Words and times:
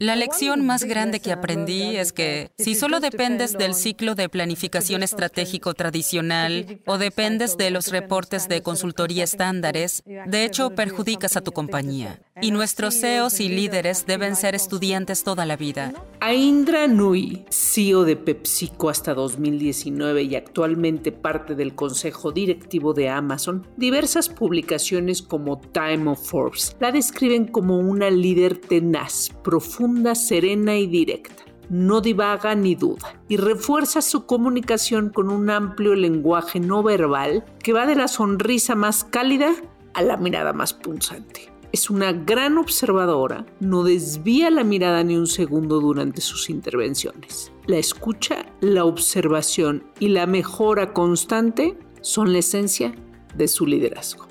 La 0.00 0.16
lección 0.16 0.66
más 0.66 0.82
grande 0.82 1.20
que 1.20 1.30
aprendí 1.30 1.94
es 1.94 2.12
que 2.12 2.50
si 2.58 2.74
solo 2.74 2.98
dependes 2.98 3.52
del 3.52 3.74
ciclo 3.74 4.16
de 4.16 4.28
planificación 4.28 5.04
estratégico 5.04 5.72
tradicional 5.72 6.80
o 6.84 6.98
dependes 6.98 7.56
de 7.56 7.70
los 7.70 7.92
reportes 7.92 8.48
de 8.48 8.60
consultoría 8.60 9.22
estándares, 9.22 10.02
de 10.04 10.44
hecho 10.44 10.70
perjudicas 10.70 11.36
a 11.36 11.42
tu 11.42 11.52
compañía. 11.52 12.20
Y 12.42 12.50
nuestros 12.50 13.00
CEOs 13.00 13.38
y 13.38 13.48
líderes 13.48 14.04
deben 14.04 14.34
ser 14.34 14.56
estudiantes 14.56 15.22
toda 15.22 15.46
la 15.46 15.56
vida. 15.56 15.92
Aindra 16.18 16.88
Nui, 16.88 17.44
CEO 17.50 18.02
de 18.02 18.16
PepsiCo 18.16 18.90
hasta 18.90 19.14
2019 19.14 20.24
y 20.24 20.34
actualmente 20.34 21.12
parte 21.12 21.54
del 21.54 21.76
consejo 21.76 22.32
directivo 22.32 22.94
de 22.94 23.10
Amazon, 23.10 23.64
diversas 23.76 24.28
publicaciones 24.28 25.22
como 25.22 25.60
Time 25.60 26.10
of 26.10 26.28
Forbes 26.28 26.76
la 26.80 26.90
describen 26.90 27.46
como 27.46 27.78
una 27.78 28.10
líder 28.10 28.56
tenaz, 28.58 29.30
profunda 29.44 29.83
serena 30.14 30.76
y 30.76 30.86
directa. 30.86 31.44
No 31.70 32.00
divaga 32.00 32.54
ni 32.54 32.74
duda 32.74 33.20
y 33.28 33.36
refuerza 33.36 34.02
su 34.02 34.26
comunicación 34.26 35.10
con 35.10 35.30
un 35.30 35.48
amplio 35.50 35.94
lenguaje 35.94 36.60
no 36.60 36.82
verbal 36.82 37.44
que 37.62 37.72
va 37.72 37.86
de 37.86 37.96
la 37.96 38.08
sonrisa 38.08 38.74
más 38.74 39.04
cálida 39.04 39.54
a 39.94 40.02
la 40.02 40.16
mirada 40.16 40.52
más 40.52 40.74
punzante. 40.74 41.50
Es 41.72 41.90
una 41.90 42.12
gran 42.12 42.58
observadora, 42.58 43.46
no 43.58 43.82
desvía 43.82 44.50
la 44.50 44.62
mirada 44.62 45.02
ni 45.02 45.16
un 45.16 45.26
segundo 45.26 45.80
durante 45.80 46.20
sus 46.20 46.48
intervenciones. 46.48 47.50
La 47.66 47.78
escucha, 47.78 48.46
la 48.60 48.84
observación 48.84 49.84
y 49.98 50.08
la 50.08 50.26
mejora 50.26 50.92
constante 50.92 51.76
son 52.00 52.32
la 52.32 52.38
esencia 52.38 52.94
de 53.36 53.48
su 53.48 53.66
liderazgo. 53.66 54.28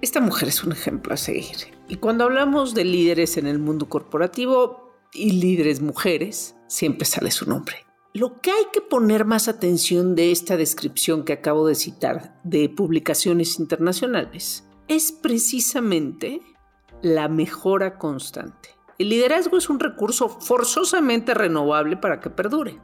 Esta 0.00 0.20
mujer 0.20 0.48
es 0.48 0.64
un 0.64 0.72
ejemplo 0.72 1.14
a 1.14 1.16
seguir 1.16 1.75
y 1.88 1.96
cuando 1.96 2.24
hablamos 2.24 2.74
de 2.74 2.84
líderes 2.84 3.36
en 3.36 3.46
el 3.46 3.58
mundo 3.58 3.88
corporativo 3.88 4.92
y 5.12 5.32
líderes 5.32 5.80
mujeres, 5.80 6.56
siempre 6.66 7.06
sale 7.06 7.30
su 7.30 7.48
nombre. 7.48 7.76
Lo 8.12 8.40
que 8.40 8.50
hay 8.50 8.64
que 8.72 8.80
poner 8.80 9.24
más 9.24 9.46
atención 9.46 10.14
de 10.14 10.32
esta 10.32 10.56
descripción 10.56 11.24
que 11.24 11.34
acabo 11.34 11.66
de 11.66 11.74
citar 11.74 12.40
de 12.44 12.68
publicaciones 12.68 13.58
internacionales 13.58 14.66
es 14.88 15.12
precisamente 15.12 16.40
la 17.02 17.28
mejora 17.28 17.98
constante. 17.98 18.70
El 18.98 19.10
liderazgo 19.10 19.58
es 19.58 19.68
un 19.68 19.78
recurso 19.78 20.28
forzosamente 20.28 21.34
renovable 21.34 21.98
para 21.98 22.20
que 22.20 22.30
perdure. 22.30 22.80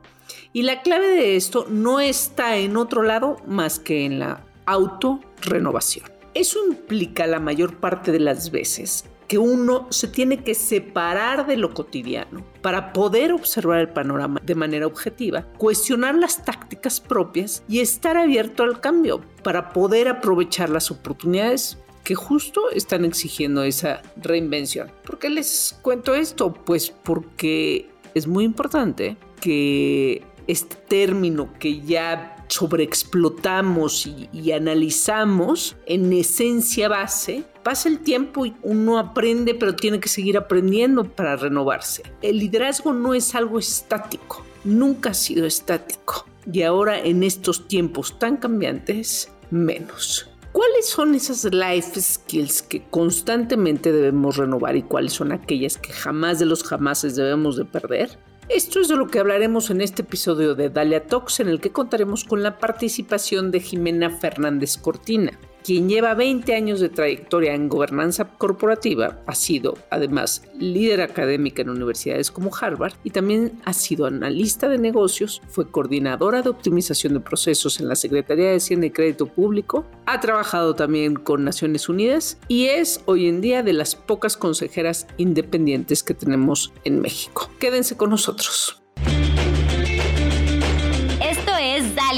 Y 0.53 0.63
la 0.63 0.83
clave 0.83 1.09
de 1.09 1.37
esto 1.37 1.67
no 1.69 2.01
está 2.01 2.59
en 2.59 2.77
otro 2.77 3.03
lado 3.03 3.39
más 3.47 3.79
que 3.79 4.05
en 4.05 4.19
la 4.19 4.45
autorrenovación. 4.67 6.22
Eso 6.35 6.59
implica 6.67 7.27
la 7.27 7.41
mayor 7.41 7.77
parte 7.77 8.11
de 8.11 8.21
las 8.21 8.51
veces 8.51 9.05
que 9.29 9.39
uno 9.39 9.87
se 9.91 10.09
tiene 10.09 10.45
que 10.45 10.55
separar 10.55 11.47
de 11.47 11.57
lo 11.57 11.73
cotidiano 11.73 12.45
para 12.61 12.93
poder 12.93 13.33
observar 13.33 13.81
el 13.81 13.89
panorama 13.89 14.41
de 14.45 14.55
manera 14.55 14.87
objetiva, 14.87 15.43
cuestionar 15.57 16.15
las 16.17 16.45
tácticas 16.45 17.01
propias 17.01 17.63
y 17.69 17.81
estar 17.81 18.17
abierto 18.17 18.63
al 18.63 18.81
cambio 18.81 19.23
para 19.43 19.71
poder 19.71 20.09
aprovechar 20.09 20.69
las 20.69 20.91
oportunidades 20.91 21.79
que 22.05 22.15
justo 22.15 22.71
están 22.71 23.05
exigiendo 23.05 23.63
esa 23.63 24.03
reinvención. 24.17 24.91
¿Por 25.05 25.19
qué 25.19 25.31
les 25.31 25.79
cuento 25.83 26.15
esto? 26.15 26.53
Pues 26.53 26.91
porque 26.91 27.89
es 28.15 28.27
muy 28.27 28.45
importante 28.45 29.17
que 29.41 30.23
este 30.47 30.77
término 30.77 31.53
que 31.59 31.81
ya 31.81 32.42
sobreexplotamos 32.53 34.07
y, 34.07 34.29
y, 34.33 34.53
analizamos 34.53 35.77
en 35.87 36.13
esencia 36.13 36.89
base, 36.89 37.45
pasa 37.63 37.89
el 37.89 38.01
tiempo 38.01 38.45
y 38.47 38.55
uno 38.63 38.99
aprende, 38.99 39.55
pero 39.55 39.75
tiene 39.75 40.01
que 40.01 40.09
seguir 40.09 40.37
aprendiendo 40.37 41.05
para 41.05 41.37
renovarse. 41.37 42.03
El 42.21 42.39
liderazgo 42.39 42.93
no 42.93 43.15
es 43.15 43.35
algo 43.35 43.59
estático, 43.59 44.45
nunca 44.65 45.11
ha 45.11 45.15
sido 45.15 45.47
estático. 45.47 46.27
Y 46.51 46.63
ahora 46.63 46.99
en 46.99 47.23
estos 47.23 47.69
tiempos 47.69 48.19
tan 48.19 48.37
cambiantes, 48.37 49.33
menos. 49.51 50.29
¿Cuáles 50.53 50.87
son 50.87 51.15
esas 51.15 51.45
life 51.45 51.99
skills 51.99 52.61
que 52.63 52.85
constantemente 52.91 53.91
debemos 53.91 54.37
renovar 54.37 54.77
y 54.77 54.83
cuáles 54.83 55.15
son 55.15 55.33
aquellas 55.33 55.79
que 55.79 55.93
jamás 55.93 56.39
de 56.39 56.47
los 56.47 56.63
jamases 56.63 57.17
debemos 57.17 57.57
de 57.57 57.65
perder? 57.65 58.19
Esto 58.49 58.81
es 58.81 58.89
de 58.89 58.97
lo 58.97 59.07
que 59.07 59.19
hablaremos 59.19 59.71
en 59.71 59.81
este 59.81 60.03
episodio 60.03 60.55
de 60.55 60.69
Dalia 60.69 61.07
Talks, 61.07 61.41
en 61.41 61.49
el 61.49 61.61
que 61.61 61.71
contaremos 61.71 62.25
con 62.25 62.43
la 62.43 62.59
participación 62.59 63.51
de 63.51 63.61
Jimena 63.61 64.11
Fernández 64.11 64.77
Cortina 64.77 65.39
quien 65.65 65.89
lleva 65.89 66.15
20 66.15 66.55
años 66.55 66.81
de 66.81 66.89
trayectoria 66.89 67.55
en 67.55 67.69
gobernanza 67.69 68.25
corporativa, 68.37 69.21
ha 69.27 69.35
sido 69.35 69.79
además 69.91 70.43
líder 70.59 71.01
académica 71.01 71.63
en 71.63 71.71
universidades 71.71 72.31
como 72.31 72.51
Harvard 72.55 72.95
y 73.05 73.11
también 73.11 73.61
ha 73.65 73.73
sido 73.73 74.07
analista 74.07 74.69
de 74.69 74.79
negocios, 74.79 75.43
fue 75.49 75.71
coordinadora 75.71 76.43
de 76.43 76.51
optimización 76.51 77.15
de 77.15 77.21
procesos 77.21 77.81
en 77.81 77.89
la 77.89 77.97
Secretaría 77.97 78.51
de 78.51 78.57
Hacienda 78.57 78.87
y 78.87 78.91
Crédito 78.91 79.27
Público, 79.27 79.87
ha 80.07 80.21
trabajado 80.21 80.75
también 80.75 81.15
con 81.15 81.45
Naciones 81.45 81.89
Unidas 81.89 82.39
y 82.49 82.67
es 82.67 83.03
hoy 83.07 83.29
en 83.29 83.41
día 83.41 83.63
de 83.63 83.73
las 83.73 83.95
pocas 83.95 84.37
consejeras 84.37 85.07
independientes 85.17 86.03
que 86.03 86.15
tenemos 86.15 86.73
en 86.85 87.01
México. 87.01 87.51
Quédense 87.59 87.97
con 87.97 88.11
nosotros. 88.11 88.82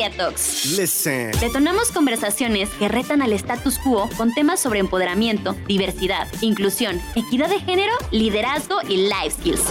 Dalia 0.05 0.17
Talks. 0.17 1.41
Detonamos 1.41 1.91
conversaciones 1.91 2.69
que 2.79 2.89
retan 2.89 3.23
al 3.23 3.33
status 3.33 3.79
quo 3.79 4.09
con 4.17 4.35
temas 4.35 4.61
sobre 4.61 4.81
empoderamiento, 4.81 5.57
diversidad, 5.67 6.29
inclusión, 6.41 7.01
equidad 7.15 7.49
de 7.49 7.61
género, 7.61 7.93
liderazgo 8.11 8.77
y 8.89 9.09
life 9.09 9.31
skills. 9.39 9.63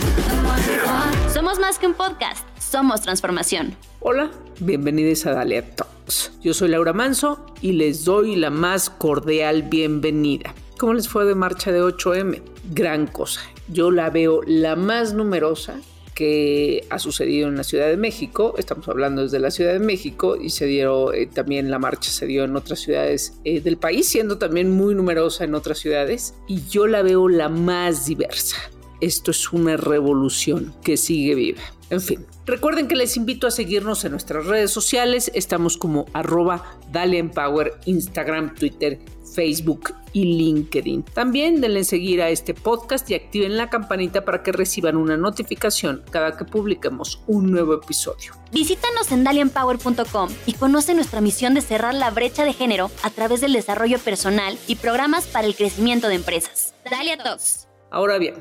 Somos 1.32 1.60
más 1.60 1.78
que 1.78 1.88
un 1.88 1.94
podcast, 1.94 2.48
somos 2.60 3.02
transformación. 3.02 3.76
Hola, 4.00 4.32
bienvenidos 4.60 5.26
a 5.26 5.34
Dalia 5.34 5.70
Talks. 5.76 6.32
Yo 6.42 6.54
soy 6.54 6.70
Laura 6.70 6.94
Manso 6.94 7.46
y 7.62 7.74
les 7.74 8.04
doy 8.04 8.36
la 8.36 8.50
más 8.50 8.90
cordial 8.90 9.64
bienvenida. 9.64 10.54
¿Cómo 10.78 10.96
les 10.96 11.08
fue 11.08 11.26
de 11.26 11.36
marcha 11.36 11.72
de 11.72 11.82
8M? 11.82 12.42
Gran 12.72 13.08
cosa. 13.08 13.42
Yo 13.68 13.92
la 13.92 14.10
veo 14.10 14.42
la 14.46 14.76
más 14.76 15.14
numerosa 15.14 15.76
que 16.14 16.86
ha 16.90 17.00
sucedido 17.00 17.48
en 17.48 17.58
la 17.58 17.64
Ciudad 17.64 17.88
de 17.88 17.98
México. 17.98 18.56
Estamos 18.58 18.88
hablando 18.88 19.24
desde 19.24 19.40
la 19.40 19.52
Ciudad 19.52 19.74
de 19.74 19.80
México 19.80 20.36
y 20.36 20.50
se 20.50 20.66
dio 20.66 21.14
eh, 21.14 21.28
también 21.28 21.72
la 21.72 21.80
marcha 21.80 22.12
se 22.12 22.26
dio 22.26 22.44
en 22.44 22.56
otras 22.56 22.80
ciudades 22.80 23.40
eh, 23.44 23.62
del 23.62 23.78
país, 23.78 24.08
siendo 24.08 24.38
también 24.38 24.72
muy 24.72 24.96
numerosa 24.96 25.44
en 25.44 25.56
otras 25.56 25.80
ciudades. 25.80 26.36
Y 26.48 26.64
yo 26.68 26.88
la 26.88 27.02
veo 27.02 27.28
la 27.30 27.50
más 27.50 28.06
diversa. 28.06 28.58
Esto 29.02 29.32
es 29.32 29.52
una 29.52 29.76
revolución 29.76 30.74
que 30.84 30.96
sigue 30.96 31.36
viva. 31.36 31.62
En 31.90 32.00
fin, 32.00 32.26
recuerden 32.46 32.88
que 32.88 32.96
les 32.96 33.18
invito 33.18 33.46
a 33.46 33.52
seguirnos 33.52 34.06
en 34.06 34.12
nuestras 34.12 34.46
redes 34.46 34.72
sociales. 34.72 35.30
Estamos 35.36 35.78
como 35.78 36.06
arroba 36.14 36.80
Dale 36.92 37.18
Empower, 37.18 37.74
Instagram, 37.86 38.56
Twitter 38.56 39.00
Facebook 39.34 39.94
y 40.14 40.26
LinkedIn. 40.26 41.04
También 41.04 41.60
denle 41.60 41.84
seguir 41.84 42.22
a 42.22 42.30
este 42.30 42.54
podcast 42.54 43.10
y 43.10 43.16
activen 43.16 43.58
la 43.58 43.70
campanita 43.70 44.24
para 44.24 44.44
que 44.44 44.52
reciban 44.52 44.96
una 44.96 45.18
notificación 45.18 46.04
cada 46.12 46.38
que 46.38 46.46
publiquemos 46.46 47.22
un 47.28 47.52
nuevo 47.52 47.74
episodio. 47.74 48.34
Visítanos 48.52 49.12
en 49.12 49.24
dalianpower.com 49.24 50.30
y 50.46 50.54
conoce 50.54 50.94
nuestra 50.94 51.22
misión 51.22 51.56
de 51.56 51.62
cerrar 51.62 51.96
la 51.96 52.12
brecha 52.12 52.46
de 52.46 52.54
género 52.54 52.92
a 53.02 53.10
través 53.10 53.42
del 53.42 53.54
desarrollo 53.54 54.00
personal 54.00 54.58
y 54.68 54.76
programas 54.76 55.26
para 55.26 55.48
el 55.48 55.56
crecimiento 55.56 56.08
de 56.08 56.16
empresas. 56.16 56.74
Dalia 56.90 57.18
Talks. 57.18 57.68
Ahora 57.90 58.18
bien, 58.18 58.36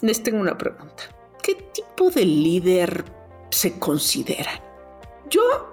les 0.00 0.22
tengo 0.22 0.40
una 0.40 0.58
pregunta. 0.58 1.04
¿Qué 1.42 1.54
tipo 1.54 2.10
de 2.10 2.24
líder 2.24 3.04
se 3.50 3.78
considera? 3.78 4.62
Yo 5.30 5.72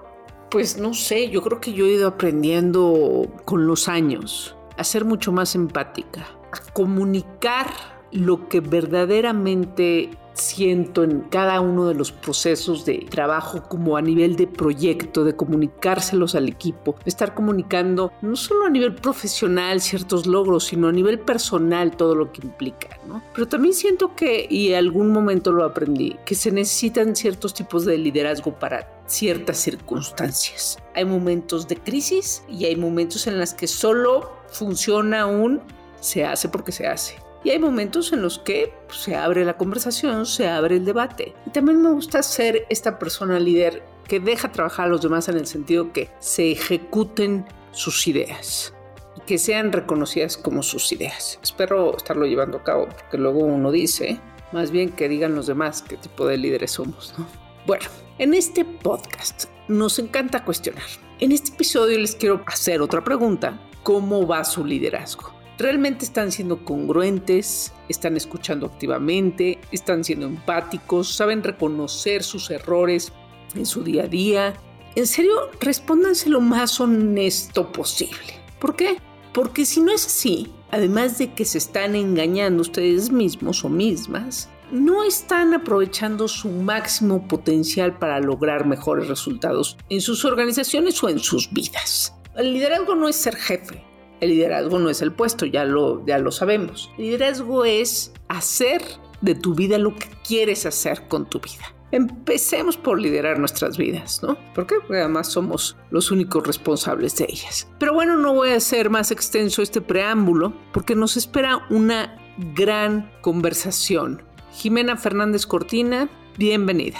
pues 0.49 0.77
no 0.77 0.93
sé, 0.93 1.29
yo 1.29 1.41
creo 1.41 1.61
que 1.61 1.73
yo 1.73 1.85
he 1.85 1.91
ido 1.91 2.07
aprendiendo 2.07 3.27
con 3.45 3.67
los 3.67 3.87
años 3.87 4.55
a 4.79 4.83
ser 4.85 5.03
mucho 5.03 5.33
más 5.33 5.55
empática, 5.55 6.25
a 6.53 6.71
comunicar 6.71 7.67
lo 8.13 8.47
que 8.47 8.61
verdaderamente 8.61 10.09
siento 10.33 11.03
en 11.03 11.19
cada 11.19 11.59
uno 11.59 11.85
de 11.89 11.95
los 11.95 12.13
procesos 12.13 12.85
de 12.85 13.05
trabajo 13.09 13.63
como 13.63 13.97
a 13.97 14.01
nivel 14.01 14.37
de 14.37 14.47
proyecto, 14.47 15.25
de 15.25 15.35
comunicárselos 15.35 16.33
al 16.33 16.47
equipo, 16.47 16.95
de 17.03 17.09
estar 17.09 17.35
comunicando 17.35 18.13
no 18.21 18.37
solo 18.37 18.67
a 18.67 18.69
nivel 18.69 18.95
profesional 18.95 19.81
ciertos 19.81 20.25
logros, 20.25 20.67
sino 20.67 20.87
a 20.87 20.93
nivel 20.93 21.19
personal 21.19 21.97
todo 21.97 22.15
lo 22.15 22.31
que 22.31 22.41
implica, 22.41 22.97
¿no? 23.05 23.21
Pero 23.33 23.49
también 23.49 23.73
siento 23.73 24.15
que, 24.15 24.47
y 24.49 24.69
en 24.69 24.77
algún 24.77 25.11
momento 25.11 25.51
lo 25.51 25.65
aprendí, 25.65 26.15
que 26.25 26.35
se 26.35 26.51
necesitan 26.51 27.17
ciertos 27.17 27.53
tipos 27.53 27.83
de 27.83 27.97
liderazgo 27.97 28.57
para 28.57 29.03
ciertas 29.07 29.57
circunstancias. 29.57 30.77
Hay 30.95 31.03
momentos 31.03 31.67
de 31.67 31.75
crisis 31.75 32.43
y 32.47 32.63
hay 32.63 32.77
momentos 32.77 33.27
en 33.27 33.37
los 33.39 33.53
que 33.53 33.67
solo 33.67 34.38
funciona 34.51 35.25
un 35.25 35.61
se 35.99 36.25
hace 36.25 36.49
porque 36.49 36.71
se 36.71 36.87
hace 36.87 37.17
y 37.43 37.51
hay 37.51 37.59
momentos 37.59 38.11
en 38.11 38.21
los 38.21 38.39
que 38.39 38.73
pues, 38.87 38.99
se 38.99 39.15
abre 39.15 39.45
la 39.45 39.57
conversación, 39.57 40.25
se 40.25 40.47
abre 40.47 40.77
el 40.77 40.85
debate. 40.85 41.33
Y 41.45 41.51
también 41.51 41.81
me 41.81 41.89
gusta 41.91 42.21
ser 42.21 42.65
esta 42.69 42.99
persona 42.99 43.39
líder 43.39 43.83
que 44.07 44.19
deja 44.19 44.51
trabajar 44.51 44.87
a 44.87 44.89
los 44.89 45.01
demás 45.01 45.29
en 45.29 45.37
el 45.37 45.47
sentido 45.47 45.93
que 45.93 46.09
se 46.19 46.51
ejecuten 46.51 47.45
sus 47.71 48.07
ideas 48.07 48.73
y 49.15 49.21
que 49.21 49.37
sean 49.37 49.71
reconocidas 49.71 50.35
como 50.35 50.63
sus 50.63 50.91
ideas. 50.91 51.39
Espero 51.41 51.95
estarlo 51.95 52.25
llevando 52.25 52.57
a 52.57 52.63
cabo 52.63 52.89
porque 52.89 53.17
luego 53.17 53.39
uno 53.39 53.71
dice, 53.71 54.19
Más 54.51 54.71
bien 54.71 54.89
que 54.89 55.07
digan 55.07 55.35
los 55.35 55.47
demás 55.47 55.83
qué 55.83 55.95
tipo 55.95 56.25
de 56.25 56.37
líderes 56.37 56.71
somos, 56.71 57.13
¿no? 57.17 57.25
Bueno, 57.67 57.85
en 58.17 58.33
este 58.33 58.65
podcast 58.65 59.45
nos 59.67 59.99
encanta 59.99 60.43
cuestionar. 60.43 60.83
En 61.19 61.31
este 61.31 61.51
episodio 61.51 61.99
les 61.99 62.15
quiero 62.15 62.41
hacer 62.47 62.81
otra 62.81 63.03
pregunta. 63.03 63.59
¿Cómo 63.89 64.27
va 64.27 64.43
su 64.43 64.63
liderazgo? 64.63 65.33
¿Realmente 65.57 66.05
están 66.05 66.31
siendo 66.31 66.63
congruentes? 66.63 67.73
¿Están 67.87 68.17
escuchando 68.17 68.67
activamente? 68.67 69.59
¿Están 69.71 70.03
siendo 70.03 70.27
empáticos? 70.27 71.15
¿Saben 71.15 71.41
reconocer 71.41 72.21
sus 72.21 72.51
errores 72.51 73.11
en 73.55 73.65
su 73.65 73.83
día 73.83 74.03
a 74.03 74.07
día? 74.07 74.53
En 74.95 75.07
serio, 75.07 75.33
respóndanse 75.59 76.29
lo 76.29 76.39
más 76.39 76.79
honesto 76.79 77.71
posible. 77.71 78.35
¿Por 78.59 78.75
qué? 78.75 78.97
Porque 79.33 79.65
si 79.65 79.81
no 79.81 79.91
es 79.91 80.05
así, 80.05 80.53
además 80.69 81.17
de 81.17 81.33
que 81.33 81.43
se 81.43 81.57
están 81.57 81.95
engañando 81.95 82.61
ustedes 82.61 83.11
mismos 83.11 83.65
o 83.65 83.69
mismas, 83.69 84.49
no 84.71 85.03
están 85.03 85.55
aprovechando 85.55 86.27
su 86.27 86.49
máximo 86.49 87.27
potencial 87.27 87.97
para 87.97 88.19
lograr 88.19 88.67
mejores 88.67 89.07
resultados 89.07 89.77
en 89.89 90.01
sus 90.01 90.25
organizaciones 90.25 91.03
o 91.03 91.09
en 91.09 91.17
sus 91.17 91.51
vidas. 91.51 92.13
El 92.39 92.53
liderazgo 92.53 92.95
no 92.95 93.09
es 93.09 93.17
ser 93.17 93.35
jefe, 93.35 93.83
el 94.21 94.29
liderazgo 94.29 94.79
no 94.79 94.89
es 94.89 95.01
el 95.01 95.11
puesto, 95.11 95.45
ya 95.45 95.65
lo, 95.65 96.05
ya 96.05 96.17
lo 96.19 96.31
sabemos. 96.31 96.89
El 96.97 97.03
liderazgo 97.03 97.65
es 97.65 98.13
hacer 98.29 98.81
de 99.19 99.35
tu 99.35 99.55
vida 99.55 99.77
lo 99.77 99.93
que 99.93 100.07
quieres 100.25 100.65
hacer 100.65 101.09
con 101.09 101.29
tu 101.29 101.41
vida. 101.41 101.75
Empecemos 101.91 102.77
por 102.77 102.97
liderar 102.97 103.39
nuestras 103.39 103.77
vidas, 103.77 104.23
¿no? 104.23 104.37
¿Por 104.55 104.67
qué? 104.67 104.75
Porque 104.75 104.99
además 104.99 105.27
somos 105.27 105.75
los 105.91 106.11
únicos 106.11 106.47
responsables 106.47 107.17
de 107.17 107.25
ellas. 107.27 107.67
Pero 107.77 107.93
bueno, 107.93 108.15
no 108.15 108.33
voy 108.33 108.51
a 108.51 108.55
hacer 108.55 108.89
más 108.89 109.11
extenso 109.11 109.61
este 109.61 109.81
preámbulo 109.81 110.53
porque 110.71 110.95
nos 110.95 111.17
espera 111.17 111.65
una 111.69 112.17
gran 112.55 113.11
conversación. 113.19 114.23
Jimena 114.53 114.95
Fernández 114.95 115.45
Cortina, 115.45 116.07
bienvenida. 116.37 116.99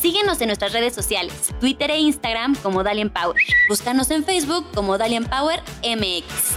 Síguenos 0.00 0.40
en 0.40 0.46
nuestras 0.46 0.72
redes 0.72 0.94
sociales, 0.94 1.52
Twitter 1.58 1.90
e 1.90 1.98
Instagram 1.98 2.54
como 2.62 2.84
Dalian 2.84 3.10
Power. 3.10 3.42
Búscanos 3.68 4.12
en 4.12 4.22
Facebook 4.22 4.64
como 4.72 4.96
Dalian 4.96 5.24
Power 5.24 5.58
MX. 5.82 6.56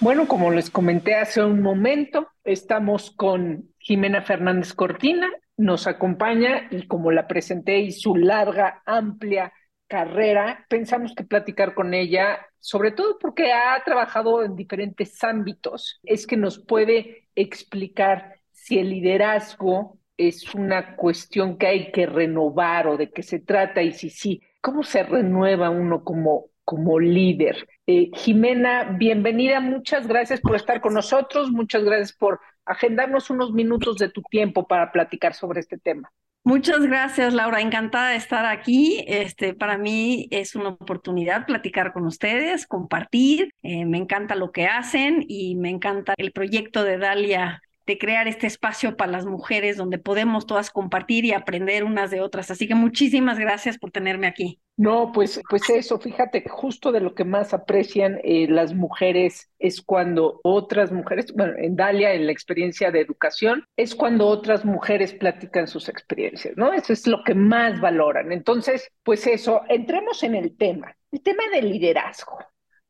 Bueno, 0.00 0.26
como 0.26 0.50
les 0.50 0.68
comenté 0.68 1.14
hace 1.14 1.40
un 1.40 1.62
momento, 1.62 2.26
estamos 2.42 3.12
con 3.12 3.68
Jimena 3.78 4.22
Fernández 4.22 4.74
Cortina, 4.74 5.30
nos 5.56 5.86
acompaña 5.86 6.66
y 6.72 6.88
como 6.88 7.12
la 7.12 7.28
presenté 7.28 7.78
y 7.78 7.92
su 7.92 8.16
larga, 8.16 8.82
amplia 8.84 9.52
carrera, 9.86 10.66
pensamos 10.68 11.14
que 11.14 11.22
platicar 11.22 11.74
con 11.74 11.94
ella, 11.94 12.44
sobre 12.58 12.90
todo 12.90 13.20
porque 13.20 13.52
ha 13.52 13.80
trabajado 13.84 14.42
en 14.42 14.56
diferentes 14.56 15.22
ámbitos, 15.22 16.00
es 16.02 16.26
que 16.26 16.36
nos 16.36 16.58
puede 16.58 17.28
explicar 17.36 18.40
si 18.50 18.80
el 18.80 18.90
liderazgo 18.90 20.00
es 20.16 20.54
una 20.54 20.96
cuestión 20.96 21.56
que 21.56 21.66
hay 21.66 21.92
que 21.92 22.06
renovar 22.06 22.86
o 22.86 22.96
de 22.96 23.10
qué 23.10 23.22
se 23.22 23.38
trata 23.40 23.82
y 23.82 23.92
si 23.92 24.10
sí, 24.10 24.42
¿cómo 24.60 24.82
se 24.82 25.02
renueva 25.02 25.70
uno 25.70 26.04
como, 26.04 26.46
como 26.64 26.98
líder? 26.98 27.68
Eh, 27.86 28.10
Jimena, 28.14 28.84
bienvenida, 28.98 29.60
muchas 29.60 30.06
gracias 30.06 30.40
por 30.40 30.56
estar 30.56 30.80
con 30.80 30.94
nosotros, 30.94 31.50
muchas 31.50 31.84
gracias 31.84 32.12
por 32.12 32.40
agendarnos 32.64 33.30
unos 33.30 33.52
minutos 33.52 33.96
de 33.96 34.08
tu 34.08 34.22
tiempo 34.22 34.66
para 34.66 34.92
platicar 34.92 35.34
sobre 35.34 35.60
este 35.60 35.78
tema. 35.78 36.10
Muchas 36.44 36.80
gracias, 36.80 37.34
Laura. 37.34 37.60
Encantada 37.60 38.10
de 38.10 38.16
estar 38.16 38.44
aquí. 38.46 39.04
Este, 39.06 39.54
para 39.54 39.78
mí 39.78 40.26
es 40.32 40.56
una 40.56 40.70
oportunidad 40.70 41.46
platicar 41.46 41.92
con 41.92 42.04
ustedes, 42.04 42.66
compartir. 42.66 43.54
Eh, 43.62 43.84
me 43.84 43.98
encanta 43.98 44.34
lo 44.34 44.50
que 44.50 44.66
hacen 44.66 45.24
y 45.28 45.54
me 45.54 45.70
encanta 45.70 46.14
el 46.16 46.32
proyecto 46.32 46.82
de 46.82 46.98
Dalia 46.98 47.62
de 47.92 47.98
crear 47.98 48.26
este 48.26 48.46
espacio 48.46 48.96
para 48.96 49.12
las 49.12 49.26
mujeres 49.26 49.76
donde 49.76 49.98
podemos 49.98 50.46
todas 50.46 50.70
compartir 50.70 51.26
y 51.26 51.32
aprender 51.32 51.84
unas 51.84 52.10
de 52.10 52.22
otras. 52.22 52.50
Así 52.50 52.66
que 52.66 52.74
muchísimas 52.74 53.38
gracias 53.38 53.76
por 53.76 53.90
tenerme 53.90 54.26
aquí. 54.26 54.60
No, 54.78 55.12
pues, 55.12 55.42
pues 55.50 55.68
eso, 55.68 55.98
fíjate, 55.98 56.42
justo 56.48 56.90
de 56.90 57.00
lo 57.00 57.14
que 57.14 57.24
más 57.24 57.52
aprecian 57.52 58.18
eh, 58.24 58.46
las 58.48 58.72
mujeres 58.72 59.50
es 59.58 59.82
cuando 59.82 60.40
otras 60.42 60.90
mujeres, 60.90 61.34
bueno, 61.34 61.52
en 61.58 61.76
Dalia, 61.76 62.14
en 62.14 62.24
la 62.24 62.32
experiencia 62.32 62.90
de 62.90 63.00
educación, 63.00 63.66
es 63.76 63.94
cuando 63.94 64.26
otras 64.26 64.64
mujeres 64.64 65.12
platican 65.12 65.68
sus 65.68 65.90
experiencias, 65.90 66.56
¿no? 66.56 66.72
Eso 66.72 66.94
es 66.94 67.06
lo 67.06 67.22
que 67.24 67.34
más 67.34 67.78
valoran. 67.78 68.32
Entonces, 68.32 68.90
pues 69.02 69.26
eso, 69.26 69.60
entremos 69.68 70.22
en 70.22 70.34
el 70.34 70.56
tema, 70.56 70.96
el 71.10 71.20
tema 71.20 71.42
del 71.52 71.70
liderazgo. 71.70 72.38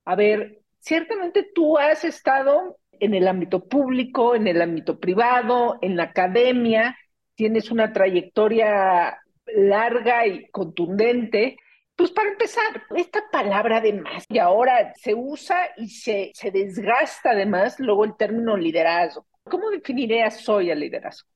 A 0.05 0.15
ver, 0.15 0.61
ciertamente 0.79 1.51
tú 1.53 1.77
has 1.77 2.05
estado 2.05 2.79
en 3.03 3.15
el 3.15 3.27
ámbito 3.27 3.69
público, 3.69 4.37
en 4.37 4.47
el 4.47 4.63
ámbito 4.63 5.01
privado, 5.01 5.77
en 5.83 5.97
la 5.97 6.05
academia, 6.05 6.97
tienes 7.35 7.73
una 7.73 7.93
trayectoria 7.93 9.19
larga 9.47 10.25
y 10.25 10.47
contundente. 10.51 11.57
Pues 11.97 12.13
para 12.13 12.31
empezar, 12.31 12.63
esta 12.95 13.25
palabra 13.31 13.81
de 13.81 13.95
más, 13.95 14.25
y 14.29 14.39
ahora 14.39 14.93
se 14.95 15.15
usa 15.15 15.57
y 15.77 15.89
se, 15.89 16.31
se 16.33 16.53
desgasta 16.53 17.33
además 17.33 17.81
luego 17.81 18.05
el 18.05 18.17
término 18.17 18.57
liderazgo. 18.57 19.27
¿Cómo 19.43 19.71
definirías 19.71 20.49
hoy 20.49 20.71
el 20.71 20.79
liderazgo? 20.79 21.29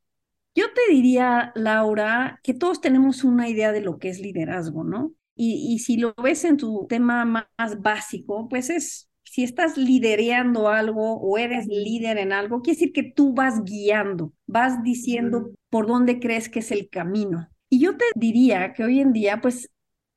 Yo 0.55 0.73
te 0.73 0.93
diría, 0.93 1.51
Laura, 1.57 2.39
que 2.45 2.55
todos 2.55 2.81
tenemos 2.81 3.25
una 3.25 3.49
idea 3.49 3.73
de 3.73 3.81
lo 3.81 3.99
que 3.99 4.09
es 4.09 4.21
liderazgo, 4.21 4.85
¿no? 4.85 5.13
Y, 5.35 5.75
y 5.75 5.81
si 5.81 5.97
lo 5.97 6.15
ves 6.15 6.45
en 6.45 6.59
tu 6.59 6.87
tema 6.89 7.25
más 7.25 7.83
básico, 7.83 8.49
pues 8.49 8.71
es 8.71 9.06
si 9.37 9.45
estás 9.45 9.77
lidereando 9.77 10.71
algo 10.71 11.21
o 11.21 11.37
eres 11.37 11.67
líder 11.67 12.17
en 12.17 12.33
algo, 12.33 12.63
quiere 12.63 12.79
decir 12.79 12.93
que 12.95 13.03
tú 13.03 13.35
vas 13.35 13.63
guiando, 13.65 14.33
vas 14.47 14.83
diciendo 14.83 15.51
por 15.69 15.87
dónde 15.87 16.21
crees 16.21 16.49
que 16.49 16.61
es 16.61 16.71
el 16.71 16.89
camino. 16.89 17.47
Y 17.69 17.81
yo 17.81 17.99
te 17.99 18.07
diría 18.15 18.73
que 18.73 18.83
hoy 18.83 18.99
en 18.99 19.13
día, 19.13 19.43
pues 19.43 19.69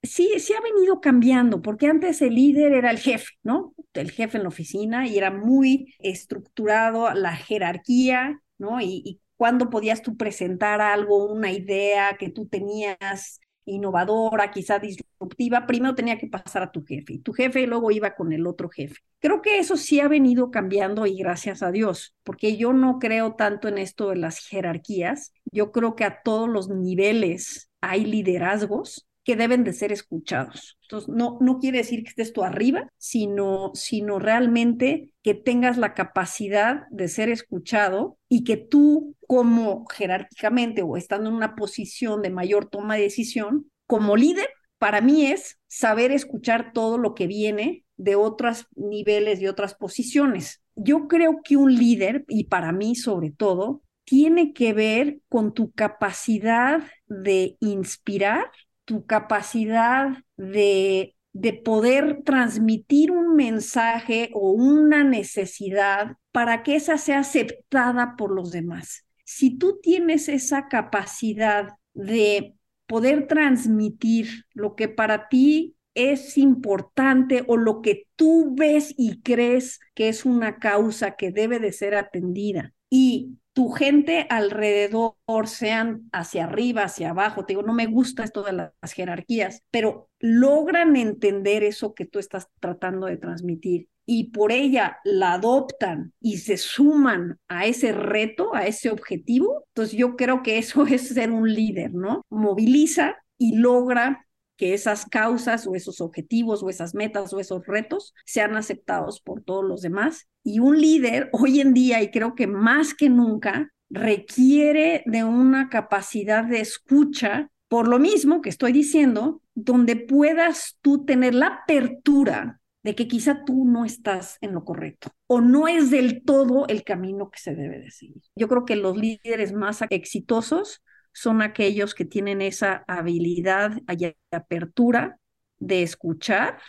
sí, 0.02 0.32
sí 0.40 0.54
ha 0.54 0.62
venido 0.62 1.02
cambiando, 1.02 1.62
porque 1.62 1.88
antes 1.88 2.22
el 2.22 2.34
líder 2.34 2.72
era 2.72 2.92
el 2.92 2.98
jefe, 2.98 3.34
¿no? 3.44 3.74
El 3.92 4.10
jefe 4.10 4.38
en 4.38 4.44
la 4.44 4.50
oficina 4.50 5.06
y 5.06 5.18
era 5.18 5.32
muy 5.32 5.94
estructurado 6.00 7.14
la 7.14 7.36
jerarquía, 7.36 8.42
¿no? 8.58 8.80
Y, 8.80 9.02
y 9.04 9.20
cuándo 9.36 9.70
podías 9.70 10.02
tú 10.02 10.16
presentar 10.16 10.80
algo, 10.80 11.30
una 11.30 11.52
idea 11.52 12.16
que 12.18 12.30
tú 12.30 12.48
tenías 12.48 13.42
innovadora, 13.70 14.52
quizá 14.52 14.80
disruptiva, 14.80 15.66
primero 15.68 15.96
tenía 15.96 16.18
que 16.18 16.28
pasar 16.28 16.64
a 16.64 16.72
tu 16.72 16.84
jefe 16.86 17.14
y 17.14 17.20
tu 17.20 17.34
jefe 17.34 17.66
luego 17.68 17.92
iba 17.92 18.16
con 18.16 18.32
el 18.34 18.48
otro 18.48 18.70
jefe. 18.70 18.96
Creo 19.20 19.42
que 19.42 19.60
eso 19.60 19.78
sí 19.78 20.00
ha 20.00 20.08
venido 20.08 20.52
cambiando 20.52 21.06
y 21.06 21.18
gracias 21.18 21.64
a 21.64 21.72
Dios, 21.72 22.16
porque 22.24 22.58
yo 22.58 22.74
no 22.74 23.00
creo 23.00 23.36
tanto 23.36 23.68
en 23.68 23.78
esto 23.78 24.10
de 24.10 24.18
las 24.18 24.40
jerarquías, 24.40 25.34
yo 25.52 25.72
creo 25.72 25.96
que 25.96 26.06
a 26.06 26.22
todos 26.24 26.50
los 26.50 26.70
niveles 26.70 27.70
hay 27.82 28.06
liderazgos 28.06 29.09
que 29.30 29.36
deben 29.36 29.64
de 29.64 29.74
ser 29.74 29.92
escuchados. 29.92 30.80
Entonces, 30.82 31.08
no, 31.08 31.38
no 31.40 31.60
quiere 31.60 31.78
decir 31.78 32.02
que 32.02 32.10
estés 32.10 32.34
tú 32.34 32.44
arriba, 32.44 32.92
sino, 32.98 33.70
sino 33.76 34.18
realmente 34.18 35.14
que 35.22 35.36
tengas 35.36 35.78
la 35.78 35.94
capacidad 35.94 36.88
de 36.90 37.08
ser 37.10 37.30
escuchado 37.30 38.18
y 38.28 38.44
que 38.44 38.58
tú 38.58 39.16
como 39.28 39.86
jerárquicamente 39.86 40.82
o 40.82 40.98
estando 40.98 41.30
en 41.30 41.36
una 41.36 41.56
posición 41.56 42.24
de 42.24 42.32
mayor 42.32 42.72
toma 42.72 42.96
de 42.96 43.04
decisión, 43.04 43.70
como 43.86 44.18
líder, 44.18 44.50
para 44.80 45.00
mí 45.00 45.28
es 45.28 45.60
saber 45.68 46.12
escuchar 46.12 46.74
todo 46.74 46.98
lo 46.98 47.14
que 47.14 47.28
viene 47.28 47.84
de 47.98 48.16
otros 48.16 48.66
niveles 48.76 49.40
y 49.42 49.48
otras 49.48 49.76
posiciones. 49.76 50.64
Yo 50.74 51.08
creo 51.08 51.42
que 51.44 51.56
un 51.56 51.76
líder, 51.76 52.26
y 52.28 52.46
para 52.46 52.72
mí 52.72 52.96
sobre 52.96 53.30
todo, 53.30 53.84
tiene 54.06 54.54
que 54.54 54.74
ver 54.74 55.20
con 55.30 55.54
tu 55.54 55.72
capacidad 55.72 56.82
de 57.06 57.58
inspirar 57.60 58.50
tu 58.90 59.06
capacidad 59.06 60.18
de, 60.36 61.16
de 61.32 61.54
poder 61.54 62.24
transmitir 62.26 63.12
un 63.12 63.36
mensaje 63.36 64.32
o 64.34 64.50
una 64.50 65.04
necesidad 65.04 66.18
para 66.32 66.64
que 66.64 66.76
esa 66.76 66.98
sea 66.98 67.20
aceptada 67.20 68.16
por 68.18 68.32
los 68.32 68.50
demás. 68.50 69.06
Si 69.26 69.60
tú 69.60 69.80
tienes 69.80 70.28
esa 70.28 70.68
capacidad 70.70 71.76
de 71.94 72.56
poder 72.88 73.28
transmitir 73.28 74.46
lo 74.56 74.76
que 74.76 74.88
para 74.88 75.28
ti 75.30 75.76
es 75.94 76.36
importante 76.40 77.44
o 77.46 77.58
lo 77.58 77.84
que 77.84 78.08
tú 78.16 78.56
ves 78.56 78.96
y 78.98 79.22
crees 79.22 79.80
que 79.94 80.10
es 80.10 80.26
una 80.26 80.58
causa 80.58 81.16
que 81.16 81.32
debe 81.32 81.60
de 81.60 81.74
ser 81.74 81.94
atendida 81.94 82.74
y 82.90 83.38
tu 83.60 83.68
gente 83.72 84.26
alrededor 84.30 85.18
sean 85.44 86.10
hacia 86.14 86.46
arriba, 86.46 86.84
hacia 86.84 87.10
abajo, 87.10 87.44
te 87.44 87.52
digo, 87.52 87.62
no 87.62 87.74
me 87.74 87.88
gusta 87.88 88.24
esto 88.24 88.42
de 88.42 88.54
las 88.54 88.94
jerarquías, 88.94 89.64
pero 89.70 90.08
logran 90.18 90.96
entender 90.96 91.66
eso 91.66 91.94
que 91.94 92.06
tú 92.06 92.20
estás 92.20 92.48
tratando 92.62 93.08
de 93.08 93.18
transmitir 93.18 93.90
y 94.06 94.32
por 94.32 94.54
ella 94.54 95.00
la 95.04 95.34
adoptan 95.34 96.14
y 96.22 96.38
se 96.38 96.56
suman 96.56 97.38
a 97.50 97.66
ese 97.66 97.92
reto, 97.92 98.56
a 98.56 98.66
ese 98.66 98.92
objetivo, 98.92 99.66
entonces 99.76 100.00
yo 100.00 100.16
creo 100.16 100.42
que 100.42 100.58
eso 100.58 100.86
es 100.88 101.10
ser 101.10 101.30
un 101.30 101.54
líder, 101.54 101.94
¿no? 101.94 102.22
Moviliza 102.30 103.18
y 103.38 103.58
logra 103.58 104.26
que 104.60 104.74
esas 104.74 105.06
causas 105.06 105.66
o 105.66 105.74
esos 105.74 106.02
objetivos 106.02 106.62
o 106.62 106.70
esas 106.70 106.94
metas 106.94 107.32
o 107.32 107.40
esos 107.40 107.66
retos 107.66 108.14
sean 108.26 108.58
aceptados 108.58 109.22
por 109.22 109.42
todos 109.42 109.64
los 109.64 109.82
demás. 109.82 110.28
Y 110.44 110.60
un 110.60 110.82
líder 110.82 111.30
hoy 111.34 111.62
en 111.62 111.74
día, 111.74 112.04
y 112.04 112.12
creo 112.12 112.36
que 112.36 112.46
más 112.46 112.94
que 112.94 113.10
nunca, 113.10 113.72
requiere 113.90 115.02
de 115.06 115.24
una 115.24 115.70
capacidad 115.70 116.44
de 116.44 116.60
escucha, 116.60 117.50
por 117.70 117.88
lo 117.88 118.00
mismo 118.00 118.42
que 118.42 118.50
estoy 118.50 118.74
diciendo, 118.74 119.42
donde 119.56 119.96
puedas 119.96 120.78
tú 120.82 121.06
tener 121.06 121.34
la 121.34 121.62
apertura 121.64 122.60
de 122.84 122.96
que 122.96 123.08
quizá 123.08 123.46
tú 123.46 123.64
no 123.64 123.86
estás 123.86 124.38
en 124.42 124.54
lo 124.54 124.66
correcto 124.66 125.10
o 125.28 125.40
no 125.40 125.70
es 125.70 125.90
del 125.90 126.24
todo 126.24 126.68
el 126.68 126.84
camino 126.84 127.30
que 127.30 127.40
se 127.40 127.56
debe 127.56 127.80
de 127.80 127.92
seguir. 127.92 128.22
Yo 128.36 128.50
creo 128.50 128.66
que 128.66 128.76
los 128.76 128.98
líderes 128.98 129.54
más 129.54 129.82
exitosos 129.90 130.82
son 131.20 131.42
aquellos 131.42 131.94
que 131.94 132.06
tienen 132.06 132.42
esa 132.42 132.86
habilidad 132.88 133.82
y 133.98 134.16
apertura 134.32 135.20
de 135.58 135.84
escuchar 135.84 136.62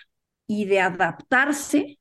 y 0.48 0.64
de 0.64 0.80
adaptarse 0.80 2.00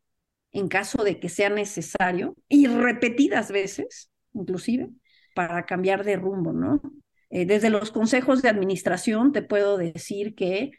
en 0.52 0.68
caso 0.68 1.04
de 1.04 1.20
que 1.20 1.30
sea 1.30 1.52
necesario 1.52 2.36
y 2.48 2.66
repetidas 2.66 3.52
veces, 3.52 4.10
inclusive, 4.34 4.90
para 5.36 5.68
cambiar 5.68 6.04
de 6.04 6.16
rumbo, 6.16 6.52
¿no? 6.52 6.82
Eh, 7.30 7.46
desde 7.46 7.70
los 7.70 7.92
consejos 7.92 8.42
de 8.42 8.50
administración 8.50 9.32
te 9.32 9.44
puedo 9.44 9.78
decir 9.78 10.34
que, 10.34 10.72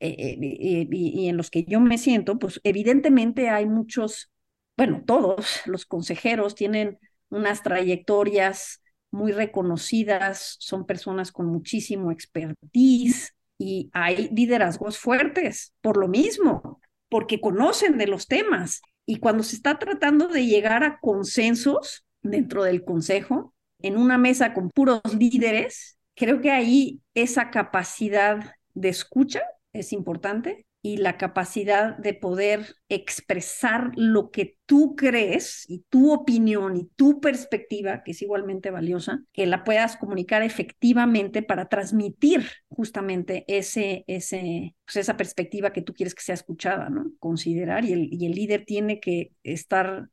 eh, 0.00 0.38
eh, 0.40 0.88
y, 0.90 1.28
en 1.28 1.36
los 1.36 1.50
que 1.50 1.64
yo 1.64 1.80
me 1.80 1.98
siento, 1.98 2.38
pues 2.38 2.62
evidentemente 2.64 3.50
hay 3.50 3.66
muchos, 3.66 4.30
bueno, 4.78 5.02
todos 5.06 5.60
los 5.66 5.84
consejeros 5.84 6.54
tienen 6.54 6.98
unas 7.28 7.62
trayectorias 7.62 8.80
muy 9.10 9.32
reconocidas, 9.32 10.56
son 10.58 10.86
personas 10.86 11.32
con 11.32 11.46
muchísimo 11.46 12.10
expertise 12.10 13.34
y 13.58 13.90
hay 13.92 14.28
liderazgos 14.32 14.98
fuertes 14.98 15.74
por 15.80 15.96
lo 15.96 16.08
mismo, 16.08 16.80
porque 17.08 17.40
conocen 17.40 17.98
de 17.98 18.06
los 18.06 18.26
temas. 18.26 18.80
Y 19.06 19.16
cuando 19.16 19.42
se 19.42 19.56
está 19.56 19.78
tratando 19.78 20.28
de 20.28 20.46
llegar 20.46 20.84
a 20.84 20.98
consensos 21.00 22.04
dentro 22.22 22.62
del 22.64 22.84
consejo, 22.84 23.54
en 23.82 23.96
una 23.96 24.18
mesa 24.18 24.54
con 24.54 24.70
puros 24.70 25.00
líderes, 25.18 25.98
creo 26.14 26.40
que 26.40 26.50
ahí 26.50 27.00
esa 27.14 27.50
capacidad 27.50 28.54
de 28.74 28.88
escucha 28.88 29.42
es 29.72 29.92
importante 29.92 30.66
y 30.82 30.96
la 30.96 31.18
capacidad 31.18 31.96
de 31.98 32.14
poder 32.14 32.76
expresar 32.88 33.92
lo 33.96 34.30
que 34.30 34.56
tú 34.64 34.96
crees 34.96 35.64
y 35.68 35.84
tu 35.90 36.12
opinión 36.12 36.76
y 36.76 36.86
tu 36.96 37.20
perspectiva, 37.20 38.02
que 38.02 38.12
es 38.12 38.22
igualmente 38.22 38.70
valiosa, 38.70 39.22
que 39.32 39.46
la 39.46 39.62
puedas 39.64 39.96
comunicar 39.98 40.42
efectivamente 40.42 41.42
para 41.42 41.68
transmitir 41.68 42.46
justamente 42.68 43.44
ese, 43.46 44.04
ese, 44.06 44.74
pues 44.86 44.96
esa 44.96 45.16
perspectiva 45.18 45.72
que 45.72 45.82
tú 45.82 45.92
quieres 45.92 46.14
que 46.14 46.22
sea 46.22 46.34
escuchada, 46.34 46.88
¿no? 46.88 47.12
Considerar 47.18 47.84
y 47.84 47.92
el, 47.92 48.08
y 48.12 48.24
el 48.26 48.32
líder 48.32 48.64
tiene 48.64 49.00
que 49.00 49.32
estar 49.42 50.08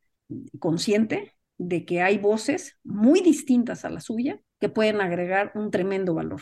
consciente 0.58 1.32
de 1.56 1.84
que 1.84 2.02
hay 2.02 2.18
voces 2.18 2.76
muy 2.84 3.20
distintas 3.20 3.84
a 3.84 3.90
la 3.90 4.00
suya 4.00 4.40
que 4.60 4.68
pueden 4.68 5.00
agregar 5.00 5.52
un 5.54 5.70
tremendo 5.70 6.14
valor. 6.14 6.40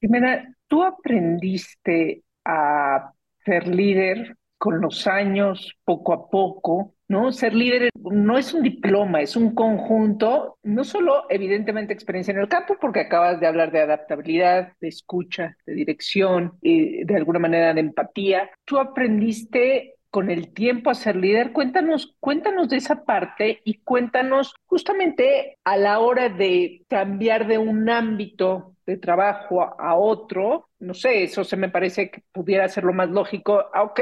Jimena, 0.00 0.56
tú 0.66 0.82
aprendiste 0.82 2.24
a 2.44 3.12
ser 3.44 3.68
líder 3.68 4.36
con 4.58 4.80
los 4.80 5.06
años, 5.06 5.74
poco 5.84 6.12
a 6.12 6.28
poco, 6.28 6.94
¿no? 7.08 7.32
Ser 7.32 7.54
líder 7.54 7.88
no 7.94 8.36
es 8.36 8.52
un 8.52 8.62
diploma, 8.62 9.20
es 9.20 9.34
un 9.34 9.54
conjunto, 9.54 10.58
no 10.62 10.84
solo 10.84 11.24
evidentemente 11.30 11.92
experiencia 11.92 12.32
en 12.32 12.40
el 12.40 12.48
campo, 12.48 12.76
porque 12.80 13.00
acabas 13.00 13.40
de 13.40 13.46
hablar 13.46 13.72
de 13.72 13.80
adaptabilidad, 13.80 14.74
de 14.80 14.88
escucha, 14.88 15.56
de 15.66 15.74
dirección, 15.74 16.52
y 16.60 17.04
de 17.04 17.16
alguna 17.16 17.38
manera 17.38 17.72
de 17.72 17.80
empatía. 17.80 18.50
Tú 18.64 18.78
aprendiste 18.78 19.94
con 20.10 20.30
el 20.30 20.52
tiempo 20.52 20.90
a 20.90 20.94
ser 20.94 21.16
líder. 21.16 21.52
Cuéntanos, 21.52 22.14
cuéntanos 22.20 22.68
de 22.68 22.76
esa 22.76 23.04
parte 23.04 23.60
y 23.64 23.78
cuéntanos 23.78 24.54
justamente 24.66 25.58
a 25.64 25.76
la 25.76 26.00
hora 26.00 26.28
de 26.28 26.84
cambiar 26.88 27.46
de 27.46 27.58
un 27.58 27.88
ámbito 27.88 28.76
de 28.86 28.96
trabajo 28.96 29.62
a, 29.62 29.94
otro, 29.96 30.68
no 30.80 30.94
sé, 30.94 31.22
eso 31.24 31.44
se 31.44 31.56
me 31.56 31.68
parece 31.68 32.10
que 32.10 32.22
pudiera 32.32 32.68
ser 32.68 32.84
lo 32.84 32.92
más 32.92 33.10
lógico. 33.10 33.66
Ah, 33.72 33.82
ok, 33.82 34.00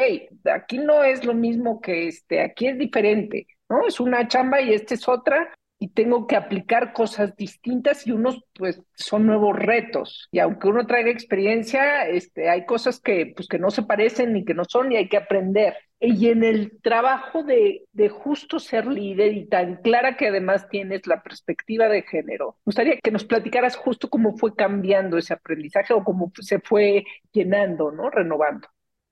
aquí 0.53 0.79
no 0.79 1.03
es 1.05 1.25
lo 1.25 1.35
mismo 1.35 1.81
que 1.81 2.09
este, 2.09 2.41
aquí 2.41 2.69
es 2.69 2.79
diferente, 2.79 3.47
¿no? 3.69 3.87
Es 3.87 4.01
una 4.01 4.29
chamba 4.29 4.61
y 4.61 4.73
esta 4.73 4.95
es 4.95 5.07
otra, 5.09 5.53
y 5.79 5.89
tengo 5.89 6.27
que 6.27 6.37
aplicar 6.37 6.93
cosas 6.93 7.37
distintas 7.37 8.07
y 8.07 8.13
unos 8.13 8.43
pues 8.55 8.83
son 8.95 9.27
nuevos 9.27 9.57
retos. 9.57 10.29
Y 10.33 10.41
aunque 10.41 10.69
uno 10.69 10.87
traiga 10.87 11.11
experiencia 11.11 12.09
este 12.09 12.51
hay 12.51 12.67
cosas 12.67 13.01
que 13.01 13.33
pues 13.35 13.49
que 13.49 13.59
no 13.59 13.71
se 13.71 13.83
parecen 13.83 14.33
ni 14.33 14.45
que 14.45 14.55
no 14.55 14.65
son 14.65 14.93
y 14.93 14.97
hay 14.97 15.09
que 15.09 15.17
aprender. 15.17 15.75
Y 16.01 16.29
en 16.29 16.45
el 16.45 16.81
trabajo 16.81 17.43
de, 17.43 17.85
de 17.93 18.09
justo 18.09 18.61
ser 18.61 18.87
líder 18.87 19.33
y 19.33 19.47
tan 19.47 19.77
clara 19.83 20.17
que 20.17 20.29
además 20.29 20.69
tienes 20.69 21.07
la 21.07 21.23
perspectiva 21.23 21.89
de 21.89 22.03
género 22.03 22.57
me 22.59 22.63
gustaría 22.67 22.99
que 23.03 23.11
nos 23.11 23.25
platicaras 23.25 23.77
justo 23.77 24.09
cómo 24.09 24.37
fue 24.37 24.55
cambiando 24.55 25.19
ese 25.19 25.35
aprendizaje 25.35 25.93
o 25.95 26.05
cómo 26.05 26.33
se 26.41 26.61
fue 26.61 27.05
llenando 27.33 27.91
no 27.91 28.11
renovando 28.11 28.69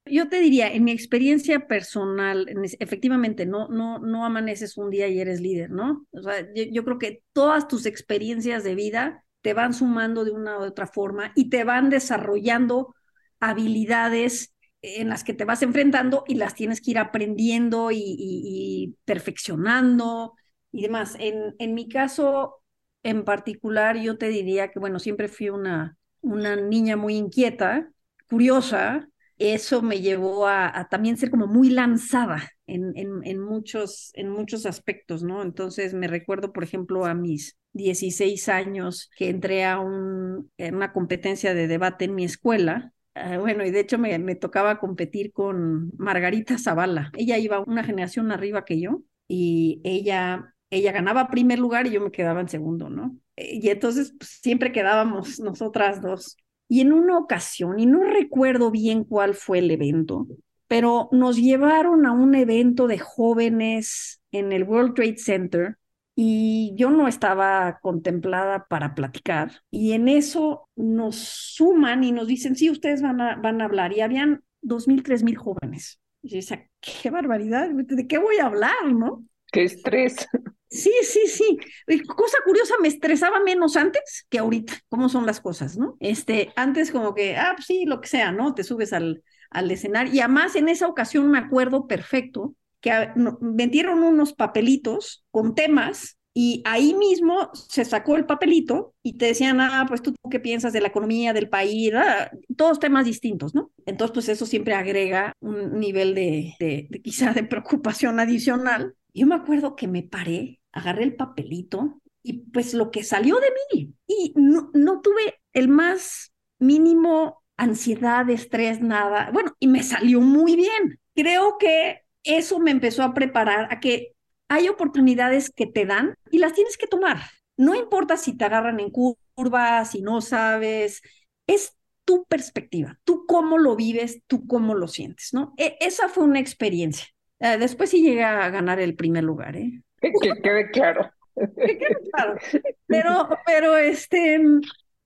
yo 0.06 0.28
te 0.28 0.40
diría, 0.40 0.72
en 0.72 0.84
mi 0.84 0.92
experiencia 0.92 1.66
personal, 1.66 2.46
efectivamente, 2.78 3.46
no, 3.46 3.68
no, 3.68 3.98
no 3.98 4.24
amaneces 4.24 4.76
un 4.76 4.90
día 4.90 5.08
y 5.08 5.20
eres 5.20 5.40
líder, 5.40 5.70
¿no? 5.70 6.06
O 6.12 6.22
sea, 6.22 6.46
yo, 6.54 6.84
creo 6.84 6.98
que 6.98 7.22
todas 7.32 7.68
tus 7.68 7.86
experiencias 7.86 8.64
de 8.64 8.74
vida 8.74 9.24
te 9.42 9.54
van 9.54 9.74
sumando 9.74 10.24
de 10.24 10.32
una 10.32 10.58
u 10.58 10.62
otra 10.62 10.86
forma 10.86 11.32
y 11.34 11.50
te 11.50 11.64
van 11.64 11.90
desarrollando 11.90 12.94
habilidades 13.40 14.54
en 14.82 15.08
las 15.08 15.24
que 15.24 15.34
te 15.34 15.44
vas 15.44 15.62
enfrentando 15.62 16.24
y 16.26 16.36
las 16.36 16.54
tienes 16.54 16.80
que 16.80 16.92
ir 16.92 16.98
aprendiendo 16.98 17.90
y, 17.92 18.96
perfeccionando 19.04 20.34
y 20.72 20.82
demás. 20.82 21.16
En, 21.18 21.54
en 21.58 21.74
mi 21.74 21.88
caso 21.88 22.62
en 23.02 23.24
particular, 23.24 23.96
yo 23.96 24.18
te 24.18 24.28
diría 24.28 24.70
que, 24.70 24.78
bueno, 24.80 24.98
siempre 24.98 25.28
fui 25.28 25.48
una, 25.48 25.96
una 26.22 26.56
niña 26.56 26.96
muy 26.96 27.16
inquieta, 27.16 27.88
curiosa, 28.28 29.08
eso 29.38 29.82
me 29.82 30.00
llevó 30.00 30.46
a, 30.46 30.88
también 30.90 31.16
ser 31.16 31.30
como 31.30 31.46
muy 31.46 31.70
lanzada 31.70 32.50
en, 32.66 32.92
en, 32.96 33.38
muchos, 33.38 34.10
en 34.14 34.30
muchos 34.30 34.66
aspectos, 34.66 35.22
¿no? 35.22 35.42
Entonces 35.42 35.94
me 35.94 36.08
recuerdo, 36.08 36.52
por 36.52 36.64
ejemplo, 36.64 37.04
a 37.04 37.14
mis 37.14 37.58
16 37.72 38.48
años 38.48 39.10
que 39.16 39.28
entré 39.28 39.64
a, 39.64 39.78
un, 39.78 40.50
una 40.58 40.92
competencia 40.92 41.54
de 41.54 41.68
debate 41.68 42.06
en 42.06 42.14
mi 42.14 42.24
escuela. 42.24 42.92
Ah, 43.14 43.38
bueno, 43.38 43.64
y 43.64 43.70
de 43.70 43.80
hecho 43.80 43.98
me, 43.98 44.34
tocaba 44.34 44.78
competir 44.78 45.32
con 45.32 45.92
Margarita 45.96 46.58
Zavala. 46.58 47.10
Ella 47.16 47.38
iba 47.38 47.60
una 47.60 47.84
generación 47.84 48.32
arriba 48.32 48.64
que 48.64 48.80
yo 48.80 49.02
y 49.28 49.80
ella, 49.84 50.54
ella 50.70 50.92
ganaba 50.92 51.28
primer 51.28 51.58
lugar 51.58 51.86
y 51.86 51.90
yo 51.90 52.00
me 52.00 52.10
quedaba 52.10 52.40
en 52.40 52.48
segundo, 52.48 52.88
¿no? 52.88 53.16
Y 53.36 53.68
entonces 53.68 54.14
pues, 54.18 54.38
siempre 54.42 54.72
quedábamos 54.72 55.40
nosotras 55.40 56.00
dos. 56.00 56.36
Y 56.68 56.80
en 56.80 56.92
una 56.92 57.18
ocasión, 57.18 57.78
y 57.78 57.86
no 57.86 58.02
recuerdo 58.02 58.70
bien 58.70 59.04
cuál 59.04 59.34
fue 59.34 59.58
el 59.60 59.70
evento, 59.70 60.26
pero 60.68 61.08
nos 61.12 61.36
llevaron 61.36 62.06
a 62.06 62.12
un 62.12 62.34
evento 62.34 62.86
de 62.88 62.98
jóvenes 62.98 64.20
en 64.32 64.52
el 64.52 64.64
World 64.64 64.94
Trade 64.94 65.18
Center 65.18 65.76
y 66.18 66.72
yo 66.76 66.90
no 66.90 67.08
estaba 67.08 67.78
contemplada 67.82 68.66
para 68.68 68.94
platicar. 68.94 69.52
Y 69.70 69.92
en 69.92 70.08
eso 70.08 70.68
nos 70.74 71.16
suman 71.16 72.02
y 72.04 72.10
nos 72.10 72.26
dicen, 72.26 72.56
sí, 72.56 72.70
ustedes 72.70 73.02
van 73.02 73.20
a, 73.20 73.36
van 73.36 73.60
a 73.60 73.66
hablar. 73.66 73.92
Y 73.92 74.00
habían 74.00 74.42
dos 74.62 74.88
mil, 74.88 75.02
tres 75.02 75.22
mil 75.22 75.36
jóvenes. 75.36 76.00
Y 76.22 76.30
yo 76.30 76.36
decía, 76.36 76.66
qué 76.80 77.10
barbaridad, 77.10 77.68
¿de 77.70 78.06
qué 78.06 78.18
voy 78.18 78.38
a 78.38 78.46
hablar, 78.46 78.92
no? 78.92 79.24
Qué 79.52 79.64
estrés. 79.64 80.26
Sí, 80.68 80.92
sí, 81.02 81.26
sí. 81.28 81.58
Cosa 82.06 82.38
curiosa, 82.44 82.74
me 82.82 82.88
estresaba 82.88 83.40
menos 83.40 83.76
antes 83.76 84.26
que 84.28 84.38
ahorita, 84.38 84.74
cómo 84.88 85.08
son 85.08 85.24
las 85.24 85.40
cosas, 85.40 85.78
¿no? 85.78 85.96
Este, 86.00 86.52
antes 86.56 86.90
como 86.90 87.14
que, 87.14 87.36
ah, 87.36 87.52
pues 87.56 87.66
sí, 87.66 87.84
lo 87.86 88.00
que 88.00 88.08
sea, 88.08 88.32
¿no? 88.32 88.54
Te 88.54 88.64
subes 88.64 88.92
al, 88.92 89.22
al 89.50 89.70
escenario. 89.70 90.12
Y 90.12 90.20
además 90.20 90.56
en 90.56 90.68
esa 90.68 90.88
ocasión 90.88 91.30
me 91.30 91.38
acuerdo 91.38 91.86
perfecto 91.86 92.54
que 92.80 93.10
metieron 93.40 94.02
unos 94.02 94.32
papelitos 94.34 95.24
con 95.30 95.54
temas 95.54 96.18
y 96.34 96.62
ahí 96.66 96.92
mismo 96.94 97.48
se 97.54 97.84
sacó 97.86 98.16
el 98.16 98.26
papelito 98.26 98.92
y 99.02 99.16
te 99.16 99.26
decían, 99.26 99.60
ah, 99.60 99.86
pues 99.88 100.02
tú 100.02 100.14
qué 100.30 100.38
piensas 100.40 100.72
de 100.74 100.80
la 100.82 100.88
economía 100.88 101.32
del 101.32 101.48
país, 101.48 101.92
ah, 101.94 102.30
todos 102.56 102.78
temas 102.78 103.06
distintos, 103.06 103.54
¿no? 103.54 103.70
Entonces, 103.86 104.12
pues 104.12 104.28
eso 104.28 104.44
siempre 104.46 104.74
agrega 104.74 105.32
un 105.40 105.78
nivel 105.80 106.14
de, 106.14 106.54
de, 106.60 106.86
de 106.90 107.00
quizá 107.02 107.32
de 107.32 107.44
preocupación 107.44 108.20
adicional 108.20 108.94
yo 109.16 109.26
me 109.26 109.34
acuerdo 109.34 109.76
que 109.76 109.88
me 109.88 110.02
paré, 110.02 110.60
agarré 110.72 111.04
el 111.04 111.16
papelito 111.16 112.00
y 112.22 112.34
pues 112.50 112.74
lo 112.74 112.90
que 112.90 113.04
salió 113.04 113.36
de 113.40 113.48
mí. 113.72 113.94
Y 114.06 114.32
no, 114.36 114.70
no 114.74 115.00
tuve 115.00 115.40
el 115.52 115.68
más 115.68 116.32
mínimo 116.58 117.42
ansiedad, 117.56 118.28
estrés, 118.30 118.80
nada. 118.80 119.30
Bueno, 119.32 119.54
y 119.58 119.68
me 119.68 119.82
salió 119.82 120.20
muy 120.20 120.56
bien. 120.56 121.00
Creo 121.14 121.56
que 121.58 122.02
eso 122.24 122.58
me 122.58 122.70
empezó 122.70 123.02
a 123.02 123.14
preparar 123.14 123.72
a 123.72 123.80
que 123.80 124.12
hay 124.48 124.68
oportunidades 124.68 125.50
que 125.50 125.66
te 125.66 125.86
dan 125.86 126.14
y 126.30 126.38
las 126.38 126.52
tienes 126.52 126.76
que 126.76 126.86
tomar. 126.86 127.18
No 127.56 127.74
importa 127.74 128.16
si 128.16 128.36
te 128.36 128.44
agarran 128.44 128.80
en 128.80 128.90
curvas, 128.90 129.90
si 129.90 130.02
no 130.02 130.20
sabes, 130.20 131.00
es 131.46 131.74
tu 132.04 132.24
perspectiva, 132.26 132.98
tú 133.04 133.24
cómo 133.26 133.58
lo 133.58 133.74
vives, 133.76 134.22
tú 134.26 134.46
cómo 134.46 134.74
lo 134.74 134.86
sientes, 134.88 135.30
¿no? 135.32 135.54
E, 135.56 135.76
esa 135.80 136.08
fue 136.08 136.24
una 136.24 136.38
experiencia. 136.38 137.06
Eh, 137.40 137.58
después 137.58 137.90
sí 137.90 138.02
llegué 138.02 138.24
a 138.24 138.48
ganar 138.50 138.80
el 138.80 138.94
primer 138.94 139.24
lugar, 139.24 139.56
¿eh? 139.56 139.82
Que 140.00 140.42
quede 140.42 140.70
claro. 140.70 141.10
Que 141.34 141.78
quede 141.78 141.96
claro. 142.12 142.38
Pero, 142.86 143.28
pero, 143.44 143.76
este, 143.76 144.40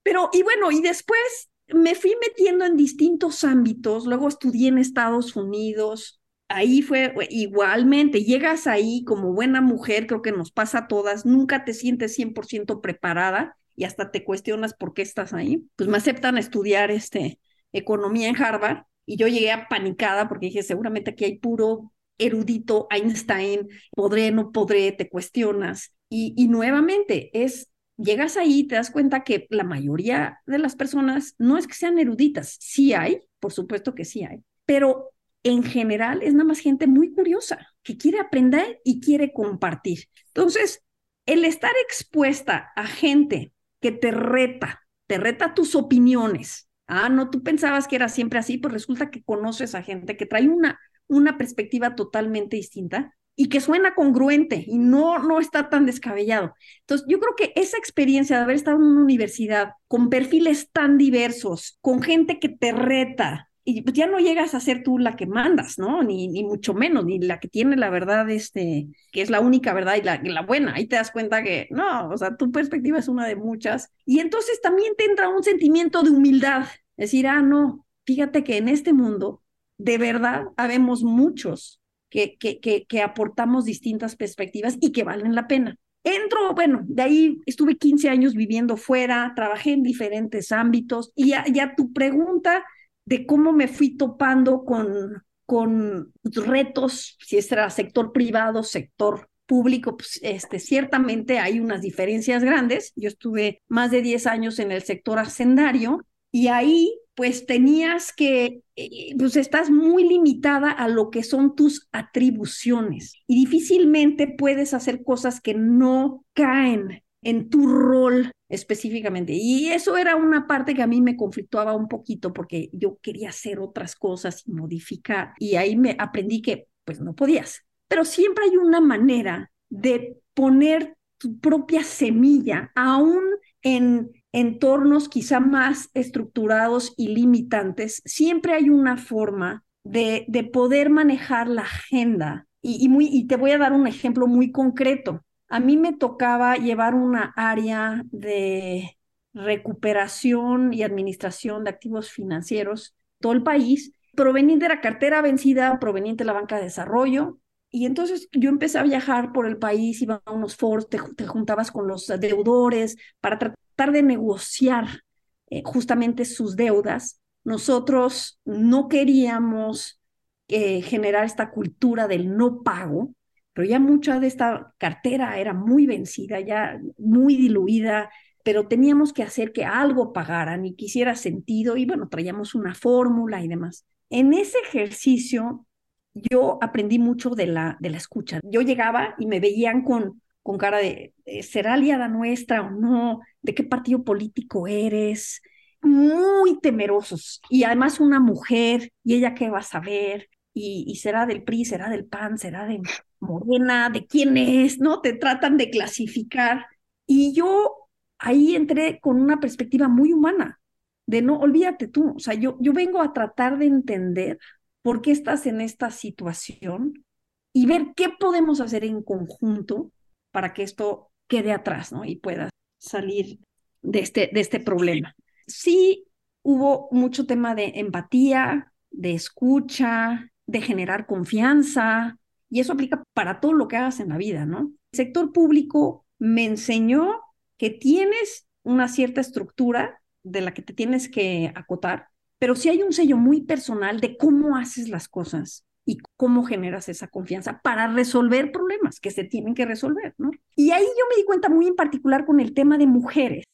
pero, 0.03 0.29
y 0.33 0.43
bueno, 0.43 0.71
y 0.71 0.81
después 0.81 1.49
me 1.73 1.95
fui 1.95 2.15
metiendo 2.21 2.65
en 2.65 2.77
distintos 2.77 3.43
ámbitos, 3.43 4.05
luego 4.05 4.27
estudié 4.27 4.69
en 4.69 4.77
Estados 4.77 5.35
Unidos, 5.35 6.21
ahí 6.47 6.81
fue 6.81 7.13
igualmente, 7.29 8.23
llegas 8.23 8.67
ahí 8.67 9.03
como 9.05 9.33
buena 9.33 9.61
mujer, 9.61 10.07
creo 10.07 10.21
que 10.21 10.31
nos 10.31 10.51
pasa 10.51 10.79
a 10.79 10.87
todas, 10.87 11.25
nunca 11.25 11.63
te 11.65 11.73
sientes 11.73 12.13
100% 12.13 12.81
preparada 12.81 13.57
y 13.75 13.85
hasta 13.85 14.11
te 14.11 14.23
cuestionas 14.23 14.73
por 14.73 14.93
qué 14.93 15.01
estás 15.01 15.33
ahí. 15.33 15.65
Pues 15.75 15.89
me 15.89 15.97
aceptan 15.97 16.37
a 16.37 16.39
estudiar 16.39 16.91
este, 16.91 17.39
economía 17.71 18.27
en 18.27 18.41
Harvard 18.41 18.83
y 19.05 19.17
yo 19.17 19.27
llegué 19.27 19.51
apanicada 19.51 20.27
porque 20.27 20.47
dije, 20.47 20.63
seguramente 20.63 21.11
aquí 21.11 21.25
hay 21.25 21.39
puro 21.39 21.91
erudito 22.21 22.87
Einstein, 22.89 23.67
podré, 23.95 24.31
no 24.31 24.51
podré, 24.51 24.91
te 24.91 25.09
cuestionas. 25.09 25.93
Y, 26.09 26.33
y 26.37 26.47
nuevamente 26.47 27.31
es 27.33 27.71
llegas 27.97 28.37
ahí 28.37 28.67
te 28.67 28.75
das 28.75 28.91
cuenta 28.91 29.23
que 29.23 29.47
la 29.49 29.63
mayoría 29.63 30.39
de 30.45 30.57
las 30.57 30.75
personas 30.75 31.35
no 31.37 31.57
es 31.57 31.67
que 31.67 31.73
sean 31.73 31.99
eruditas, 31.99 32.57
sí 32.59 32.93
hay, 32.93 33.21
por 33.39 33.51
supuesto 33.51 33.95
que 33.95 34.05
sí 34.05 34.23
hay, 34.23 34.43
pero 34.65 35.11
en 35.43 35.63
general 35.63 36.21
es 36.21 36.33
nada 36.33 36.45
más 36.45 36.59
gente 36.59 36.87
muy 36.87 37.13
curiosa, 37.13 37.67
que 37.83 37.97
quiere 37.97 38.19
aprender 38.19 38.79
y 38.83 39.01
quiere 39.01 39.33
compartir. 39.33 40.05
Entonces, 40.27 40.83
el 41.25 41.45
estar 41.45 41.71
expuesta 41.83 42.71
a 42.75 42.85
gente 42.85 43.53
que 43.79 43.91
te 43.91 44.11
reta, 44.11 44.81
te 45.07 45.17
reta 45.17 45.53
tus 45.53 45.75
opiniones. 45.75 46.69
Ah, 46.87 47.09
no, 47.09 47.29
tú 47.29 47.41
pensabas 47.41 47.87
que 47.87 47.95
era 47.95 48.09
siempre 48.09 48.37
así, 48.39 48.57
pues 48.57 48.73
resulta 48.73 49.09
que 49.09 49.23
conoces 49.23 49.73
a 49.75 49.81
gente 49.81 50.17
que 50.17 50.25
trae 50.25 50.47
una, 50.47 50.79
una 51.07 51.37
perspectiva 51.37 51.95
totalmente 51.95 52.57
distinta 52.57 53.15
y 53.35 53.49
que 53.49 53.61
suena 53.61 53.95
congruente 53.95 54.63
y 54.67 54.77
no, 54.77 55.19
no 55.19 55.39
está 55.39 55.69
tan 55.69 55.85
descabellado. 55.85 56.53
Entonces, 56.81 57.07
yo 57.09 57.19
creo 57.19 57.35
que 57.35 57.53
esa 57.55 57.77
experiencia 57.77 58.37
de 58.37 58.43
haber 58.43 58.55
estado 58.55 58.77
en 58.77 58.83
una 58.83 59.01
universidad 59.01 59.71
con 59.87 60.09
perfiles 60.09 60.69
tan 60.71 60.97
diversos, 60.97 61.77
con 61.81 62.01
gente 62.01 62.39
que 62.39 62.49
te 62.49 62.71
reta, 62.71 63.49
y 63.63 63.81
pues 63.83 63.95
ya 63.95 64.07
no 64.07 64.19
llegas 64.19 64.55
a 64.55 64.59
ser 64.59 64.83
tú 64.83 64.97
la 64.97 65.15
que 65.15 65.27
mandas, 65.27 65.77
¿no? 65.77 66.01
Ni, 66.03 66.27
ni 66.27 66.43
mucho 66.43 66.73
menos, 66.73 67.05
ni 67.05 67.19
la 67.19 67.39
que 67.39 67.47
tiene 67.47 67.75
la 67.75 67.89
verdad, 67.89 68.29
este, 68.29 68.87
que 69.11 69.21
es 69.21 69.29
la 69.29 69.39
única 69.39 69.73
verdad 69.73 69.95
y 69.95 70.01
la, 70.01 70.19
la 70.23 70.41
buena. 70.41 70.73
Ahí 70.73 70.87
te 70.87 70.95
das 70.95 71.11
cuenta 71.11 71.43
que 71.43 71.67
no, 71.69 72.09
o 72.09 72.17
sea, 72.17 72.35
tu 72.35 72.51
perspectiva 72.51 72.97
es 72.99 73.07
una 73.07 73.27
de 73.27 73.35
muchas. 73.35 73.91
Y 74.05 74.19
entonces 74.19 74.59
también 74.61 74.93
te 74.97 75.05
entra 75.05 75.29
un 75.29 75.43
sentimiento 75.43 76.01
de 76.01 76.09
humildad. 76.09 76.65
Decir, 76.97 77.27
ah, 77.27 77.41
no, 77.41 77.85
fíjate 78.05 78.43
que 78.43 78.57
en 78.57 78.67
este 78.67 78.93
mundo, 78.93 79.43
de 79.83 79.97
verdad, 79.97 80.45
habemos 80.57 81.03
muchos 81.03 81.81
que, 82.09 82.37
que, 82.37 82.59
que, 82.87 83.01
aportamos 83.01 83.65
distintas 83.65 84.15
perspectivas 84.15 84.77
y 84.79 84.91
que 84.91 85.03
valen 85.03 85.33
la 85.33 85.47
pena. 85.47 85.75
Entro, 86.03 86.53
bueno, 86.53 86.81
de 86.83 87.01
ahí 87.01 87.41
estuve 87.45 87.77
15 87.77 88.09
años 88.09 88.33
viviendo 88.33 88.75
fuera, 88.75 89.33
trabajé 89.35 89.73
en 89.73 89.83
diferentes 89.83 90.51
ámbitos 90.51 91.11
y 91.15 91.29
ya, 91.29 91.75
tu 91.75 91.93
pregunta 91.93 92.65
de 93.05 93.25
cómo 93.25 93.53
me 93.53 93.67
fui 93.67 93.95
topando 93.97 94.63
con, 94.63 95.23
con 95.45 96.11
retos, 96.23 97.17
si 97.19 97.37
era 97.37 97.69
sector 97.69 98.11
privado, 98.11 98.63
sector 98.63 99.29
público, 99.45 99.97
pues 99.97 100.19
este, 100.21 100.59
ciertamente 100.59 101.39
hay 101.39 101.59
unas 101.59 101.81
diferencias 101.81 102.43
grandes. 102.43 102.93
Yo 102.95 103.07
estuve 103.07 103.61
más 103.67 103.89
de 103.91 104.01
10 104.01 104.27
años 104.27 104.59
en 104.59 104.71
el 104.71 104.83
sector 104.83 105.17
hacendario 105.19 106.05
y 106.31 106.47
ahí 106.47 107.00
pues 107.15 107.45
tenías 107.45 108.13
que, 108.13 108.61
eh, 108.75 109.15
pues 109.17 109.35
estás 109.35 109.69
muy 109.69 110.07
limitada 110.07 110.71
a 110.71 110.87
lo 110.87 111.09
que 111.09 111.23
son 111.23 111.55
tus 111.55 111.87
atribuciones 111.91 113.13
y 113.27 113.35
difícilmente 113.35 114.27
puedes 114.27 114.73
hacer 114.73 115.03
cosas 115.03 115.41
que 115.41 115.53
no 115.53 116.25
caen 116.33 117.03
en 117.21 117.49
tu 117.49 117.67
rol 117.67 118.31
específicamente. 118.49 119.33
Y 119.33 119.69
eso 119.69 119.97
era 119.97 120.15
una 120.15 120.47
parte 120.47 120.73
que 120.73 120.81
a 120.81 120.87
mí 120.87 121.01
me 121.01 121.15
conflictuaba 121.15 121.75
un 121.75 121.87
poquito 121.87 122.33
porque 122.33 122.69
yo 122.73 122.97
quería 123.01 123.29
hacer 123.29 123.59
otras 123.59 123.95
cosas 123.95 124.43
y 124.47 124.51
modificar. 124.51 125.33
Y 125.39 125.55
ahí 125.55 125.75
me 125.77 125.95
aprendí 125.99 126.41
que 126.41 126.67
pues 126.83 126.99
no 126.99 127.15
podías. 127.15 127.63
Pero 127.87 128.05
siempre 128.05 128.45
hay 128.45 128.57
una 128.57 128.81
manera 128.81 129.51
de 129.69 130.17
poner 130.33 130.95
tu 131.17 131.39
propia 131.39 131.83
semilla, 131.83 132.71
aún 132.75 133.21
en 133.61 134.11
entornos 134.31 135.09
quizá 135.09 135.39
más 135.39 135.89
estructurados 135.93 136.93
y 136.97 137.09
limitantes, 137.09 138.01
siempre 138.05 138.53
hay 138.53 138.69
una 138.69 138.97
forma 138.97 139.63
de, 139.83 140.25
de 140.27 140.43
poder 140.43 140.89
manejar 140.89 141.47
la 141.47 141.63
agenda. 141.63 142.47
Y, 142.61 142.89
muy, 142.89 143.07
y 143.11 143.27
te 143.27 143.37
voy 143.37 143.51
a 143.51 143.57
dar 143.57 143.73
un 143.73 143.87
ejemplo 143.87 144.27
muy 144.27 144.51
concreto. 144.51 145.23
A 145.49 145.59
mí 145.59 145.77
me 145.77 145.93
tocaba 145.93 146.55
llevar 146.57 146.93
una 146.93 147.33
área 147.35 148.03
de 148.11 148.97
recuperación 149.33 150.73
y 150.73 150.83
administración 150.83 151.63
de 151.63 151.71
activos 151.71 152.11
financieros, 152.11 152.95
todo 153.19 153.33
el 153.33 153.43
país, 153.43 153.93
proveniente 154.15 154.65
de 154.65 154.75
la 154.75 154.81
cartera 154.81 155.21
vencida, 155.21 155.79
proveniente 155.79 156.23
de 156.23 156.27
la 156.27 156.33
banca 156.33 156.57
de 156.57 156.63
desarrollo. 156.63 157.39
Y 157.69 157.85
entonces 157.85 158.27
yo 158.33 158.49
empecé 158.49 158.77
a 158.79 158.83
viajar 158.83 159.31
por 159.31 159.47
el 159.47 159.57
país, 159.57 160.01
iba 160.01 160.21
a 160.25 160.31
unos 160.31 160.55
foros, 160.57 160.89
te, 160.89 160.99
te 161.15 161.25
juntabas 161.25 161.71
con 161.71 161.87
los 161.87 162.07
deudores 162.07 162.97
para 163.21 163.39
tratar 163.39 163.57
de 163.89 164.03
negociar 164.03 165.01
eh, 165.49 165.63
justamente 165.65 166.25
sus 166.25 166.55
deudas, 166.55 167.19
nosotros 167.43 168.39
no 168.45 168.87
queríamos 168.87 169.99
eh, 170.47 170.83
generar 170.83 171.25
esta 171.25 171.49
cultura 171.49 172.07
del 172.07 172.37
no 172.37 172.61
pago, 172.61 173.15
pero 173.53 173.67
ya 173.67 173.79
mucha 173.79 174.19
de 174.19 174.27
esta 174.27 174.75
cartera 174.77 175.39
era 175.39 175.53
muy 175.53 175.87
vencida, 175.87 176.39
ya 176.39 176.79
muy 176.99 177.35
diluida, 177.37 178.11
pero 178.43 178.67
teníamos 178.67 179.13
que 179.13 179.23
hacer 179.23 179.51
que 179.51 179.65
algo 179.65 180.13
pagaran 180.13 180.65
y 180.65 180.75
quisiera 180.75 181.15
sentido 181.15 181.77
y 181.77 181.85
bueno, 181.85 182.07
traíamos 182.09 182.53
una 182.53 182.75
fórmula 182.75 183.43
y 183.43 183.47
demás. 183.47 183.85
En 184.09 184.33
ese 184.33 184.57
ejercicio 184.59 185.65
yo 186.13 186.57
aprendí 186.61 186.99
mucho 186.99 187.31
de 187.31 187.47
la, 187.47 187.77
de 187.79 187.89
la 187.89 187.97
escucha. 187.97 188.39
Yo 188.43 188.61
llegaba 188.61 189.15
y 189.17 189.25
me 189.25 189.39
veían 189.39 189.83
con 189.83 190.20
con 190.43 190.57
cara 190.57 190.79
de, 190.79 191.13
¿será 191.43 191.73
aliada 191.73 192.07
nuestra 192.07 192.61
o 192.61 192.71
no? 192.71 193.21
¿De 193.41 193.53
qué 193.53 193.63
partido 193.63 194.03
político 194.03 194.67
eres? 194.67 195.41
Muy 195.81 196.59
temerosos. 196.59 197.41
Y 197.49 197.63
además 197.63 197.99
una 197.99 198.19
mujer, 198.19 198.91
¿y 199.03 199.15
ella 199.15 199.33
qué 199.33 199.49
va 199.49 199.59
a 199.59 199.63
saber? 199.63 200.29
Y, 200.53 200.85
y, 200.87 200.95
será 200.97 201.25
del 201.25 201.43
PRI, 201.43 201.65
será 201.65 201.89
del 201.89 202.05
PAN, 202.05 202.37
será 202.37 202.65
de 202.65 202.81
Morena, 203.19 203.89
de 203.89 204.05
quién 204.05 204.35
es, 204.37 204.79
¿no? 204.79 204.99
Te 205.01 205.13
tratan 205.13 205.57
de 205.57 205.69
clasificar. 205.69 206.65
Y 207.05 207.33
yo 207.33 207.81
ahí 208.21 208.55
entré 208.55 208.99
con 208.99 209.19
una 209.19 209.39
perspectiva 209.39 209.87
muy 209.87 210.13
humana, 210.13 210.59
de 211.07 211.21
no, 211.21 211.37
olvídate 211.39 211.87
tú, 211.87 212.13
o 212.15 212.19
sea, 212.19 212.35
yo, 212.35 212.57
yo 212.59 212.71
vengo 212.71 213.01
a 213.01 213.13
tratar 213.13 213.57
de 213.57 213.65
entender 213.65 214.39
por 214.81 215.01
qué 215.01 215.11
estás 215.11 215.45
en 215.47 215.59
esta 215.59 215.91
situación 215.91 217.03
y 217.51 217.65
ver 217.65 217.87
qué 217.95 218.09
podemos 218.09 218.61
hacer 218.61 218.85
en 218.85 219.01
conjunto 219.03 219.91
para 220.31 220.53
que 220.53 220.63
esto 220.63 221.11
quede 221.27 221.51
atrás, 221.51 221.91
¿no? 221.91 222.05
Y 222.05 222.15
pueda 222.15 222.49
salir 222.77 223.39
de 223.81 223.99
este, 223.99 224.29
de 224.33 224.39
este 224.41 224.59
problema. 224.59 225.15
Sí 225.47 226.05
hubo 226.43 226.89
mucho 226.91 227.25
tema 227.25 227.55
de 227.55 227.73
empatía, 227.75 228.73
de 228.89 229.13
escucha, 229.13 230.29
de 230.45 230.61
generar 230.61 231.05
confianza, 231.05 232.17
y 232.49 232.59
eso 232.59 232.73
aplica 232.73 233.03
para 233.13 233.39
todo 233.39 233.53
lo 233.53 233.67
que 233.67 233.77
hagas 233.77 233.99
en 233.99 234.09
la 234.09 234.17
vida, 234.17 234.45
¿no? 234.45 234.73
El 234.91 234.97
sector 234.97 235.31
público 235.31 236.05
me 236.19 236.45
enseñó 236.45 237.21
que 237.57 237.69
tienes 237.69 238.47
una 238.63 238.87
cierta 238.87 239.21
estructura 239.21 240.01
de 240.23 240.41
la 240.41 240.53
que 240.53 240.61
te 240.61 240.73
tienes 240.73 241.09
que 241.09 241.51
acotar, 241.55 242.09
pero 242.39 242.55
sí 242.55 242.69
hay 242.69 242.81
un 242.81 242.91
sello 242.91 243.17
muy 243.17 243.41
personal 243.41 244.01
de 244.01 244.17
cómo 244.17 244.57
haces 244.57 244.89
las 244.89 245.07
cosas 245.07 245.65
y 245.85 245.97
cómo 246.15 246.43
generas 246.43 246.89
esa 246.89 247.07
confianza 247.07 247.59
para 247.63 247.87
resolver 247.87 248.51
problemas 248.51 248.99
que 248.99 249.11
se 249.11 249.23
tienen 249.23 249.55
que 249.55 249.65
resolver, 249.65 250.13
¿no? 250.17 250.31
Y 250.55 250.71
ahí 250.71 250.83
yo 250.83 251.05
me 251.09 251.15
di 251.15 251.25
cuenta 251.25 251.49
muy 251.49 251.67
en 251.67 251.75
particular 251.75 252.25
con 252.25 252.39
el 252.39 252.53
tema 252.53 252.77
de 252.77 252.87
mujeres. 252.87 253.45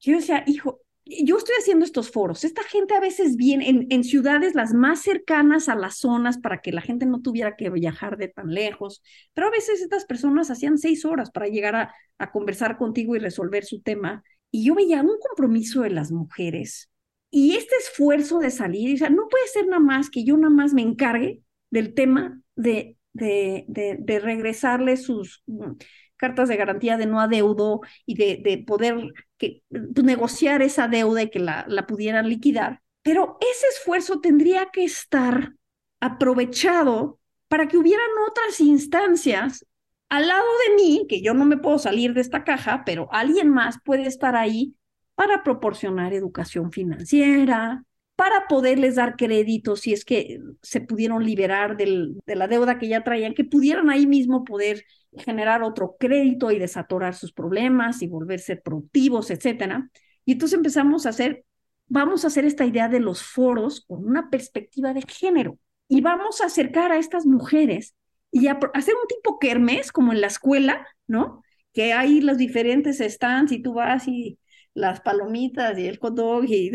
Yo 0.00 0.16
decía, 0.16 0.42
hijo, 0.46 0.80
yo 1.04 1.38
estoy 1.38 1.54
haciendo 1.58 1.84
estos 1.84 2.10
foros. 2.10 2.44
Esta 2.44 2.62
gente 2.64 2.94
a 2.94 3.00
veces 3.00 3.36
viene 3.36 3.86
en, 3.88 4.04
ciudades 4.04 4.54
las 4.54 4.74
más 4.74 5.02
cercanas 5.02 5.68
a 5.68 5.76
las 5.76 5.98
zonas 5.98 6.38
para 6.38 6.60
que 6.60 6.72
la 6.72 6.80
gente 6.80 7.06
no 7.06 7.20
tuviera 7.20 7.56
que 7.56 7.70
viajar 7.70 8.16
de 8.16 8.28
tan 8.28 8.48
lejos, 8.52 9.02
pero 9.32 9.46
a 9.46 9.50
veces 9.50 9.80
estas 9.80 10.04
personas 10.04 10.50
hacían 10.50 10.78
seis 10.78 11.04
horas 11.04 11.30
para 11.30 11.46
llegar 11.46 11.76
a, 11.76 11.94
a 12.18 12.32
conversar 12.32 12.76
contigo 12.76 13.14
y 13.14 13.20
resolver 13.20 13.64
su 13.64 13.82
tema. 13.82 14.24
Y 14.50 14.64
yo 14.64 14.74
veía 14.74 15.02
un 15.02 15.18
compromiso 15.20 15.82
de 15.82 15.90
las 15.90 16.10
mujeres 16.10 16.90
y 17.30 17.56
este 17.56 17.76
esfuerzo 17.76 18.38
de 18.38 18.50
salir, 18.50 18.94
o 18.94 18.98
sea, 18.98 19.10
no 19.10 19.28
puede 19.28 19.46
ser 19.48 19.66
nada 19.66 19.80
más 19.80 20.10
que 20.10 20.24
yo 20.24 20.36
nada 20.36 20.52
más 20.52 20.72
me 20.72 20.82
encargue 20.82 21.42
del 21.76 21.92
tema 21.92 22.40
de, 22.54 22.96
de, 23.12 23.66
de, 23.68 24.18
regresarle 24.18 24.96
sus 24.96 25.42
mm, 25.46 25.72
cartas 26.16 26.48
de 26.48 26.56
garantía 26.56 26.96
de 26.96 27.04
no 27.04 27.20
adeudo 27.20 27.82
y 28.06 28.14
de, 28.16 28.40
de 28.42 28.64
poder 28.66 29.12
que, 29.36 29.62
pues, 29.68 30.04
negociar 30.04 30.62
esa 30.62 30.88
deuda 30.88 31.24
y 31.24 31.30
que 31.30 31.38
la, 31.38 31.66
la 31.68 31.86
pudieran 31.86 32.30
liquidar. 32.30 32.80
pero 33.02 33.36
ese 33.42 33.66
esfuerzo 33.68 34.20
tendría 34.20 34.70
que 34.72 34.84
estar 34.84 35.52
aprovechado 36.00 37.20
para 37.48 37.68
que 37.68 37.76
hubieran 37.76 38.08
otras 38.26 38.58
instancias 38.60 39.66
al 40.08 40.28
lado 40.28 40.46
de 40.66 40.74
mí, 40.76 41.06
que 41.10 41.20
yo 41.20 41.34
no 41.34 41.44
me 41.44 41.58
puedo 41.58 41.78
salir 41.78 42.14
de 42.14 42.22
esta 42.22 42.42
caja, 42.42 42.84
pero 42.86 43.08
alguien 43.12 43.50
más 43.50 43.76
puede 43.84 44.06
estar 44.06 44.34
ahí 44.34 44.74
para 45.14 45.42
proporcionar 45.42 46.14
educación 46.14 46.72
financiera, 46.72 47.84
para 48.16 48.48
poderles 48.48 48.96
dar 48.96 49.16
crédito 49.16 49.76
si 49.76 49.92
es 49.92 50.04
que 50.04 50.40
se 50.62 50.80
pudieron 50.80 51.24
liberar 51.24 51.76
de 51.76 52.16
la 52.26 52.48
deuda 52.48 52.78
que 52.78 52.88
ya 52.88 53.04
traían, 53.04 53.34
que 53.34 53.44
pudieran 53.44 53.90
ahí 53.90 54.06
mismo 54.06 54.42
poder 54.44 54.84
generar 55.18 55.62
otro 55.62 55.96
crédito 55.98 56.50
y 56.50 56.58
desatorar 56.58 57.14
sus 57.14 57.32
problemas 57.32 58.02
y 58.02 58.08
volverse 58.08 58.56
productivos, 58.56 59.30
etcétera. 59.30 59.90
Y 60.24 60.32
entonces 60.32 60.56
empezamos 60.56 61.04
a 61.04 61.10
hacer, 61.10 61.44
vamos 61.88 62.24
a 62.24 62.28
hacer 62.28 62.46
esta 62.46 62.64
idea 62.64 62.88
de 62.88 63.00
los 63.00 63.22
foros 63.22 63.84
con 63.86 64.04
una 64.04 64.30
perspectiva 64.30 64.94
de 64.94 65.02
género 65.02 65.58
y 65.88 66.00
vamos 66.00 66.40
a 66.40 66.46
acercar 66.46 66.92
a 66.92 66.98
estas 66.98 67.26
mujeres 67.26 67.94
y 68.30 68.48
hacer 68.48 68.94
un 68.94 69.08
tipo 69.08 69.38
kermes 69.38 69.92
como 69.92 70.12
en 70.12 70.20
la 70.20 70.26
escuela, 70.26 70.86
¿no? 71.06 71.42
Que 71.72 71.92
hay 71.92 72.20
los 72.20 72.38
diferentes 72.38 72.98
stands 72.98 73.52
y 73.52 73.62
tú 73.62 73.74
vas 73.74 74.08
y 74.08 74.38
las 74.74 75.00
palomitas 75.00 75.78
y 75.78 75.86
el 75.86 75.98
hot 75.98 76.18
y 76.48 76.70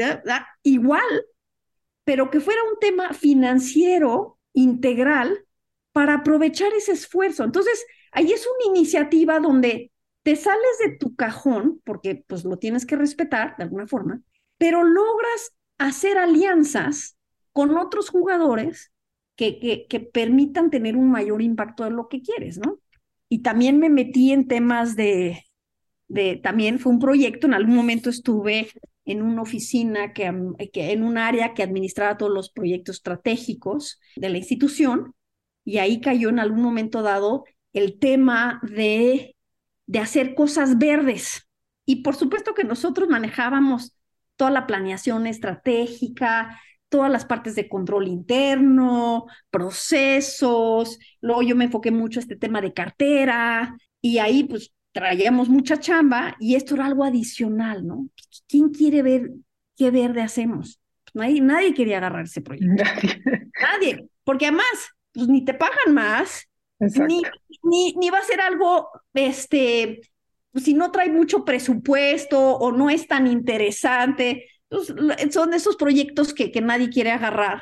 igual, 0.63 1.25
pero 2.03 2.29
que 2.29 2.39
fuera 2.39 2.61
un 2.71 2.79
tema 2.79 3.13
financiero 3.13 4.39
integral 4.53 5.45
para 5.91 6.15
aprovechar 6.15 6.73
ese 6.73 6.93
esfuerzo. 6.93 7.43
Entonces, 7.43 7.85
ahí 8.11 8.31
es 8.31 8.45
una 8.47 8.77
iniciativa 8.77 9.39
donde 9.39 9.91
te 10.23 10.35
sales 10.35 10.77
de 10.85 10.97
tu 10.97 11.15
cajón, 11.15 11.81
porque 11.83 12.23
pues 12.27 12.45
lo 12.45 12.57
tienes 12.57 12.85
que 12.85 12.95
respetar 12.95 13.55
de 13.57 13.63
alguna 13.63 13.87
forma, 13.87 14.21
pero 14.57 14.83
logras 14.83 15.53
hacer 15.77 16.17
alianzas 16.17 17.17
con 17.51 17.75
otros 17.77 18.09
jugadores 18.09 18.91
que, 19.35 19.87
que, 19.89 19.99
permitan 19.99 20.69
tener 20.69 20.95
un 20.95 21.09
mayor 21.09 21.41
impacto 21.41 21.87
en 21.87 21.95
lo 21.95 22.07
que 22.07 22.21
quieres, 22.21 22.59
¿no? 22.59 22.79
Y 23.27 23.39
también 23.39 23.79
me 23.79 23.89
metí 23.89 24.31
en 24.31 24.47
temas 24.47 24.95
de, 24.95 25.43
de, 26.07 26.35
también 26.35 26.77
fue 26.77 26.91
un 26.91 26.99
proyecto, 26.99 27.47
en 27.47 27.55
algún 27.55 27.75
momento 27.75 28.11
estuve 28.11 28.69
en 29.11 29.21
una 29.21 29.41
oficina, 29.41 30.13
que, 30.13 30.31
que, 30.73 30.91
en 30.91 31.03
un 31.03 31.17
área 31.17 31.53
que 31.53 31.63
administraba 31.63 32.17
todos 32.17 32.31
los 32.31 32.51
proyectos 32.51 32.97
estratégicos 32.97 33.99
de 34.15 34.29
la 34.29 34.37
institución, 34.37 35.13
y 35.63 35.77
ahí 35.77 36.01
cayó 36.01 36.29
en 36.29 36.39
algún 36.39 36.61
momento 36.61 37.01
dado 37.01 37.45
el 37.73 37.99
tema 37.99 38.59
de, 38.63 39.35
de 39.85 39.99
hacer 39.99 40.35
cosas 40.35 40.77
verdes. 40.77 41.47
Y 41.85 41.97
por 41.97 42.15
supuesto 42.15 42.53
que 42.53 42.63
nosotros 42.63 43.09
manejábamos 43.09 43.95
toda 44.35 44.51
la 44.51 44.65
planeación 44.67 45.27
estratégica, 45.27 46.59
todas 46.89 47.11
las 47.11 47.25
partes 47.25 47.55
de 47.55 47.69
control 47.69 48.07
interno, 48.07 49.25
procesos, 49.49 50.99
luego 51.21 51.41
yo 51.41 51.55
me 51.55 51.65
enfoqué 51.65 51.91
mucho 51.91 52.19
a 52.19 52.23
este 52.23 52.35
tema 52.35 52.59
de 52.59 52.73
cartera 52.73 53.77
y 54.01 54.17
ahí 54.17 54.43
pues 54.43 54.73
traíamos 54.91 55.49
mucha 55.49 55.79
chamba 55.79 56.35
y 56.39 56.55
esto 56.55 56.75
era 56.75 56.85
algo 56.85 57.03
adicional, 57.03 57.85
¿no? 57.85 58.09
¿Quién 58.47 58.69
quiere 58.69 59.01
ver 59.01 59.31
qué 59.77 59.91
verde 59.91 60.21
hacemos? 60.21 60.79
Pues 61.03 61.15
nadie, 61.15 61.41
nadie 61.41 61.73
quería 61.73 61.97
agarrar 61.97 62.25
ese 62.25 62.41
proyecto. 62.41 62.83
Nadie. 63.61 64.07
porque 64.23 64.47
además, 64.47 64.65
pues 65.13 65.27
ni 65.27 65.45
te 65.45 65.53
pagan 65.53 65.93
más, 65.93 66.47
ni, 66.79 67.21
ni, 67.63 67.93
ni 67.93 68.09
va 68.09 68.17
a 68.17 68.23
ser 68.23 68.41
algo, 68.41 68.89
este, 69.13 70.01
si 70.55 70.73
no 70.73 70.91
trae 70.91 71.09
mucho 71.09 71.45
presupuesto 71.45 72.39
o 72.39 72.71
no 72.71 72.89
es 72.89 73.07
tan 73.07 73.27
interesante, 73.27 74.47
son 75.29 75.53
esos 75.53 75.75
proyectos 75.75 76.33
que, 76.33 76.51
que 76.51 76.61
nadie 76.61 76.89
quiere 76.89 77.11
agarrar. 77.11 77.61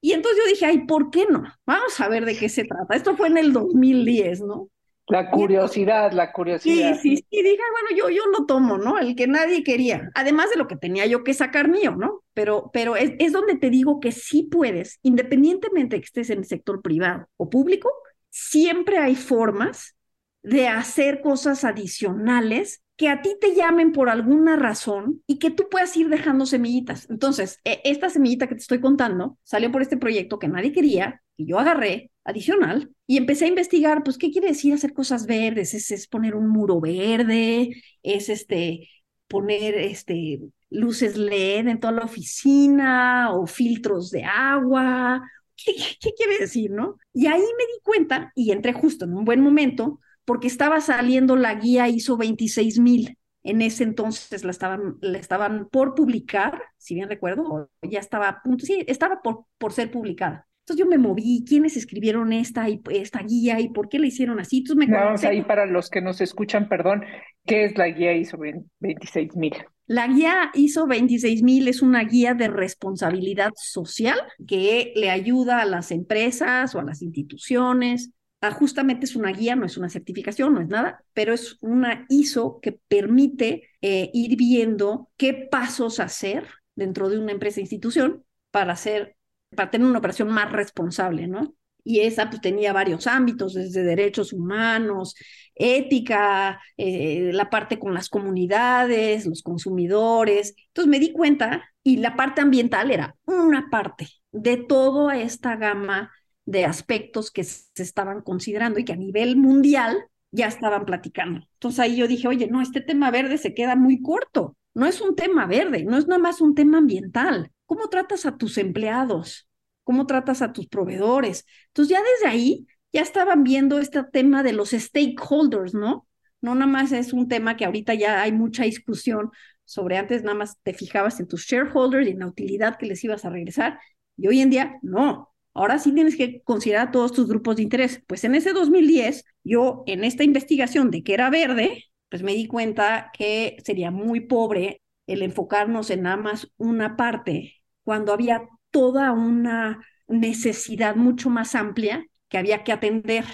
Y 0.00 0.12
entonces 0.12 0.42
yo 0.42 0.50
dije, 0.50 0.66
ay, 0.66 0.86
¿por 0.86 1.10
qué 1.10 1.26
no? 1.28 1.42
Vamos 1.66 2.00
a 2.00 2.08
ver 2.08 2.24
de 2.24 2.36
qué 2.36 2.48
se 2.48 2.64
trata. 2.64 2.94
Esto 2.94 3.16
fue 3.16 3.28
en 3.28 3.38
el 3.38 3.52
2010, 3.52 4.42
¿no? 4.42 4.68
La 5.10 5.30
curiosidad, 5.30 6.12
la 6.12 6.32
curiosidad. 6.32 6.94
Sí, 6.94 7.16
sí, 7.16 7.24
sí, 7.30 7.42
dije, 7.42 7.62
bueno, 7.72 7.96
yo, 7.96 8.10
yo 8.10 8.22
lo 8.26 8.46
tomo, 8.46 8.78
¿no? 8.78 8.98
El 8.98 9.16
que 9.16 9.26
nadie 9.26 9.62
quería, 9.64 10.10
además 10.14 10.50
de 10.50 10.56
lo 10.56 10.66
que 10.66 10.76
tenía 10.76 11.06
yo 11.06 11.24
que 11.24 11.34
sacar 11.34 11.68
mío, 11.68 11.96
¿no? 11.96 12.22
Pero, 12.34 12.70
pero 12.72 12.96
es, 12.96 13.12
es 13.18 13.32
donde 13.32 13.56
te 13.56 13.70
digo 13.70 14.00
que 14.00 14.12
sí 14.12 14.44
puedes, 14.44 14.98
independientemente 15.02 15.96
de 15.96 16.00
que 16.00 16.06
estés 16.06 16.30
en 16.30 16.38
el 16.38 16.44
sector 16.44 16.82
privado 16.82 17.28
o 17.36 17.50
público, 17.50 17.90
siempre 18.28 18.98
hay 18.98 19.16
formas 19.16 19.96
de 20.42 20.68
hacer 20.68 21.20
cosas 21.20 21.64
adicionales 21.64 22.82
que 23.00 23.08
a 23.08 23.22
ti 23.22 23.34
te 23.40 23.54
llamen 23.54 23.92
por 23.92 24.10
alguna 24.10 24.56
razón 24.56 25.22
y 25.26 25.38
que 25.38 25.50
tú 25.50 25.70
puedas 25.70 25.96
ir 25.96 26.10
dejando 26.10 26.44
semillitas. 26.44 27.08
Entonces, 27.08 27.58
e, 27.64 27.80
esta 27.84 28.10
semillita 28.10 28.46
que 28.46 28.56
te 28.56 28.60
estoy 28.60 28.78
contando 28.78 29.38
salió 29.42 29.72
por 29.72 29.80
este 29.80 29.96
proyecto 29.96 30.38
que 30.38 30.48
nadie 30.48 30.70
quería, 30.70 31.22
y 31.34 31.46
yo 31.46 31.58
agarré 31.58 32.10
adicional 32.24 32.90
y 33.06 33.16
empecé 33.16 33.46
a 33.46 33.48
investigar, 33.48 34.02
pues, 34.04 34.18
¿qué 34.18 34.30
quiere 34.30 34.48
decir 34.48 34.74
hacer 34.74 34.92
cosas 34.92 35.24
verdes? 35.24 35.72
Es, 35.72 36.08
poner 36.08 36.34
un 36.34 36.50
muro 36.50 36.78
verde, 36.78 37.70
es 38.02 38.28
este, 38.28 38.86
poner 39.28 39.76
este, 39.76 40.40
luces 40.68 41.16
LED 41.16 41.68
en 41.68 41.80
toda 41.80 41.94
la 41.94 42.04
oficina 42.04 43.32
o 43.32 43.46
filtros 43.46 44.10
de 44.10 44.24
agua. 44.24 45.22
¿Qué, 45.56 45.72
qué 46.02 46.10
quiere 46.12 46.36
decir, 46.38 46.70
no? 46.70 46.98
Y 47.14 47.28
ahí 47.28 47.40
me 47.40 47.64
di 47.64 47.80
cuenta 47.82 48.30
y 48.34 48.52
entré 48.52 48.74
justo 48.74 49.06
en 49.06 49.14
un 49.14 49.24
buen 49.24 49.40
momento 49.40 50.00
porque 50.24 50.46
estaba 50.46 50.80
saliendo 50.80 51.36
la 51.36 51.54
guía 51.54 51.88
ISO 51.88 52.16
26000. 52.16 53.16
En 53.42 53.62
ese 53.62 53.84
entonces 53.84 54.44
la 54.44 54.50
estaban, 54.50 54.96
la 55.00 55.18
estaban 55.18 55.68
por 55.70 55.94
publicar, 55.94 56.62
si 56.76 56.94
bien 56.94 57.08
recuerdo, 57.08 57.70
ya 57.82 57.98
estaba 57.98 58.28
a 58.28 58.42
punto, 58.42 58.66
sí, 58.66 58.84
estaba 58.86 59.22
por, 59.22 59.46
por 59.56 59.72
ser 59.72 59.90
publicada. 59.90 60.46
Entonces 60.60 60.84
yo 60.84 60.90
me 60.90 60.98
moví, 60.98 61.44
quiénes 61.48 61.76
escribieron 61.76 62.32
esta, 62.32 62.66
esta 62.90 63.22
guía 63.22 63.58
y 63.58 63.70
por 63.70 63.88
qué 63.88 63.98
la 63.98 64.06
hicieron 64.06 64.38
así. 64.38 64.58
Entonces 64.58 64.88
me 64.88 64.94
Vamos 64.94 65.24
ahí 65.24 65.42
para 65.42 65.66
los 65.66 65.90
que 65.90 66.00
nos 66.00 66.20
escuchan, 66.20 66.68
perdón, 66.68 67.02
¿qué 67.46 67.64
es 67.64 67.76
la 67.76 67.88
guía 67.88 68.12
ISO 68.12 68.36
26000? 68.36 69.54
La 69.86 70.06
guía 70.06 70.52
ISO 70.54 70.86
26000 70.86 71.66
es 71.66 71.82
una 71.82 72.04
guía 72.04 72.34
de 72.34 72.46
responsabilidad 72.46 73.50
social 73.56 74.20
que 74.46 74.92
le 74.94 75.10
ayuda 75.10 75.60
a 75.60 75.64
las 75.64 75.90
empresas 75.90 76.74
o 76.76 76.78
a 76.78 76.84
las 76.84 77.02
instituciones 77.02 78.12
Ah, 78.42 78.52
justamente 78.52 79.04
es 79.04 79.16
una 79.16 79.32
guía, 79.32 79.54
no 79.54 79.66
es 79.66 79.76
una 79.76 79.90
certificación, 79.90 80.54
no 80.54 80.60
es 80.62 80.68
nada, 80.68 81.04
pero 81.12 81.34
es 81.34 81.58
una 81.60 82.06
ISO 82.08 82.58
que 82.62 82.72
permite 82.72 83.68
eh, 83.82 84.10
ir 84.14 84.36
viendo 84.36 85.10
qué 85.18 85.34
pasos 85.34 86.00
hacer 86.00 86.46
dentro 86.74 87.10
de 87.10 87.18
una 87.18 87.32
empresa 87.32 87.60
e 87.60 87.62
institución 87.62 88.24
para 88.50 88.72
hacer, 88.72 89.16
para 89.54 89.70
tener 89.70 89.86
una 89.86 89.98
operación 89.98 90.28
más 90.30 90.50
responsable, 90.52 91.26
¿no? 91.28 91.54
Y 91.84 92.00
esa 92.00 92.30
pues 92.30 92.40
tenía 92.40 92.72
varios 92.72 93.06
ámbitos, 93.06 93.54
desde 93.54 93.82
derechos 93.82 94.32
humanos, 94.32 95.14
ética, 95.54 96.60
eh, 96.76 97.30
la 97.34 97.50
parte 97.50 97.78
con 97.78 97.92
las 97.94 98.08
comunidades, 98.08 99.26
los 99.26 99.42
consumidores. 99.42 100.54
Entonces 100.68 100.90
me 100.90 100.98
di 100.98 101.12
cuenta 101.12 101.64
y 101.82 101.98
la 101.98 102.16
parte 102.16 102.40
ambiental 102.40 102.90
era 102.90 103.16
una 103.26 103.68
parte 103.70 104.08
de 104.32 104.56
toda 104.58 105.18
esta 105.18 105.56
gama 105.56 106.10
de 106.50 106.64
aspectos 106.64 107.30
que 107.30 107.44
se 107.44 107.82
estaban 107.82 108.22
considerando 108.22 108.80
y 108.80 108.84
que 108.84 108.92
a 108.92 108.96
nivel 108.96 109.36
mundial 109.36 110.04
ya 110.32 110.46
estaban 110.46 110.84
platicando. 110.84 111.46
Entonces 111.54 111.80
ahí 111.80 111.96
yo 111.96 112.08
dije, 112.08 112.26
oye, 112.26 112.48
no, 112.48 112.60
este 112.60 112.80
tema 112.80 113.10
verde 113.10 113.38
se 113.38 113.54
queda 113.54 113.76
muy 113.76 114.02
corto. 114.02 114.56
No 114.74 114.86
es 114.86 115.00
un 115.00 115.14
tema 115.14 115.46
verde, 115.46 115.84
no 115.84 115.96
es 115.96 116.06
nada 116.06 116.20
más 116.20 116.40
un 116.40 116.54
tema 116.54 116.78
ambiental. 116.78 117.52
¿Cómo 117.66 117.88
tratas 117.88 118.26
a 118.26 118.36
tus 118.36 118.58
empleados? 118.58 119.48
¿Cómo 119.84 120.06
tratas 120.06 120.42
a 120.42 120.52
tus 120.52 120.66
proveedores? 120.66 121.46
Entonces 121.68 121.96
ya 121.96 122.02
desde 122.02 122.28
ahí 122.28 122.66
ya 122.92 123.02
estaban 123.02 123.44
viendo 123.44 123.78
este 123.78 124.02
tema 124.04 124.42
de 124.42 124.52
los 124.52 124.70
stakeholders, 124.70 125.74
¿no? 125.74 126.08
No 126.40 126.54
nada 126.54 126.66
más 126.66 126.90
es 126.90 127.12
un 127.12 127.28
tema 127.28 127.56
que 127.56 127.64
ahorita 127.64 127.94
ya 127.94 128.22
hay 128.22 128.32
mucha 128.32 128.64
discusión 128.64 129.30
sobre 129.64 129.98
antes 129.98 130.24
nada 130.24 130.36
más 130.36 130.58
te 130.62 130.74
fijabas 130.74 131.20
en 131.20 131.28
tus 131.28 131.44
shareholders 131.44 132.08
y 132.08 132.10
en 132.10 132.20
la 132.20 132.26
utilidad 132.26 132.76
que 132.76 132.86
les 132.86 133.04
ibas 133.04 133.24
a 133.24 133.30
regresar. 133.30 133.78
Y 134.16 134.26
hoy 134.26 134.40
en 134.40 134.50
día, 134.50 134.78
no, 134.82 135.29
Ahora 135.54 135.78
sí 135.78 135.92
tienes 135.92 136.16
que 136.16 136.42
considerar 136.42 136.92
todos 136.92 137.12
tus 137.12 137.28
grupos 137.28 137.56
de 137.56 137.62
interés. 137.62 138.02
Pues 138.06 138.24
en 138.24 138.34
ese 138.34 138.52
2010, 138.52 139.24
yo 139.44 139.82
en 139.86 140.04
esta 140.04 140.24
investigación 140.24 140.90
de 140.90 141.02
que 141.02 141.14
era 141.14 141.30
verde, 141.30 141.84
pues 142.08 142.22
me 142.22 142.34
di 142.34 142.46
cuenta 142.46 143.10
que 143.16 143.56
sería 143.64 143.90
muy 143.90 144.20
pobre 144.20 144.82
el 145.06 145.22
enfocarnos 145.22 145.90
en 145.90 146.02
nada 146.02 146.16
más 146.16 146.48
una 146.56 146.96
parte, 146.96 147.54
cuando 147.82 148.12
había 148.12 148.48
toda 148.70 149.12
una 149.12 149.84
necesidad 150.06 150.96
mucho 150.96 151.30
más 151.30 151.54
amplia 151.54 152.06
que 152.28 152.38
había 152.38 152.62
que 152.64 152.72
atender. 152.72 153.24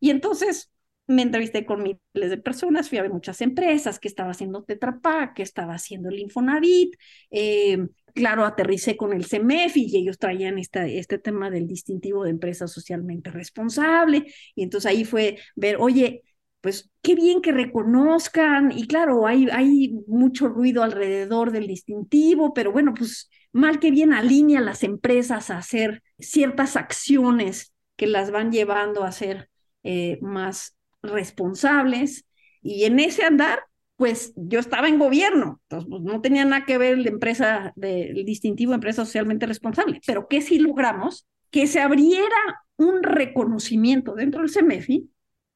Y 0.00 0.10
entonces 0.10 0.70
me 1.06 1.22
entrevisté 1.22 1.66
con 1.66 1.82
miles 1.82 1.98
de 2.30 2.38
personas, 2.38 2.88
fui 2.88 2.98
a 2.98 3.02
ver 3.02 3.12
muchas 3.12 3.40
empresas 3.40 3.98
que 3.98 4.08
estaba 4.08 4.30
haciendo 4.30 4.64
Tetra 4.64 5.00
Pak, 5.00 5.34
que 5.34 5.42
estaba 5.42 5.74
haciendo 5.74 6.08
el 6.08 6.18
Infonavit, 6.18 6.94
eh, 7.30 7.86
claro, 8.14 8.44
aterricé 8.44 8.96
con 8.96 9.12
el 9.12 9.26
CEMEF 9.26 9.76
y 9.76 9.96
ellos 9.96 10.18
traían 10.18 10.58
este 10.58 11.18
tema 11.18 11.50
del 11.50 11.66
distintivo 11.66 12.24
de 12.24 12.30
empresa 12.30 12.68
socialmente 12.68 13.30
responsable. 13.30 14.32
Y 14.54 14.62
entonces 14.62 14.90
ahí 14.90 15.04
fue 15.04 15.38
ver, 15.56 15.76
oye, 15.78 16.22
pues 16.60 16.90
qué 17.02 17.14
bien 17.14 17.42
que 17.42 17.52
reconozcan, 17.52 18.72
y 18.72 18.86
claro, 18.86 19.26
hay, 19.26 19.48
hay 19.52 19.98
mucho 20.06 20.48
ruido 20.48 20.82
alrededor 20.82 21.50
del 21.50 21.66
distintivo, 21.66 22.54
pero 22.54 22.72
bueno, 22.72 22.94
pues 22.94 23.28
mal 23.52 23.80
que 23.80 23.90
bien 23.90 24.14
alinea 24.14 24.60
a 24.60 24.62
las 24.62 24.82
empresas 24.82 25.50
a 25.50 25.58
hacer 25.58 26.02
ciertas 26.18 26.76
acciones 26.76 27.74
que 27.96 28.06
las 28.06 28.30
van 28.30 28.50
llevando 28.50 29.04
a 29.04 29.12
ser 29.12 29.50
eh, 29.82 30.18
más 30.22 30.76
responsables. 31.02 32.24
Y 32.62 32.84
en 32.84 32.98
ese 32.98 33.24
andar, 33.24 33.60
pues 33.96 34.32
yo 34.36 34.58
estaba 34.58 34.88
en 34.88 34.98
gobierno, 34.98 35.60
entonces 35.62 35.88
pues, 35.88 36.02
no 36.02 36.20
tenía 36.20 36.44
nada 36.44 36.64
que 36.64 36.78
ver 36.78 36.98
la 36.98 37.08
empresa 37.10 37.72
del 37.76 38.24
distintivo 38.24 38.74
empresa 38.74 39.04
socialmente 39.04 39.46
responsable, 39.46 40.00
pero 40.06 40.26
que 40.28 40.40
si 40.40 40.58
logramos 40.58 41.26
que 41.50 41.66
se 41.66 41.80
abriera 41.80 42.36
un 42.76 43.02
reconocimiento 43.02 44.14
dentro 44.14 44.40
del 44.40 44.50
CEMEFI 44.50 45.08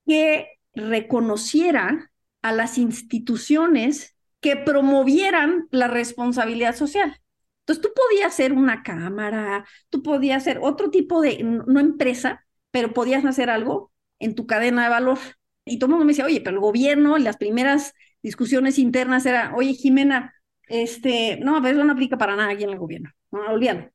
que 0.07 0.47
reconociera 0.75 2.13
a 2.43 2.53
las 2.53 2.79
instituciones 2.79 4.15
que 4.41 4.57
promovieran 4.57 5.67
la 5.71 5.89
responsabilidad 5.89 6.77
social. 6.77 7.21
Entonces 7.61 7.83
tú 7.83 7.91
podías 7.95 8.33
ser 8.35 8.53
una 8.53 8.83
cámara, 8.83 9.67
tú 9.91 10.03
podías 10.03 10.45
ser 10.45 10.61
otro 10.63 10.91
tipo 10.91 11.21
de, 11.21 11.43
no 11.43 11.81
empresa, 11.81 12.47
pero 12.71 12.95
podías 12.95 13.25
hacer 13.25 13.51
algo 13.51 13.93
en 14.19 14.35
tu 14.35 14.47
cadena 14.47 14.85
de 14.85 14.91
valor. 14.91 15.19
Y 15.65 15.79
todo 15.79 15.89
el 15.89 15.91
mundo 15.91 16.07
me 16.07 16.13
decía, 16.13 16.25
oye, 16.25 16.41
pero 16.41 16.57
el 16.57 16.61
gobierno, 16.61 17.19
las 17.19 17.37
primeras 17.37 17.93
discusiones 18.23 18.79
internas 18.79 19.27
era, 19.27 19.55
oye, 19.55 19.75
Jimena, 19.75 20.35
este, 20.69 21.39
no, 21.41 21.63
pero 21.63 21.77
eso 21.77 21.85
no 21.85 21.93
aplica 21.93 22.19
para 22.19 22.37
nada 22.37 22.51
aquí 22.51 22.65
en 22.65 22.71
el 22.71 22.79
gobierno, 22.79 23.11
no, 23.31 23.53
olvídalo. 23.53 23.91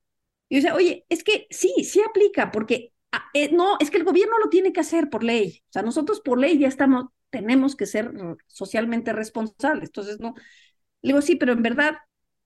Y 0.49 0.55
yo 0.55 0.61
decía, 0.61 0.75
oye, 0.75 1.05
es 1.09 1.23
que 1.23 1.47
sí, 1.49 1.73
sí 1.83 2.01
aplica, 2.01 2.51
porque 2.51 2.93
Ah, 3.13 3.25
eh, 3.35 3.51
no, 3.53 3.77
es 3.79 3.91
que 3.91 3.97
el 3.97 4.05
gobierno 4.05 4.39
lo 4.43 4.49
tiene 4.49 4.73
que 4.73 4.79
hacer 4.79 5.09
por 5.09 5.23
ley. 5.23 5.61
O 5.69 5.71
sea, 5.73 5.83
nosotros 5.83 6.19
por 6.21 6.39
ley 6.39 6.57
ya 6.57 6.67
estamos, 6.67 7.05
tenemos 7.29 7.75
que 7.75 7.85
ser 7.85 8.11
socialmente 8.47 9.13
responsables. 9.13 9.89
Entonces, 9.89 10.19
no, 10.19 10.33
le 11.01 11.09
digo, 11.09 11.21
sí, 11.21 11.35
pero 11.35 11.53
en 11.53 11.63
verdad, 11.63 11.97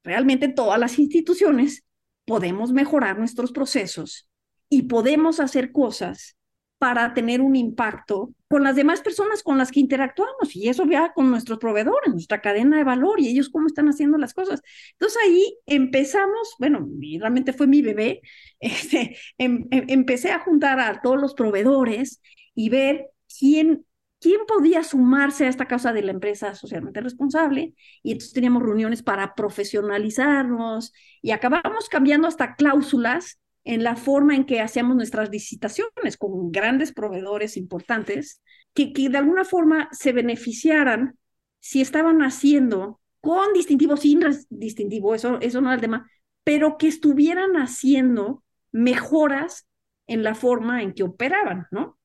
realmente 0.04 0.50
todas 0.50 0.80
las 0.80 1.00
instituciones 1.00 1.86
podemos 2.26 2.74
mejorar 2.74 3.20
nuestros 3.20 3.54
procesos 3.54 4.30
y 4.70 4.84
podemos 4.84 5.40
hacer 5.40 5.72
cosas 5.74 6.37
para 6.78 7.14
tener 7.14 7.42
un 7.42 7.56
impacto 7.56 8.32
con 8.48 8.64
las 8.64 8.76
demás 8.76 9.02
personas 9.02 9.44
con 9.44 9.58
las 9.58 9.72
que 9.72 9.80
interactuamos 9.80 10.56
y 10.56 10.70
eso 10.70 10.86
ya 10.86 11.12
con 11.14 11.30
nuestros 11.30 11.60
proveedores, 11.60 12.14
nuestra 12.14 12.42
cadena 12.42 12.78
de 12.78 12.84
valor 12.84 13.20
y 13.20 13.30
ellos 13.30 13.50
cómo 13.50 13.68
están 13.68 13.88
haciendo 13.90 14.18
las 14.18 14.34
cosas. 14.34 14.62
Entonces 14.94 15.18
ahí 15.26 15.58
empezamos, 15.66 16.56
bueno, 16.60 16.88
realmente 17.20 17.54
fue 17.54 17.68
mi 17.68 17.82
bebé, 17.82 18.22
este, 18.60 19.18
em, 19.38 19.68
em, 19.72 19.86
empecé 19.88 20.32
a 20.32 20.40
juntar 20.40 20.80
a 20.80 21.02
todos 21.02 21.20
los 21.20 21.34
proveedores 21.34 22.22
y 22.56 22.70
ver 22.70 23.08
quién, 23.40 23.86
quién 24.20 24.42
podía 24.48 24.84
sumarse 24.84 25.46
a 25.46 25.50
esta 25.50 25.66
causa 25.68 25.94
de 25.94 26.04
la 26.04 26.12
empresa 26.12 26.56
socialmente 26.56 27.02
responsable 27.02 27.74
y 28.04 28.12
entonces 28.12 28.34
teníamos 28.34 28.64
reuniones 28.64 29.04
para 29.04 29.36
profesionalizarnos 29.36 30.94
y 31.22 31.32
acabamos 31.32 31.90
cambiando 31.90 32.28
hasta 32.28 32.56
cláusulas 32.56 33.40
en 33.68 33.84
la 33.84 33.98
forma 33.98 34.34
en 34.34 34.46
que 34.46 34.62
hacíamos 34.62 34.96
nuestras 34.96 35.30
licitaciones 35.30 36.16
con 36.18 36.54
grandes 36.54 36.94
proveedores 36.94 37.58
importantes, 37.58 38.42
que, 38.74 38.94
que 38.94 39.10
de 39.10 39.18
alguna 39.18 39.44
forma 39.44 39.90
se 39.92 40.14
beneficiaran 40.14 41.18
si 41.60 41.82
estaban 41.82 42.22
haciendo 42.22 43.02
con 43.20 43.52
distintivo, 43.54 43.98
sin 43.98 44.22
distintivo, 44.50 45.14
eso, 45.14 45.38
eso 45.42 45.60
no 45.60 45.68
era 45.68 45.76
el 45.76 45.82
tema, 45.82 46.10
pero 46.46 46.78
que 46.78 46.88
estuvieran 46.88 47.58
haciendo 47.58 48.42
mejoras 48.72 49.68
en 50.08 50.24
la 50.24 50.34
forma 50.34 50.82
en 50.82 50.94
que 50.94 51.04
operaban, 51.04 51.68
¿no? 51.70 52.00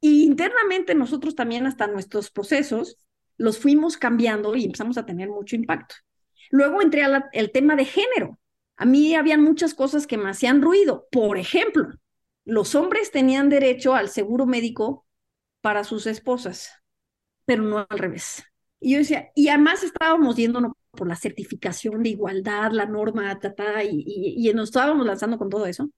Y 0.00 0.22
internamente 0.22 0.94
nosotros 0.94 1.34
también 1.34 1.66
hasta 1.66 1.88
nuestros 1.88 2.30
procesos 2.30 2.98
los 3.36 3.58
fuimos 3.58 3.96
cambiando 3.96 4.54
y 4.54 4.64
empezamos 4.64 4.96
a 4.96 5.06
tener 5.06 5.28
mucho 5.28 5.56
impacto. 5.56 5.96
Luego 6.50 6.82
entré 6.82 7.02
al 7.02 7.50
tema 7.52 7.74
de 7.74 7.84
género 7.84 8.39
a 8.80 8.86
mí 8.86 9.14
habían 9.14 9.42
muchas 9.42 9.74
cosas 9.74 10.06
que 10.06 10.16
me 10.16 10.30
hacían 10.30 10.62
ruido. 10.62 11.06
Por 11.12 11.36
ejemplo, 11.36 11.90
los 12.46 12.74
hombres 12.74 13.10
tenían 13.10 13.50
derecho 13.50 13.94
al 13.94 14.08
seguro 14.08 14.46
médico 14.46 15.06
para 15.60 15.84
sus 15.84 16.06
esposas, 16.06 16.70
pero 17.44 17.62
no 17.62 17.86
al 17.86 17.98
revés. 17.98 18.42
Y 18.80 18.92
yo 18.92 18.98
decía, 19.00 19.28
y 19.34 19.48
además 19.48 19.82
estábamos 19.82 20.36
yéndonos 20.36 20.72
por 20.92 21.06
la 21.06 21.14
certificación 21.14 22.02
de 22.02 22.08
igualdad, 22.08 22.72
la 22.72 22.86
norma, 22.86 23.38
y, 23.84 24.48
y, 24.48 24.52
nos 24.54 24.70
estábamos 24.70 25.04
lanzando 25.04 25.36
con 25.36 25.50
todo 25.50 25.66
eso, 25.66 25.90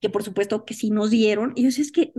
que 0.00 0.08
por 0.08 0.22
supuesto 0.22 0.64
que 0.64 0.72
sí 0.72 0.88
nos 0.88 1.10
dieron. 1.10 1.52
Y 1.54 1.64
yo 1.64 1.66
decía, 1.66 1.84
es 1.84 1.92
que 1.92 2.14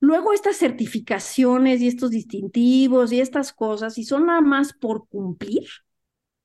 luego 0.00 0.32
estas 0.32 0.56
certificaciones 0.56 1.80
y 1.80 1.86
estos 1.86 2.10
distintivos 2.10 3.12
y 3.12 3.20
estas 3.20 3.52
cosas, 3.52 3.94
si 3.94 4.02
son 4.02 4.26
nada 4.26 4.40
más 4.40 4.72
por 4.72 5.06
cumplir, 5.06 5.68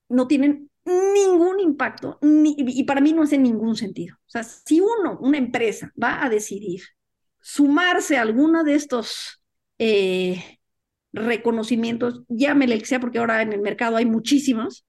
no 0.10 0.28
tienen 0.28 0.70
ningún 0.88 1.60
impacto 1.60 2.18
y 2.22 2.84
para 2.86 3.02
mí 3.02 3.14
no 3.14 3.24
hace 3.24 3.38
ningún 3.38 3.76
sentido. 3.76 4.16
O 4.26 4.30
sea, 4.30 4.44
si 4.44 4.80
uno, 4.80 5.18
una 5.22 5.38
empresa, 5.38 5.92
va 6.02 6.24
a 6.24 6.30
decidir 6.30 6.82
sumarse 7.42 8.18
a 8.18 8.22
alguna 8.22 8.64
de 8.64 8.76
estos 8.76 9.42
eh, 9.80 10.60
reconocimientos, 11.14 12.24
llámele 12.30 12.80
que 12.80 12.86
sea 12.86 13.00
porque 13.00 13.20
ahora 13.20 13.42
en 13.42 13.54
el 13.54 13.62
mercado 13.62 13.98
hay 13.98 14.06
muchísimos, 14.06 14.86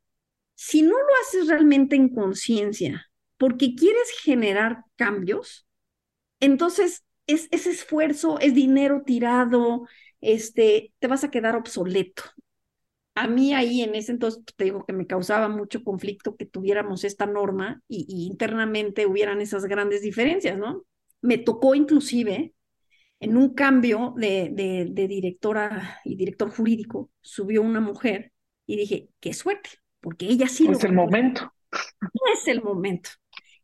si 0.55 0.83
no 0.83 0.91
lo 0.93 1.09
haces 1.23 1.49
realmente 1.49 1.97
en 1.97 2.09
conciencia 2.09 3.07
porque 3.37 3.75
quieres 3.77 4.11
generar 4.23 4.85
cambios, 4.97 5.67
entonces 6.41 7.05
es, 7.27 7.49
ese 7.53 7.71
esfuerzo 7.71 8.39
es 8.41 8.55
dinero 8.55 9.03
tirado, 9.05 9.87
este, 10.21 10.93
te 10.99 11.07
vas 11.07 11.23
a 11.25 11.31
quedar 11.31 11.55
obsoleto 11.57 12.23
a 13.23 13.27
mí 13.27 13.53
ahí 13.55 13.83
en 13.83 13.95
ese 13.95 14.13
entonces 14.13 14.45
te 14.57 14.65
digo 14.65 14.85
que 14.85 14.93
me 14.93 15.07
causaba 15.07 15.49
mucho 15.49 15.83
conflicto 15.83 16.37
que 16.37 16.47
tuviéramos 16.47 17.05
esta 17.05 17.27
norma 17.27 17.83
y, 17.89 18.27
internamente 18.27 19.07
hubieran 19.07 19.41
esas 19.41 19.65
grandes 19.65 20.03
diferencias, 20.03 20.59
¿no? 20.59 20.85
Me 21.21 21.39
tocó 21.39 21.75
inclusive 21.75 22.55
en 23.21 23.37
un 23.37 23.55
cambio 23.55 24.15
de, 24.17 24.51
de, 24.53 25.09
directora 25.09 26.01
y 26.05 26.15
director 26.15 26.51
jurídico, 26.51 27.11
subió 27.21 27.63
una 27.63 27.81
mujer 27.81 28.33
y 28.67 28.77
dije, 28.77 29.09
qué 29.19 29.35
suerte, 29.35 29.71
porque 30.01 30.27
ella 30.27 30.47
sí... 30.47 30.69
Es 30.69 30.85
el 30.85 30.93
momento. 30.93 31.53
Es 32.35 32.47
el 32.47 32.63
momento. 32.63 33.11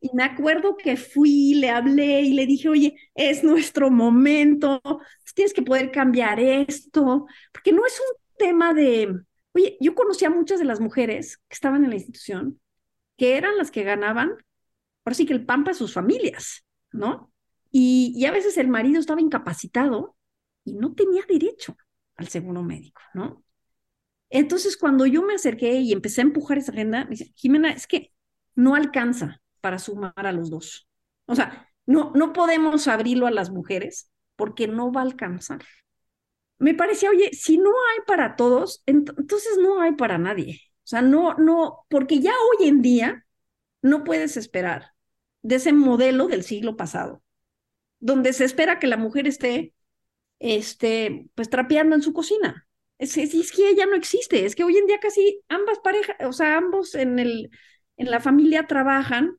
Y 0.01 0.11
me 0.14 0.25
acuerdo 0.25 0.77
que 0.77 0.97
fui, 0.97 1.55
le 1.55 1.71
hablé 1.71 2.23
y 2.23 2.33
le 2.33 2.47
dije, 2.47 2.69
oye, 2.69 2.97
es 3.14 3.45
nuestro 3.45 3.90
momento, 3.90 4.83
tienes 5.35 5.55
que 5.55 5.62
poder 5.62 5.93
cambiar 5.93 6.40
esto, 6.40 7.27
porque 7.53 7.73
no 7.73 7.87
es 7.87 8.01
un 8.01 8.37
tema 8.37 8.75
de, 8.75 9.21
Oye, 9.55 9.77
yo 9.81 9.95
conocí 9.95 10.25
a 10.25 10.31
muchas 10.31 10.59
de 10.59 10.64
las 10.64 10.81
mujeres 10.81 11.38
que 11.49 11.55
estaban 11.55 11.85
en 11.85 11.90
la 11.90 11.97
institución, 11.97 12.61
que 13.17 13.37
eran 13.37 13.57
las 13.57 13.71
que 13.71 13.85
ganaban, 13.85 14.31
ahora 15.05 15.14
sí 15.14 15.27
que 15.27 15.33
el 15.33 15.47
pan 15.47 15.62
para 15.62 15.75
sus 15.75 15.93
familias, 15.93 16.64
¿no? 16.90 17.33
Y, 17.71 18.25
a 18.27 18.33
veces 18.33 18.57
el 18.59 18.69
marido 18.69 19.01
estaba 19.01 19.21
incapacitado 19.21 20.17
y 20.64 20.75
no 20.75 20.95
tenía 20.95 21.23
derecho 21.29 21.77
al 22.17 22.29
seguro 22.29 22.62
médico, 22.62 23.01
¿no? 23.14 23.45
Entonces, 24.31 24.77
cuando 24.77 25.07
yo 25.07 25.23
me 25.23 25.35
acerqué 25.35 25.81
y 25.81 25.93
empecé 25.93 26.21
a 26.21 26.25
empujar 26.25 26.59
esa 26.59 26.73
agenda, 26.73 27.05
me 27.05 27.11
dice, 27.11 27.33
Jimena, 27.37 27.71
es 27.71 27.87
que 27.87 28.12
no 28.57 28.75
alcanza 28.75 29.40
para 29.61 29.79
sumar 29.79 30.12
a 30.17 30.33
los 30.33 30.51
dos. 30.51 30.88
O 31.27 31.35
sea, 31.35 31.69
no, 31.87 32.12
no 32.14 32.33
podemos 32.33 32.88
abrirlo 32.88 33.27
a 33.27 33.31
las 33.31 33.51
mujeres 33.51 34.11
porque 34.37 34.67
no 34.67 34.93
va 34.93 35.03
a 35.03 35.05
alcanzar 35.05 35.62
me 36.59 36.75
parecía, 36.75 37.11
oye, 37.11 37.31
si 37.33 37.59
no 37.59 37.71
hay 37.71 38.01
para 38.07 38.37
todos, 38.37 38.83
entonces 38.87 39.59
no 39.61 39.81
hay 39.81 39.93
para 39.93 40.19
nadie. 40.19 40.61
O 40.85 40.87
sea, 40.87 41.03
no, 41.03 41.35
no, 41.35 41.87
porque 41.88 42.21
ya 42.21 42.33
hoy 42.33 42.69
en 42.69 42.83
día 42.83 43.27
no 43.83 44.05
puedes 44.05 44.37
esperar 44.37 44.93
de 45.43 45.57
ese 45.57 45.73
modelo 45.73 46.27
del 46.27 46.43
siglo 46.43 46.77
pasado, 46.77 47.23
donde 48.01 48.33
se 48.33 48.45
espera 48.45 48.79
que 48.79 48.87
la 48.87 48.97
mujer 48.97 49.27
esté, 49.27 49.75
este, 50.38 51.27
pues 51.35 51.51
trapeando 51.51 51.95
en 51.95 52.03
su 52.03 52.12
cocina. 52.12 52.67
Es, 52.99 53.17
es, 53.17 53.53
que 53.53 53.75
ya 53.75 53.87
no 53.87 53.97
existe, 53.97 54.47
es 54.47 54.55
que 54.55 54.64
hoy 54.64 54.77
en 54.77 54.87
día 54.87 55.01
casi 55.01 55.43
ambas 55.49 55.81
parejas, 55.81 56.17
o 56.21 56.33
sea, 56.33 56.57
ambos 56.57 56.95
en, 56.95 57.19
el, 57.19 57.51
en 57.97 58.11
la 58.11 58.21
familia 58.21 58.67
trabajan 58.67 59.37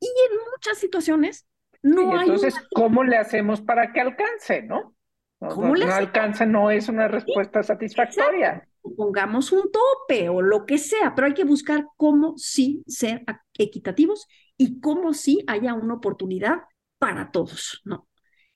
y 0.00 0.06
en 0.06 0.38
muchas 0.52 0.78
situaciones 0.78 1.46
no 1.82 2.16
hay. 2.16 2.28
Entonces, 2.28 2.54
¿cómo 2.72 3.04
le 3.04 3.16
hacemos 3.16 3.60
para 3.60 3.92
que 3.92 4.00
alcance, 4.00 4.62
no? 4.62 4.95
No, 5.40 5.74
alcanza, 5.92 6.46
no 6.46 6.70
es 6.70 6.88
una 6.88 7.08
respuesta 7.08 7.62
satisfactoria. 7.62 8.66
Pongamos 8.96 9.52
un 9.52 9.70
tope 9.70 10.28
o 10.28 10.40
lo 10.40 10.64
que 10.64 10.78
sea, 10.78 11.14
pero 11.14 11.26
hay 11.26 11.34
que 11.34 11.44
buscar 11.44 11.86
cómo 11.96 12.34
sí 12.36 12.82
ser 12.86 13.22
equitativos 13.58 14.26
y 14.56 14.80
cómo 14.80 15.12
sí 15.12 15.44
haya 15.46 15.74
una 15.74 15.94
oportunidad 15.94 16.60
para 16.98 17.30
todos, 17.30 17.82
¿no? 17.84 18.08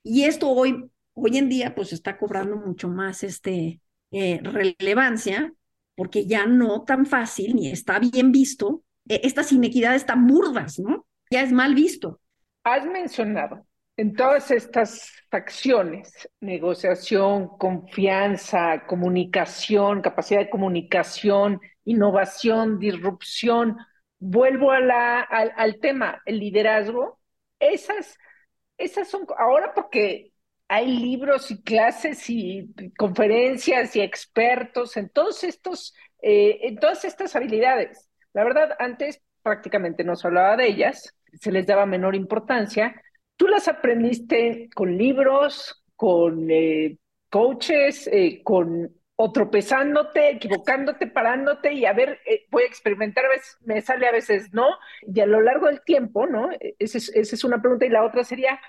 Y 0.03 0.25
esto 0.25 0.49
hoy, 0.49 0.91
hoy 1.13 1.37
en 1.37 1.49
día, 1.49 1.75
pues 1.75 1.93
está 1.93 2.17
cobrando 2.17 2.57
mucho 2.57 2.89
más 2.89 3.23
este, 3.23 3.83
eh, 4.11 4.41
relevancia, 4.43 5.53
porque 5.95 6.27
ya 6.27 6.47
no 6.47 6.85
tan 6.85 7.05
fácil 7.05 7.55
ni 7.55 7.71
está 7.71 7.99
bien 7.99 8.33
visto 8.33 8.83
eh, 9.09 9.21
estas 9.25 9.53
inequidades 9.53 10.07
tan 10.07 10.27
burdas, 10.27 10.79
¿no? 10.79 11.07
Ya 11.31 11.43
es 11.43 11.53
mal 11.53 11.75
visto. 11.75 12.21
Has 12.65 12.87
mencionado 12.87 13.67
En 14.01 14.15
todas 14.15 14.51
estas 14.51 15.13
acciones, 15.31 16.27
negociación, 16.41 17.49
confianza, 17.59 18.87
comunicación, 18.87 20.01
capacidad 20.01 20.41
de 20.41 20.49
comunicación, 20.49 21.61
innovación, 21.85 22.79
disrupción, 22.79 23.77
vuelvo 24.19 24.71
al 24.73 25.81
tema, 25.83 26.23
el 26.25 26.39
liderazgo, 26.39 27.21
esas, 27.59 28.17
esas 28.79 29.07
son, 29.07 29.27
ahora 29.37 29.75
porque 29.75 30.33
hay 30.67 30.87
libros 30.97 31.51
y 31.51 31.63
clases 31.63 32.31
y 32.31 32.73
conferencias 32.97 33.95
y 33.97 34.01
expertos 34.01 34.97
en 34.97 35.11
todos 35.11 35.45
estos, 35.45 35.95
eh, 36.23 36.59
en 36.63 36.77
todas 36.77 37.05
estas 37.05 37.37
habilidades. 37.37 38.09
La 38.33 38.45
verdad, 38.45 38.77
antes 38.79 39.21
prácticamente 39.43 40.05
no 40.05 40.17
se 40.17 40.27
hablaba 40.27 40.57
de 40.57 40.69
ellas, 40.69 41.15
se 41.35 41.53
les 41.53 41.67
daba 41.67 41.85
menor 41.85 42.15
importancia. 42.15 42.95
Tú 43.41 43.49
las 43.49 43.69
aprendiste 43.69 44.69
con 44.75 44.99
libros, 44.99 45.83
con 45.97 46.51
eh, 46.51 46.99
coaches, 47.31 48.07
eh, 48.13 48.43
con 48.45 48.95
o 49.17 49.33
tropezándote, 49.33 50.29
equivocándote, 50.33 51.07
parándote 51.07 51.73
y 51.73 51.87
a 51.87 51.95
ver, 51.95 52.21
eh, 52.27 52.45
voy 52.51 52.65
a 52.65 52.67
experimentar, 52.67 53.25
a 53.25 53.31
veces 53.31 53.57
me 53.63 53.81
sale, 53.81 54.07
a 54.07 54.13
veces 54.13 54.53
no, 54.53 54.67
y 55.07 55.21
a 55.21 55.27
lo 55.27 55.41
largo 55.41 55.69
del 55.69 55.81
tiempo, 55.81 56.27
¿no? 56.27 56.51
Esa 56.79 56.99
es, 56.99 57.09
esa 57.15 57.35
es 57.35 57.43
una 57.43 57.63
pregunta. 57.63 57.87
Y 57.87 57.89
la 57.89 58.05
otra 58.05 58.25
sería, 58.25 58.61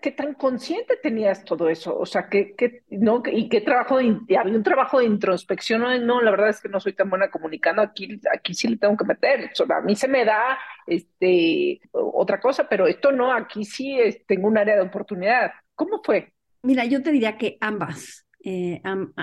¿qué 0.00 0.12
tan 0.12 0.34
consciente 0.34 0.96
tenías 1.02 1.44
todo 1.44 1.68
eso? 1.68 1.98
O 1.98 2.06
sea, 2.06 2.28
¿qué, 2.28 2.54
qué, 2.56 2.84
no? 2.90 3.22
¿y 3.30 3.48
qué 3.48 3.60
trabajo, 3.60 3.98
de, 3.98 4.36
había 4.38 4.56
un 4.56 4.62
trabajo 4.62 5.00
de 5.00 5.06
introspección? 5.06 5.82
No, 6.06 6.20
la 6.20 6.30
verdad 6.30 6.50
es 6.50 6.60
que 6.60 6.68
no 6.68 6.78
soy 6.80 6.92
tan 6.92 7.10
buena 7.10 7.30
comunicando, 7.30 7.82
aquí, 7.82 8.20
aquí 8.32 8.54
sí 8.54 8.68
le 8.68 8.76
tengo 8.76 8.96
que 8.96 9.04
meter, 9.04 9.50
o 9.58 9.72
a 9.72 9.80
mí 9.80 9.96
se 9.96 10.08
me 10.08 10.24
da 10.24 10.58
este, 10.86 11.80
otra 11.92 12.40
cosa, 12.40 12.68
pero 12.68 12.86
esto 12.86 13.10
no, 13.10 13.32
aquí 13.32 13.64
sí 13.64 13.98
tengo 14.26 14.48
un 14.48 14.58
área 14.58 14.76
de 14.76 14.82
oportunidad. 14.82 15.50
¿Cómo 15.74 16.00
fue? 16.02 16.32
Mira, 16.62 16.84
yo 16.84 17.02
te 17.02 17.12
diría 17.12 17.36
que 17.36 17.58
ambas. 17.60 18.26
Eh, 18.44 18.80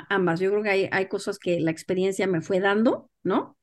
ambas. 0.10 0.40
Yo 0.42 0.52
creo 0.52 0.64
que 0.64 0.70
hay, 0.70 0.90
hay, 0.92 1.06
cosas 1.08 1.40
que 1.40 1.60
la 1.62 1.72
experiencia 1.72 2.28
me 2.28 2.42
fue 2.42 2.60
dando, 2.60 3.10
¿no? 3.24 3.58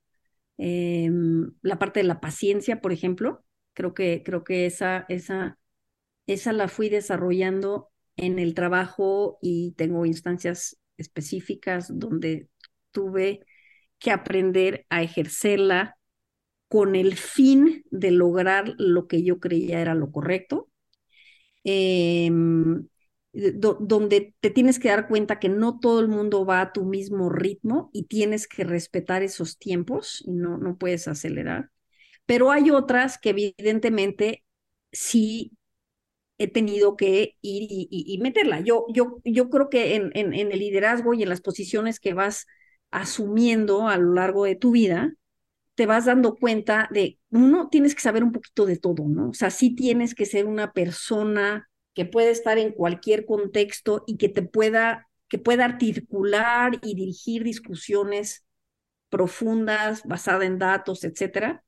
Em, 0.56 1.52
la 1.62 1.78
parte 1.78 2.00
de 2.00 2.04
la 2.04 2.20
paciencia, 2.20 2.80
por 2.80 2.92
ejemplo, 2.92 3.44
creo 3.74 3.94
que, 3.94 4.22
creo 4.24 4.44
que 4.44 4.66
esa, 4.66 5.04
esa, 5.08 5.58
esa 6.26 6.52
la 6.52 6.68
fui 6.68 6.88
desarrollando 6.88 7.88
en 8.16 8.38
el 8.38 8.54
trabajo 8.54 9.38
y 9.42 9.72
tengo 9.72 10.06
instancias 10.06 10.78
específicas 10.96 11.88
donde 11.98 12.48
tuve 12.92 13.40
que 13.98 14.10
aprender 14.10 14.86
a 14.90 15.02
ejercerla 15.02 15.96
con 16.68 16.96
el 16.96 17.16
fin 17.16 17.84
de 17.90 18.10
lograr 18.12 18.74
lo 18.78 19.08
que 19.08 19.22
yo 19.22 19.40
creía 19.40 19.80
era 19.80 19.94
lo 19.94 20.12
correcto. 20.12 20.68
Eh, 21.64 22.30
donde 23.32 24.34
te 24.40 24.50
tienes 24.50 24.78
que 24.80 24.88
dar 24.88 25.06
cuenta 25.06 25.38
que 25.38 25.48
no 25.48 25.78
todo 25.78 26.00
el 26.00 26.08
mundo 26.08 26.44
va 26.44 26.60
a 26.60 26.72
tu 26.72 26.84
mismo 26.84 27.28
ritmo 27.28 27.90
y 27.92 28.04
tienes 28.06 28.48
que 28.48 28.64
respetar 28.64 29.22
esos 29.22 29.56
tiempos 29.58 30.22
y 30.26 30.32
no, 30.32 30.58
no 30.58 30.76
puedes 30.78 31.06
acelerar. 31.06 31.70
Pero 32.26 32.50
hay 32.50 32.70
otras 32.70 33.18
que 33.18 33.30
evidentemente 33.30 34.44
sí 34.92 35.52
he 36.40 36.48
tenido 36.48 36.96
que 36.96 37.36
ir 37.42 37.66
y, 37.68 38.18
meterla. 38.22 38.60
Yo, 38.60 38.86
yo, 38.88 39.18
yo 39.24 39.50
creo 39.50 39.68
que 39.68 39.94
en, 39.94 40.10
en, 40.14 40.32
el 40.32 40.58
liderazgo 40.58 41.12
y 41.12 41.22
en 41.22 41.28
las 41.28 41.42
posiciones 41.42 42.00
que 42.00 42.14
vas 42.14 42.46
asumiendo 42.90 43.88
a 43.88 43.98
lo 43.98 44.14
largo 44.14 44.46
de 44.46 44.56
tu 44.56 44.70
vida, 44.70 45.12
te 45.74 45.84
vas 45.84 46.06
dando 46.06 46.36
cuenta 46.36 46.88
de, 46.92 47.18
uno, 47.28 47.68
tienes 47.68 47.94
que 47.94 48.00
saber 48.00 48.24
un 48.24 48.32
poquito 48.32 48.64
de 48.64 48.78
todo, 48.78 49.06
¿no? 49.06 49.28
O 49.28 49.34
sea, 49.34 49.50
sí 49.50 49.74
tienes 49.74 50.14
que 50.14 50.24
ser 50.24 50.46
una 50.46 50.72
persona 50.72 51.68
que 51.94 52.06
puede 52.06 52.30
estar 52.30 52.56
en 52.56 52.72
cualquier 52.72 53.26
contexto 53.26 54.02
y 54.06 54.16
que 54.16 54.30
te 54.30 54.40
pueda, 54.40 55.08
que 55.28 55.38
pueda 55.38 55.66
articular 55.66 56.78
y 56.82 56.94
dirigir 56.94 57.44
discusiones 57.44 58.46
profundas, 59.10 60.04
basadas 60.04 60.44
en 60.44 60.58
datos, 60.58 61.04
etcétera. 61.04 61.64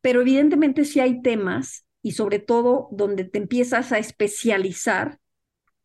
Pero 0.00 0.22
evidentemente 0.22 0.84
sí 0.84 0.98
hay 0.98 1.22
temas 1.22 1.84
y 2.02 2.12
sobre 2.12 2.38
todo 2.38 2.88
donde 2.92 3.24
te 3.24 3.38
empiezas 3.38 3.92
a 3.92 3.98
especializar 3.98 5.18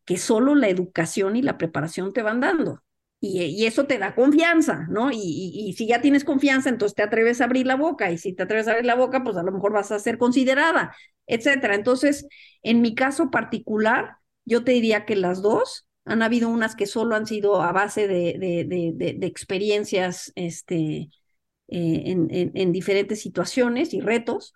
que 0.06 0.17
solo 0.17 0.56
la 0.56 0.69
educación 0.69 1.36
y 1.36 1.41
la 1.41 1.58
preparación 1.58 2.13
te 2.13 2.21
van 2.21 2.39
dando. 2.39 2.82
Y, 3.19 3.65
eso 3.65 3.88
te 3.88 3.97
da 3.97 4.13
confianza, 4.13 4.86
¿no? 4.89 5.10
Y, 5.12 5.73
si 5.75 5.88
ya 5.88 5.99
tienes 5.99 6.23
confianza, 6.23 6.69
entonces 6.69 6.95
te 6.95 7.01
atreves 7.01 7.41
a 7.41 7.45
abrir 7.45 7.65
la 7.65 7.75
boca. 7.75 8.12
Y 8.12 8.19
si 8.19 8.34
te 8.34 8.43
atreves 8.43 8.67
a 8.67 8.71
abrir 8.71 8.86
la 8.86 8.93
boca, 8.93 9.23
pues 9.23 9.36
a 9.36 9.41
lo 9.41 9.51
mejor 9.51 9.73
vas 9.73 9.91
a 9.91 9.97
ser 9.97 10.19
considerada 10.19 10.95
etcétera. 11.28 11.75
Entonces, 11.75 12.28
en 12.63 12.82
mi 12.82 12.95
caso 12.95 13.32
particular, 13.32 14.17
yo 14.45 14.63
te 14.63 14.71
diría 14.73 15.06
que 15.06 15.15
las 15.15 15.41
dos, 15.41 15.88
han 16.06 16.21
habido 16.21 16.49
unas 16.49 16.75
que 16.75 16.86
solo 16.86 17.15
han 17.15 17.25
sido 17.25 17.62
a 17.62 17.71
base 17.71 18.08
de, 18.08 19.17
experiencias 19.21 20.32
este, 20.36 21.10
eh, 21.67 22.04
en, 22.54 22.71
diferentes 22.71 23.21
situaciones 23.21 23.93
y 23.93 24.01
retos, 24.01 24.54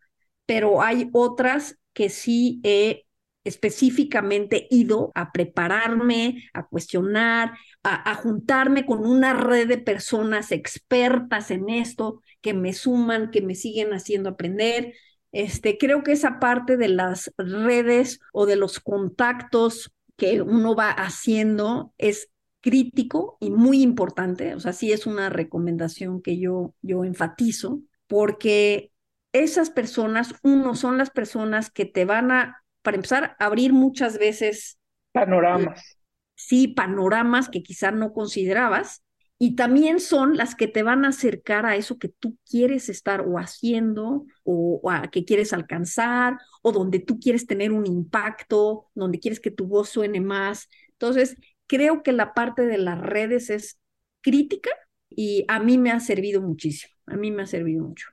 pero 0.50 0.82
hay 0.82 1.12
otras 1.14 1.78
que 1.94 2.10
sí 2.10 2.60
he 2.64 3.06
específicamente 3.44 4.66
ido 4.72 5.12
a 5.14 5.32
prepararme, 5.32 6.50
a 6.56 6.66
cuestionar, 6.66 7.54
a, 7.84 8.16
juntarme 8.16 8.84
con 8.84 9.06
una 9.06 9.36
red 9.36 9.68
de 9.68 9.78
personas 9.78 10.52
expertas 10.52 11.52
en 11.52 11.70
esto, 11.70 12.24
que 12.42 12.56
me 12.56 12.74
suman, 12.74 13.30
que 13.30 13.44
me 13.44 13.54
siguen 13.54 13.94
haciendo 13.94 14.30
aprender, 14.30 14.96
este, 15.32 15.78
creo 15.78 16.02
que 16.02 16.14
esa 16.14 16.40
parte 16.40 16.78
de 16.78 16.88
las 16.88 17.32
redes 17.38 18.20
o 18.34 18.48
de 18.48 18.56
los 18.56 18.80
contactos 18.80 19.92
que 20.18 20.42
uno 20.42 20.74
va 20.74 20.90
haciendo 20.90 21.94
es 22.00 22.32
crítico 22.60 23.38
y 23.40 23.52
muy 23.52 23.84
importante. 23.84 24.56
O 24.56 24.60
sea, 24.60 24.74
sí 24.74 24.92
es 24.92 25.06
una 25.06 25.30
recomendación 25.30 26.24
que 26.24 26.40
yo, 26.40 26.74
yo 26.82 27.06
enfatizo, 27.06 27.82
porque 28.08 28.92
esas 29.34 29.70
personas, 29.70 30.34
uno, 30.44 30.76
son 30.76 30.98
las 30.98 31.10
personas 31.10 31.70
que 31.70 31.86
te 31.86 32.06
van 32.06 32.32
a, 32.32 32.64
para 32.82 32.96
empezar, 32.96 33.36
abrir 33.40 33.74
muchas 33.74 34.18
veces 34.18 34.80
panoramas. 35.12 35.98
sí, 36.36 36.68
panoramas 36.68 37.50
que 37.50 37.62
quizá 37.62 37.92
no 37.92 38.14
considerabas 38.14 39.04
y 39.42 39.56
también 39.56 40.02
son 40.02 40.36
las 40.36 40.54
que 40.54 40.68
te 40.68 40.84
van 40.84 41.06
a 41.06 41.10
acercar 41.10 41.66
a 41.66 41.78
eso 41.78 41.98
que 41.98 42.10
tú 42.10 42.38
quieres 42.50 42.90
estar 42.90 43.22
o 43.22 43.40
haciendo 43.40 44.26
o, 44.44 44.82
a 44.92 45.10
que 45.10 45.24
quieres 45.24 45.54
alcanzar 45.54 46.38
o 46.62 46.74
donde 46.74 47.00
tú 47.00 47.20
quieres 47.20 47.48
tener 47.48 47.72
un 47.72 47.86
impacto, 47.86 48.88
donde 48.96 49.20
quieres 49.20 49.40
que 49.40 49.50
tu 49.50 49.66
voz 49.66 49.90
suene 49.90 50.20
más. 50.20 50.68
Entonces, 50.90 51.38
creo 51.68 52.04
que 52.04 52.12
la 52.12 52.34
parte 52.34 52.66
de 52.66 52.78
las 52.78 53.00
redes 53.00 53.50
es 53.50 53.80
crítica 54.22 54.72
y 55.10 55.46
a 55.48 55.60
mí 55.60 55.78
me 55.78 55.92
ha 55.92 56.02
servido 56.02 56.42
muchísimo, 56.42 56.94
a 57.06 57.16
mí 57.16 57.32
me 57.32 57.44
ha 57.44 57.48
servido 57.48 57.86
mucho. 57.86 58.10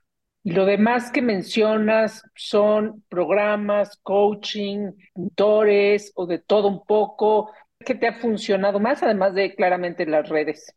Y 0.47 0.53
lo 0.53 0.65
demás 0.65 1.11
que 1.11 1.21
mencionas 1.21 2.23
son 2.33 3.03
programas, 3.09 3.97
coaching, 4.01 4.93
tutores 5.13 6.13
o 6.15 6.25
de 6.25 6.39
todo 6.39 6.69
un 6.69 6.85
poco. 6.85 7.51
¿Qué 7.79 7.95
te 7.95 8.07
ha 8.07 8.13
funcionado 8.21 8.79
más, 8.79 9.03
además 9.03 9.33
de 9.35 9.53
claramente 9.55 10.05
las 10.05 10.29
redes? 10.29 10.73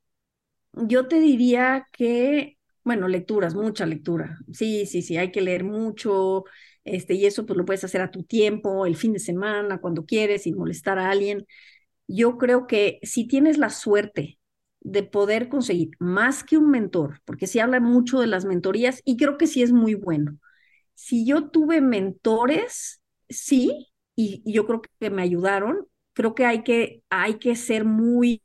Yo 0.72 1.08
te 1.08 1.20
diría 1.20 1.88
que, 1.92 2.58
bueno, 2.84 3.08
lecturas, 3.08 3.54
mucha 3.54 3.86
lectura. 3.86 4.38
Sí, 4.52 4.86
sí, 4.86 5.02
sí, 5.02 5.16
hay 5.16 5.32
que 5.32 5.40
leer 5.40 5.64
mucho, 5.64 6.44
este, 6.84 7.14
y 7.14 7.26
eso 7.26 7.44
pues 7.46 7.56
lo 7.56 7.64
puedes 7.64 7.84
hacer 7.84 8.00
a 8.02 8.10
tu 8.10 8.22
tiempo, 8.24 8.86
el 8.86 8.96
fin 8.96 9.12
de 9.12 9.18
semana, 9.18 9.80
cuando 9.80 10.04
quieres, 10.06 10.44
sin 10.44 10.56
molestar 10.56 10.98
a 10.98 11.10
alguien. 11.10 11.46
Yo 12.08 12.38
creo 12.38 12.68
que 12.68 13.00
si 13.04 13.28
tienes 13.28 13.58
la 13.58 13.70
suerte 13.70 14.39
de 14.80 15.02
poder 15.02 15.48
conseguir 15.48 15.90
más 15.98 16.44
que 16.44 16.56
un 16.56 16.70
mentor, 16.70 17.20
porque 17.24 17.46
se 17.46 17.60
habla 17.60 17.80
mucho 17.80 18.20
de 18.20 18.26
las 18.26 18.44
mentorías 18.44 19.02
y 19.04 19.16
creo 19.16 19.38
que 19.38 19.46
sí 19.46 19.62
es 19.62 19.72
muy 19.72 19.94
bueno. 19.94 20.38
Si 20.94 21.26
yo 21.26 21.48
tuve 21.50 21.80
mentores, 21.80 23.00
sí, 23.28 23.88
y, 24.16 24.42
yo 24.50 24.66
creo 24.66 24.82
que 25.00 25.10
me 25.10 25.22
ayudaron, 25.22 25.86
creo 26.12 26.34
que 26.34 26.44
hay 26.46 26.62
que, 26.62 27.02
hay 27.10 27.34
que 27.34 27.56
ser 27.56 27.84
muy 27.84 28.42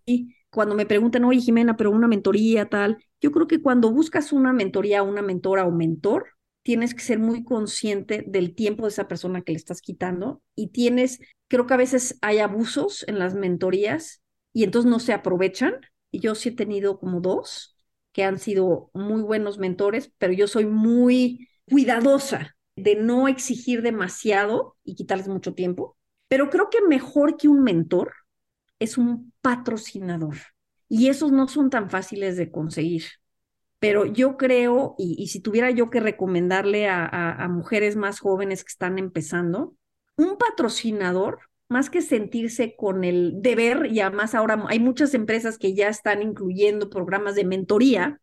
cuando 0.55 0.73
me 0.73 0.85
preguntan, 0.85 1.25
oye 1.25 1.41
Jimena, 1.41 1.75
pero 1.75 1.91
una 1.91 2.07
mentoría 2.07 2.67
tal, 2.69 2.97
yo 3.21 3.31
creo 3.31 3.45
que 3.45 3.61
cuando 3.61 3.91
buscas 3.91 4.31
una 4.31 4.53
mentoría, 4.53 5.03
una 5.03 5.21
mentora 5.21 5.65
o 5.65 5.71
mentor, 5.71 6.29
tienes 6.63 6.95
que 6.95 7.01
ser 7.01 7.19
muy 7.19 7.43
consciente 7.43 8.23
del 8.25 8.55
tiempo 8.55 8.83
de 8.83 8.89
esa 8.89 9.07
persona 9.07 9.41
que 9.41 9.51
le 9.51 9.57
estás 9.57 9.81
quitando 9.81 10.41
y 10.55 10.69
tienes, 10.69 11.19
creo 11.47 11.67
que 11.67 11.73
a 11.75 11.77
veces 11.77 12.17
hay 12.21 12.39
abusos 12.39 13.03
en 13.07 13.19
las 13.19 13.35
mentorías 13.35 14.23
y 14.53 14.63
entonces 14.63 14.89
no 14.89 14.99
se 14.99 15.13
aprovechan. 15.13 15.75
Y 16.11 16.19
yo 16.19 16.35
sí 16.35 16.49
he 16.49 16.51
tenido 16.51 16.99
como 16.99 17.21
dos 17.21 17.77
que 18.11 18.23
han 18.23 18.39
sido 18.39 18.89
muy 18.93 19.21
buenos 19.21 19.57
mentores, 19.57 20.11
pero 20.17 20.31
yo 20.31 20.47
soy 20.47 20.65
muy 20.65 21.49
cuidadosa 21.69 22.55
de 22.75 22.95
no 22.95 23.27
exigir 23.27 23.81
demasiado 23.81 24.77
y 24.83 24.95
quitarles 24.95 25.27
mucho 25.27 25.53
tiempo. 25.53 25.97
Pero 26.27 26.49
creo 26.49 26.69
que 26.69 26.81
mejor 26.81 27.37
que 27.37 27.47
un 27.47 27.63
mentor 27.63 28.13
es 28.79 28.97
un 28.97 29.33
patrocinador 29.41 30.37
y 30.87 31.07
esos 31.07 31.31
no 31.31 31.47
son 31.47 31.69
tan 31.69 31.89
fáciles 31.89 32.37
de 32.37 32.51
conseguir. 32.51 33.03
Pero 33.79 34.05
yo 34.05 34.37
creo, 34.37 34.95
y, 34.97 35.27
si 35.27 35.41
tuviera 35.41 35.69
yo 35.69 35.89
que 35.89 35.99
recomendarle 35.99 36.87
a, 36.87 37.47
mujeres 37.49 37.95
más 37.95 38.19
jóvenes 38.19 38.63
que 38.63 38.69
están 38.69 38.97
empezando, 38.97 39.75
un 40.17 40.37
patrocinador 40.37 41.39
más 41.67 41.89
que 41.89 42.01
sentirse 42.01 42.75
con 42.75 43.03
el 43.03 43.41
deber, 43.41 43.87
y 43.91 43.99
además 43.99 44.35
ahora 44.35 44.63
hay 44.67 44.79
muchas 44.79 45.13
empresas 45.13 45.57
que 45.57 45.73
ya 45.73 45.87
están 45.87 46.21
incluyendo 46.21 46.89
programas 46.89 47.35
de 47.35 47.45
mentoría, 47.45 48.19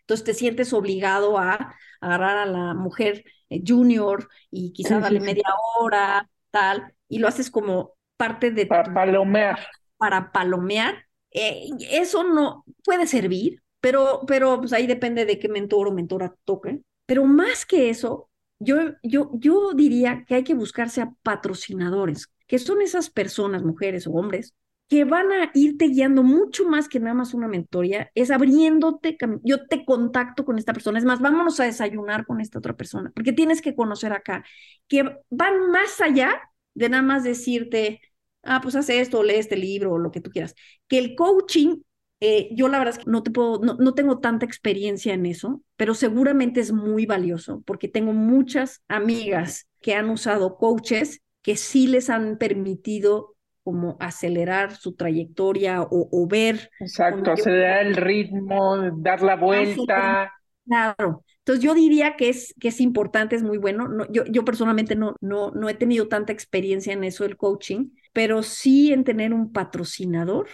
entonces 0.00 0.24
te 0.24 0.34
sientes 0.34 0.72
obligado 0.72 1.36
a 1.36 1.74
agarrar 2.00 2.38
a 2.38 2.46
la 2.46 2.74
mujer 2.74 3.24
eh, 3.50 3.60
junior 3.66 4.28
y 4.50 4.72
quizás 4.72 5.02
darle 5.02 5.18
media 5.18 5.48
hora, 5.78 6.30
tal, 6.50 6.94
y 7.08 7.18
lo 7.18 7.26
haces 7.26 7.50
como 7.50 7.94
parte 8.16 8.52
de... 8.52 8.66
Para 8.66 8.94
palomear. 8.94 9.58
Para 9.96 10.30
palomear. 10.30 11.06
Eh, 11.32 11.66
eso 11.90 12.22
no 12.22 12.64
puede 12.84 13.08
servir, 13.08 13.62
pero, 13.80 14.20
pero 14.26 14.60
pues 14.60 14.72
ahí 14.72 14.86
depende 14.86 15.24
de 15.24 15.40
qué 15.40 15.48
mentor 15.48 15.88
o 15.88 15.92
mentora 15.92 16.34
toque. 16.44 16.80
Pero 17.04 17.24
más 17.24 17.66
que 17.66 17.90
eso, 17.90 18.30
yo, 18.60 18.76
yo, 19.02 19.30
yo 19.34 19.72
diría 19.74 20.24
que 20.26 20.36
hay 20.36 20.44
que 20.44 20.54
buscarse 20.54 21.00
a 21.00 21.12
patrocinadores, 21.22 22.28
que 22.46 22.58
son 22.58 22.82
esas 22.82 23.10
personas, 23.10 23.62
mujeres 23.62 24.06
o 24.06 24.12
hombres, 24.12 24.54
que 24.88 25.04
van 25.04 25.32
a 25.32 25.50
irte 25.54 25.88
guiando 25.88 26.22
mucho 26.22 26.68
más 26.68 26.88
que 26.88 27.00
nada 27.00 27.14
más 27.14 27.34
una 27.34 27.48
mentoría, 27.48 28.10
es 28.14 28.30
abriéndote, 28.30 29.16
yo 29.42 29.66
te 29.66 29.84
contacto 29.84 30.44
con 30.44 30.58
esta 30.58 30.72
persona, 30.72 30.98
es 30.98 31.04
más, 31.04 31.20
vámonos 31.20 31.58
a 31.58 31.64
desayunar 31.64 32.24
con 32.24 32.40
esta 32.40 32.58
otra 32.58 32.76
persona, 32.76 33.10
porque 33.14 33.32
tienes 33.32 33.62
que 33.62 33.74
conocer 33.74 34.12
acá, 34.12 34.44
que 34.86 35.02
van 35.30 35.70
más 35.70 36.00
allá 36.00 36.40
de 36.74 36.88
nada 36.88 37.02
más 37.02 37.24
decirte, 37.24 38.00
ah, 38.44 38.60
pues 38.62 38.76
haz 38.76 38.88
esto, 38.88 39.22
lee 39.22 39.34
este 39.34 39.56
libro 39.56 39.94
o 39.94 39.98
lo 39.98 40.12
que 40.12 40.20
tú 40.20 40.30
quieras, 40.30 40.54
que 40.86 40.98
el 40.98 41.16
coaching 41.16 41.78
eh, 42.20 42.48
yo 42.52 42.68
la 42.68 42.78
verdad 42.78 42.96
es 42.98 43.04
que 43.04 43.10
no 43.10 43.22
te 43.22 43.30
puedo, 43.30 43.58
no, 43.58 43.74
no, 43.74 43.92
tengo 43.92 44.20
tanta 44.20 44.46
experiencia 44.46 45.12
en 45.12 45.26
eso, 45.26 45.62
pero 45.76 45.92
seguramente 45.92 46.60
es 46.60 46.72
muy 46.72 47.04
valioso 47.04 47.62
porque 47.66 47.88
tengo 47.88 48.14
muchas 48.14 48.82
amigas 48.88 49.68
que 49.82 49.94
han 49.94 50.08
usado 50.08 50.56
coaches 50.56 51.20
que 51.46 51.54
sí 51.54 51.86
les 51.86 52.10
han 52.10 52.38
permitido 52.38 53.36
como 53.62 53.96
acelerar 54.00 54.74
su 54.74 54.96
trayectoria 54.96 55.86
o, 55.88 56.26
ver. 56.26 56.72
Exacto, 56.80 57.30
acelerar 57.30 57.86
el 57.86 57.94
ritmo, 57.94 58.90
dar 58.96 59.22
la 59.22 59.36
vuelta. 59.36 60.32
Claro. 60.64 61.22
Entonces 61.38 61.64
yo 61.64 61.72
diría 61.72 62.16
que 62.16 62.30
es, 62.30 62.52
que 62.58 62.66
es 62.66 62.80
importante, 62.80 63.36
es 63.36 63.44
muy 63.44 63.58
bueno. 63.58 63.86
No, 63.86 64.10
yo, 64.10 64.24
yo 64.24 64.44
personalmente 64.44 64.96
no, 64.96 65.14
no, 65.20 65.52
no 65.52 65.68
he 65.68 65.74
tenido 65.74 66.08
tanta 66.08 66.32
experiencia 66.32 66.92
en 66.92 67.04
eso 67.04 67.22
del 67.22 67.36
coaching, 67.36 67.90
pero 68.12 68.42
sí 68.42 68.92
en 68.92 69.04
tener 69.04 69.32
un 69.32 69.52
patrocinador. 69.52 70.48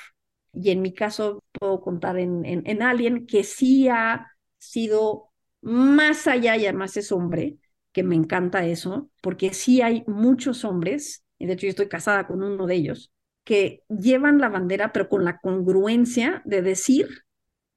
Y 0.52 0.72
en 0.72 0.82
mi 0.82 0.92
caso 0.92 1.42
puedo 1.52 1.80
contar 1.80 2.18
en, 2.18 2.44
en, 2.44 2.64
en 2.66 2.82
alguien 2.82 3.26
que 3.26 3.44
sí 3.44 3.88
ha 3.88 4.30
sido 4.58 5.30
más 5.62 6.26
allá 6.26 6.54
y 6.58 6.66
además 6.66 6.98
es 6.98 7.10
hombre, 7.12 7.56
que 7.92 8.02
me 8.02 8.14
encanta 8.14 8.64
eso, 8.66 9.10
porque 9.20 9.52
sí 9.54 9.82
hay 9.82 10.04
muchos 10.06 10.64
hombres 10.64 11.24
y 11.42 11.46
de 11.46 11.54
hecho 11.54 11.66
yo 11.66 11.70
estoy 11.70 11.88
casada 11.88 12.26
con 12.28 12.42
uno 12.42 12.66
de 12.66 12.74
ellos, 12.76 13.12
que 13.44 13.82
llevan 13.88 14.38
la 14.38 14.48
bandera, 14.48 14.92
pero 14.92 15.08
con 15.08 15.24
la 15.24 15.38
congruencia 15.38 16.40
de 16.44 16.62
decir, 16.62 17.08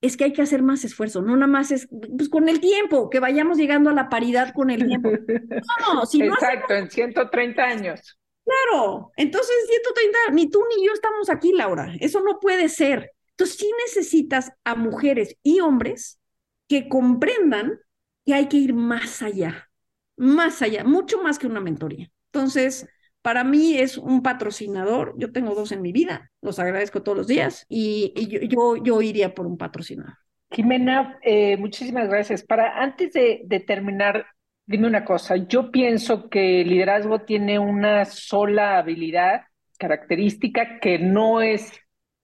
es 0.01 0.18
que 0.18 0.26
hay 0.26 0.34
que 0.34 0.43
hacer 0.43 0.61
más 0.61 0.84
esfuerzo, 0.84 1.24
no 1.24 1.36
nada 1.36 1.47
más 1.47 1.72
es 1.72 1.88
pues, 2.16 2.30
con 2.30 2.47
el 2.47 2.59
tiempo, 2.59 3.09
que 3.09 3.20
vayamos 3.20 3.57
llegando 3.57 3.89
a 3.89 3.93
la 3.93 4.07
paridad 4.07 4.53
con 4.53 4.70
el 4.70 4.86
tiempo. 4.86 5.09
No, 5.93 6.05
si 6.05 6.22
Exacto, 6.22 6.76
en 6.76 6.91
130 6.91 7.63
años. 7.63 8.20
Claro, 8.43 9.11
entonces 9.16 9.55
en 9.61 9.68
130, 9.68 10.20
ni 10.34 10.49
tú 10.49 10.63
ni 10.70 10.86
yo 10.86 10.93
estamos 10.93 11.32
aquí, 11.32 11.51
Laura, 11.51 11.91
eso 11.99 12.22
no 12.22 12.39
puede 12.39 12.70
ser. 12.70 13.11
Entonces 13.32 13.57
sí 13.57 13.72
necesitas 13.88 14.51
a 14.63 14.76
mujeres 14.76 15.36
y 15.41 15.59
hombres 15.59 16.20
que 16.68 16.88
comprendan 16.88 17.80
que 18.26 18.34
hay 18.36 18.47
que 18.47 18.57
ir 18.57 18.76
más 18.76 19.24
allá, 19.24 19.70
más 20.18 20.61
allá, 20.61 20.84
mucho 20.84 21.22
más 21.22 21.39
que 21.39 21.47
una 21.47 21.61
mentoría. 21.61 22.09
Entonces, 22.32 22.88
para 23.22 23.43
mí 23.43 23.78
es 23.78 23.97
un 23.97 24.22
patrocinador. 24.22 25.16
Yo 25.18 25.32
tengo 25.32 25.55
dos 25.55 25.72
en 25.72 25.82
mi 25.82 25.91
vida, 25.91 26.32
los 26.41 26.59
agradezco 26.59 27.01
todos 27.01 27.18
los 27.18 27.28
días 27.28 27.66
y, 27.68 28.13
yo, 28.47 28.76
yo, 28.78 29.01
iría 29.01 29.34
por 29.34 29.47
un 29.47 29.57
patrocinador. 29.57 30.13
Jimena, 30.51 31.18
eh, 31.24 31.57
muchísimas 31.57 32.07
gracias. 32.07 32.43
Para 32.43 32.80
antes 32.80 33.13
de, 33.13 33.41
de, 33.45 33.59
terminar, 33.59 34.28
dime 34.66 34.88
una 34.88 35.03
cosa. 35.03 35.38
Yo 35.38 35.72
pienso 35.72 36.30
que 36.30 36.61
el 36.61 36.70
liderazgo 36.70 37.22
tiene 37.22 37.57
una 37.57 38.05
sola 38.05 38.78
habilidad, 38.78 39.41
característica 39.80 40.80
que 40.80 40.99
no 40.99 41.41
es, 41.41 41.72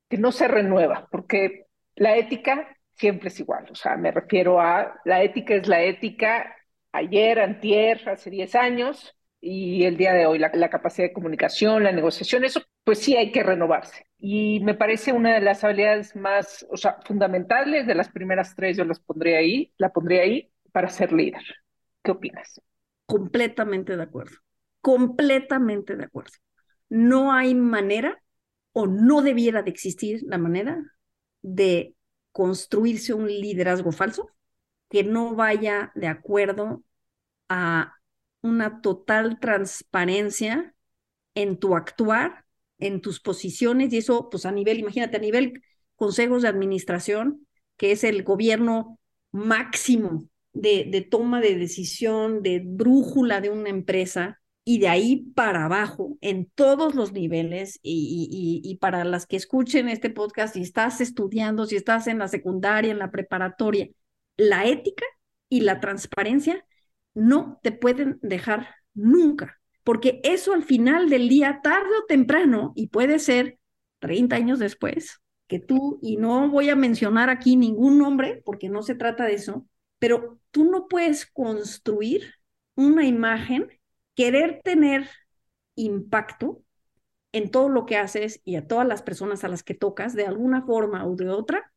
que 0.07 0.17
no 0.17 0.31
se 0.31 0.47
renueva, 0.47 1.07
porque 1.11 1.65
la 1.95 2.15
ética 2.15 2.77
siempre 2.95 3.29
es 3.29 3.39
igual. 3.39 3.65
O 3.71 3.75
sea, 3.75 3.97
me 3.97 4.11
refiero 4.11 4.61
a 4.61 4.99
la 5.03 5.23
ética 5.23 5.55
es 5.55 5.67
la 5.67 5.81
ética 5.81 6.55
ayer, 6.91 7.39
antier, 7.39 8.07
hace 8.09 8.29
10 8.29 8.55
años 8.55 9.15
y 9.39 9.85
el 9.85 9.97
día 9.97 10.13
de 10.13 10.27
hoy, 10.27 10.37
la, 10.37 10.69
capacidad 10.69 11.07
de 11.07 11.13
comunicación, 11.13 11.83
la 11.83 11.91
negociación, 11.91 12.45
eso 12.45 12.61
pues 12.83 12.99
sí 12.99 13.17
hay 13.17 13.31
que 13.31 13.41
renovarse. 13.41 14.05
Y 14.19 14.59
me 14.59 14.75
parece 14.75 15.13
una 15.13 15.33
de 15.33 15.41
las 15.41 15.63
habilidades 15.63 16.15
más, 16.15 16.65
fundamentales, 17.05 17.87
de 17.87 17.95
las 17.95 18.09
primeras 18.09 18.55
tres 18.55 18.77
yo 18.77 18.85
las 18.85 18.99
pondría 18.99 19.39
ahí, 19.39 19.73
la 19.77 19.91
pondría 19.91 20.21
ahí 20.21 20.51
para 20.71 20.89
ser 20.89 21.11
líder. 21.11 21.41
¿Qué 22.03 22.11
opinas? 22.11 22.61
Completamente 23.07 23.97
de 23.97 24.03
acuerdo, 24.03 24.37
completamente 24.79 25.95
de 25.95 26.05
acuerdo. 26.05 26.33
No 26.89 27.33
hay 27.33 27.55
manera 27.55 28.21
o 28.73 28.85
no 28.85 29.21
debiera 29.21 29.63
de 29.63 29.71
existir 29.71 30.21
la 30.23 30.37
manera 30.37 30.79
de 31.41 31.95
construirse 32.31 33.13
un 33.13 33.27
liderazgo 33.27 33.91
falso 33.91 34.29
que 34.91 35.03
no 35.05 35.35
vaya 35.35 35.91
de 35.95 36.07
acuerdo 36.07 36.83
a 37.49 37.95
una 38.41 38.81
total 38.81 39.39
transparencia 39.39 40.75
en 41.33 41.57
tu 41.57 41.75
actuar, 41.75 42.43
en 42.77 42.99
tus 43.01 43.21
posiciones, 43.21 43.93
y 43.93 43.97
eso, 43.97 44.29
pues 44.29 44.45
a 44.45 44.51
nivel, 44.51 44.79
imagínate, 44.79 45.17
a 45.17 45.21
nivel 45.21 45.63
consejos 45.95 46.41
de 46.41 46.49
administración, 46.49 47.47
que 47.77 47.93
es 47.93 48.03
el 48.03 48.23
gobierno 48.23 48.99
máximo 49.31 50.25
de, 50.51 50.85
de 50.91 51.01
toma 51.01 51.39
de 51.39 51.55
decisión, 51.55 52.43
de 52.43 52.61
brújula 52.63 53.39
de 53.39 53.49
una 53.49 53.69
empresa, 53.69 54.41
y 54.65 54.79
de 54.79 54.89
ahí 54.89 55.31
para 55.35 55.65
abajo, 55.65 56.17
en 56.21 56.51
todos 56.53 56.95
los 56.95 57.13
niveles, 57.13 57.79
y, 57.81 58.27
y, 58.29 58.69
y, 58.69 58.75
para 58.77 59.05
las 59.05 59.25
que 59.25 59.37
escuchen 59.37 59.87
este 59.87 60.09
podcast, 60.09 60.53
si 60.55 60.61
estás 60.61 60.99
estudiando, 60.99 61.65
si 61.65 61.77
estás 61.77 62.07
en 62.07 62.19
la 62.19 62.27
secundaria, 62.27 62.91
en 62.91 62.99
la 62.99 63.09
preparatoria, 63.09 63.87
la 64.37 64.65
ética 64.65 65.05
y 65.49 65.61
la 65.61 65.79
transparencia 65.79 66.65
no 67.13 67.59
te 67.61 67.71
pueden 67.71 68.19
dejar 68.21 68.75
nunca, 68.93 69.59
porque 69.83 70.21
eso 70.23 70.53
al 70.53 70.63
final 70.63 71.09
del 71.09 71.29
día, 71.29 71.59
tarde 71.63 71.89
o 72.01 72.05
temprano, 72.05 72.73
y 72.75 72.87
puede 72.87 73.19
ser 73.19 73.59
30 73.99 74.35
años 74.35 74.59
después, 74.59 75.21
que 75.47 75.59
tú, 75.59 75.99
y 76.01 76.17
no 76.17 76.49
voy 76.49 76.69
a 76.69 76.75
mencionar 76.75 77.29
aquí 77.29 77.55
ningún 77.55 77.97
nombre, 77.97 78.41
porque 78.45 78.69
no 78.69 78.83
se 78.83 78.95
trata 78.95 79.25
de 79.25 79.33
eso, 79.33 79.67
pero 79.99 80.39
tú 80.51 80.71
no 80.71 80.87
puedes 80.87 81.25
construir 81.25 82.33
una 82.75 83.05
imagen, 83.05 83.67
querer 84.15 84.61
tener 84.63 85.09
impacto 85.75 86.63
en 87.33 87.51
todo 87.51 87.69
lo 87.69 87.85
que 87.85 87.97
haces 87.97 88.41
y 88.43 88.55
a 88.55 88.67
todas 88.67 88.87
las 88.87 89.01
personas 89.01 89.43
a 89.43 89.47
las 89.47 89.63
que 89.63 89.73
tocas 89.73 90.13
de 90.15 90.25
alguna 90.25 90.63
forma 90.63 91.05
o 91.05 91.15
de 91.15 91.29
otra, 91.29 91.71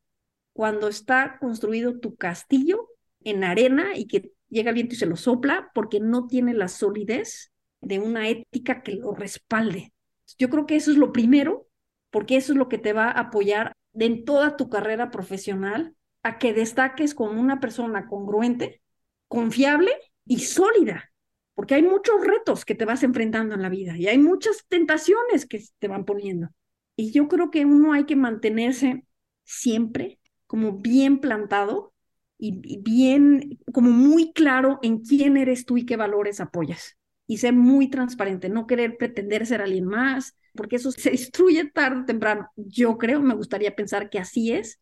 cuando 0.55 0.89
está 0.89 1.37
construido 1.41 1.99
tu 1.99 2.15
castillo 2.17 2.89
en 3.21 3.45
arena 3.45 3.97
y 3.97 4.07
que 4.07 4.33
llega 4.49 4.71
el 4.71 4.77
viento 4.77 4.95
y 4.95 4.99
se 4.99 5.07
lo 5.07 5.17
sopla 5.17 5.71
porque 5.75 6.01
no 6.01 6.27
tiene 6.27 6.55
la 6.55 6.69
solidez 6.69 7.53
de 7.81 7.99
una 7.99 8.29
ética 8.29 8.83
que 8.83 8.93
lo 8.93 9.13
respalde. 9.13 9.93
Yo 10.39 10.49
creo 10.49 10.65
que 10.65 10.77
eso 10.77 10.91
es 10.91 10.97
lo 10.97 11.13
primero, 11.13 11.67
porque 12.11 12.37
eso 12.37 12.53
es 12.53 12.59
lo 12.59 12.69
que 12.69 12.79
te 12.79 12.93
va 12.93 13.07
a 13.07 13.21
apoyar 13.21 13.73
en 13.95 14.25
toda 14.25 14.57
tu 14.57 14.71
carrera 14.71 15.11
profesional 15.11 15.95
a 16.23 16.39
que 16.39 16.55
destaques 16.55 17.15
como 17.15 17.41
una 17.41 17.61
persona 17.61 18.07
congruente, 18.07 18.81
confiable 19.29 19.91
y 20.25 20.39
sólida, 20.39 21.13
porque 21.55 21.75
hay 21.75 21.83
muchos 21.83 22.25
retos 22.25 22.65
que 22.65 22.77
te 22.77 22.85
vas 22.85 23.03
enfrentando 23.03 23.55
en 23.55 23.63
la 23.63 23.69
vida 23.69 23.97
y 23.99 24.07
hay 24.07 24.19
muchas 24.19 24.65
tentaciones 24.69 25.47
que 25.47 25.63
te 25.81 25.89
van 25.89 26.05
poniendo. 26.05 26.49
Y 26.97 27.11
yo 27.11 27.27
creo 27.27 27.51
que 27.51 27.65
uno 27.65 27.93
hay 27.93 28.05
que 28.05 28.17
mantenerse 28.17 29.05
siempre 29.43 30.21
como 30.55 30.75
bien 30.75 31.19
plantado 31.19 31.93
y, 32.39 32.79
bien, 32.81 33.59
como 33.73 33.91
muy 33.91 34.33
claro 34.33 34.79
en 34.83 35.01
quién 35.01 35.37
eres 35.37 35.67
tú 35.67 35.79
y 35.79 35.85
qué 35.85 35.97
valores 35.97 36.39
apoyas. 36.39 36.97
Y 37.27 37.39
ser 37.39 37.55
muy 37.55 37.91
transparente, 37.91 38.49
no 38.49 38.69
querer 38.69 38.97
pretender 38.97 39.47
ser 39.47 39.63
alguien 39.63 39.85
más, 39.85 40.37
porque 40.55 40.77
eso 40.77 40.93
se 40.93 41.11
destruye 41.11 41.69
tarde 41.73 42.03
o 42.03 42.05
temprano. 42.05 42.51
Yo 42.55 42.99
creo, 42.99 43.21
me 43.21 43.35
gustaría 43.35 43.75
pensar 43.75 44.11
que 44.11 44.21
así 44.21 44.53
es, 44.53 44.81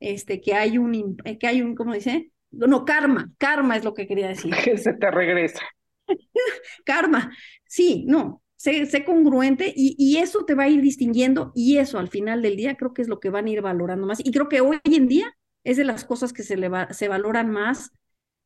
este, 0.00 0.40
que 0.40 0.54
hay 0.54 0.76
un, 0.76 1.16
que 1.38 1.46
hay 1.46 1.62
un, 1.62 1.76
¿cómo 1.76 1.94
dice? 1.94 2.32
No, 2.50 2.84
karma, 2.84 3.30
karma 3.38 3.76
es 3.76 3.84
lo 3.84 3.94
que 3.94 4.08
quería 4.08 4.26
decir. 4.26 4.52
Que 4.64 4.76
se 4.76 4.92
te 4.92 5.08
regresa. 5.08 5.62
karma, 6.84 7.30
sí, 7.64 8.04
no, 8.08 8.42
sé, 8.62 9.04
congruente 9.04 9.72
y, 9.74 10.16
eso 10.18 10.44
te 10.44 10.54
va 10.54 10.64
a 10.64 10.68
ir 10.68 10.80
distinguiendo 10.80 11.52
y 11.54 11.78
eso 11.78 11.98
al 11.98 12.08
final 12.08 12.42
del 12.42 12.56
día 12.56 12.76
creo 12.76 12.94
que 12.94 13.02
es 13.02 13.08
lo 13.08 13.18
que 13.18 13.30
van 13.30 13.46
a 13.46 13.50
ir 13.50 13.60
valorando 13.60 14.06
más. 14.06 14.20
Y 14.20 14.30
creo 14.30 14.48
que 14.48 14.60
hoy 14.60 14.78
en 14.84 15.08
día 15.08 15.36
es 15.64 15.76
de 15.76 15.84
las 15.84 16.04
cosas 16.04 16.32
que 16.32 16.42
se, 16.42 16.56
le 16.56 16.70
se 16.90 17.08
valoran 17.08 17.50
más 17.50 17.90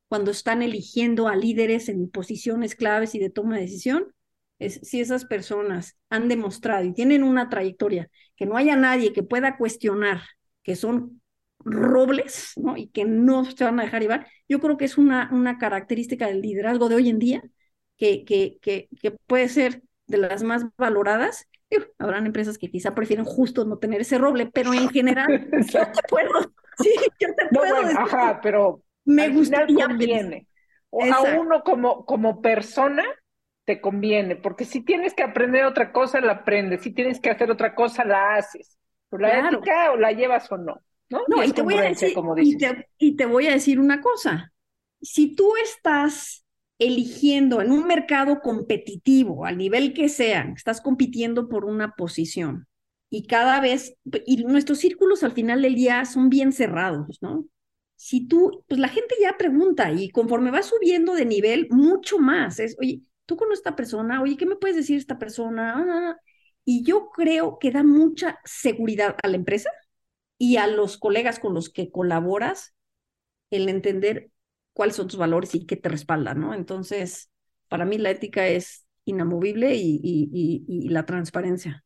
cuando 0.08 0.30
están 0.30 0.62
eligiendo 0.62 1.28
a 1.28 1.36
líderes 1.36 1.88
en 1.88 2.08
posiciones 2.08 2.74
claves 2.76 3.14
y 3.14 3.18
de 3.18 3.30
toma 3.30 3.56
de 3.56 3.62
decisión, 3.62 4.06
si 4.58 5.00
esas 5.00 5.26
personas 5.26 5.98
han 6.08 6.28
demostrado 6.28 6.84
y 6.84 6.94
tienen 6.94 7.22
una 7.22 7.50
trayectoria, 7.50 8.08
que 8.36 8.46
no 8.46 8.56
haya 8.56 8.76
nadie 8.76 9.12
que 9.12 9.22
pueda 9.22 9.58
cuestionar 9.58 10.22
que 10.62 10.76
son 10.76 11.20
robles, 11.58 12.52
¿no? 12.56 12.76
Y 12.76 12.88
que 12.88 13.04
no 13.04 13.44
se 13.44 13.64
van 13.64 13.80
a 13.80 13.84
dejar 13.84 14.00
llevar, 14.00 14.26
yo 14.48 14.60
creo 14.60 14.76
que 14.78 14.86
es 14.86 14.96
una, 14.96 15.28
una 15.32 15.58
característica 15.58 16.26
del 16.26 16.40
liderazgo 16.40 16.88
de 16.88 16.94
hoy 16.94 17.08
en 17.10 17.18
día 17.18 17.42
que 17.96 18.24
puede 19.26 19.48
ser 19.48 19.82
de 20.06 20.18
las 20.18 20.42
más 20.42 20.64
valoradas. 20.76 21.48
habrán 21.98 22.26
empresas 22.26 22.58
que 22.58 22.70
quizá 22.70 22.94
prefieren 22.94 23.24
justo 23.24 23.64
no 23.64 23.78
tener 23.78 24.00
ese 24.00 24.18
roble, 24.18 24.46
pero 24.46 24.72
en 24.72 24.88
general 24.88 25.26
yo 25.72 25.80
te 25.80 26.00
puedo, 26.08 26.52
sí, 26.78 26.90
yo 27.20 27.28
te 27.34 27.48
puedo 27.50 27.76
Ajá, 27.98 28.40
pero 28.42 28.82
me 29.04 29.28
gusta 29.30 29.66
conviene. 29.66 30.46
O 30.90 31.02
a 31.04 31.22
uno 31.38 31.62
como, 31.62 32.06
como 32.06 32.40
persona 32.40 33.04
te 33.64 33.80
conviene, 33.80 34.36
porque 34.36 34.64
si 34.64 34.82
tienes 34.82 35.12
que 35.12 35.24
aprender 35.24 35.64
otra 35.64 35.92
cosa, 35.92 36.20
la 36.20 36.32
aprendes, 36.32 36.82
si 36.82 36.92
tienes 36.92 37.20
que 37.20 37.30
hacer 37.30 37.50
otra 37.50 37.74
cosa, 37.74 38.04
la 38.04 38.36
haces. 38.36 38.78
la 39.10 39.48
ética 39.48 39.90
o 39.92 39.96
la 39.96 40.12
llevas 40.12 40.50
o 40.52 40.56
no. 40.56 40.80
No, 41.08 41.22
no 41.28 41.44
y, 41.44 41.52
te 41.52 41.62
voy 41.62 41.74
a 41.74 41.82
decir, 41.82 42.14
y 42.98 43.16
te 43.16 43.26
voy 43.26 43.46
a 43.48 43.52
decir 43.52 43.78
una 43.78 44.00
cosa. 44.00 44.52
Si 45.00 45.34
tú 45.34 45.54
estás 45.56 46.45
eligiendo 46.78 47.62
en 47.62 47.72
un 47.72 47.86
mercado 47.86 48.40
competitivo, 48.40 49.46
al 49.46 49.58
nivel 49.58 49.94
que 49.94 50.08
sea, 50.08 50.52
estás 50.56 50.80
compitiendo 50.80 51.48
por 51.48 51.64
una 51.64 51.92
posición 51.94 52.66
y 53.10 53.26
cada 53.26 53.60
vez, 53.60 53.96
y 54.26 54.44
nuestros 54.44 54.78
círculos 54.78 55.22
al 55.22 55.32
final 55.32 55.62
del 55.62 55.74
día 55.74 56.04
son 56.04 56.28
bien 56.28 56.52
cerrados, 56.52 57.18
¿no? 57.22 57.46
Si 57.96 58.26
tú, 58.26 58.64
pues 58.68 58.78
la 58.80 58.88
gente 58.88 59.14
ya 59.20 59.38
pregunta 59.38 59.90
y 59.92 60.10
conforme 60.10 60.50
va 60.50 60.62
subiendo 60.62 61.14
de 61.14 61.24
nivel, 61.24 61.68
mucho 61.70 62.18
más. 62.18 62.58
Es, 62.58 62.76
oye, 62.78 63.00
tú 63.24 63.36
con 63.36 63.52
esta 63.52 63.74
persona, 63.76 64.20
oye, 64.22 64.36
¿qué 64.36 64.44
me 64.46 64.56
puedes 64.56 64.76
decir 64.76 64.98
esta 64.98 65.18
persona? 65.18 65.74
Ah, 65.76 65.84
ah, 65.88 66.10
ah". 66.12 66.20
y 66.64 66.84
yo 66.84 67.10
creo 67.10 67.58
que 67.58 67.70
da 67.70 67.82
mucha 67.84 68.38
seguridad 68.44 69.16
a 69.22 69.28
la 69.28 69.36
empresa 69.36 69.70
y 70.38 70.56
a 70.56 70.66
los 70.66 70.98
colegas 70.98 71.38
con 71.38 71.54
los 71.54 71.70
que 71.70 71.90
colaboras 71.90 72.74
el 73.50 73.68
entender 73.68 74.30
cuáles 74.76 74.96
son 74.96 75.08
tus 75.08 75.18
valores 75.18 75.54
y 75.54 75.64
qué 75.64 75.76
te 75.76 75.88
respaldan, 75.88 76.38
¿no? 76.38 76.52
Entonces, 76.52 77.30
para 77.68 77.86
mí 77.86 77.96
la 77.96 78.10
ética 78.10 78.46
es 78.46 78.86
inamovible 79.06 79.74
y, 79.74 80.00
y, 80.02 80.88
la 80.90 81.06
transparencia. 81.06 81.82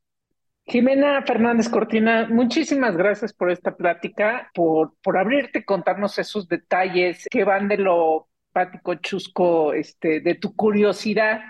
Jimena 0.67 1.23
Fernández 1.23 1.69
Cortina, 1.69 2.27
muchísimas 2.29 2.97
gracias 2.97 3.33
por 3.33 3.53
esta 3.53 3.77
plática, 3.77 4.51
por, 4.55 4.95
por 5.03 5.19
abrirte, 5.19 5.65
contarnos 5.65 6.19
esos 6.19 6.49
detalles 6.49 7.27
que 7.31 7.45
van 7.45 7.69
de 7.69 7.77
lo 7.77 8.29
práctico, 8.53 8.97
chusco, 8.97 9.73
este, 9.73 10.21
de 10.21 10.35
tu 10.35 10.57
curiosidad 10.57 11.43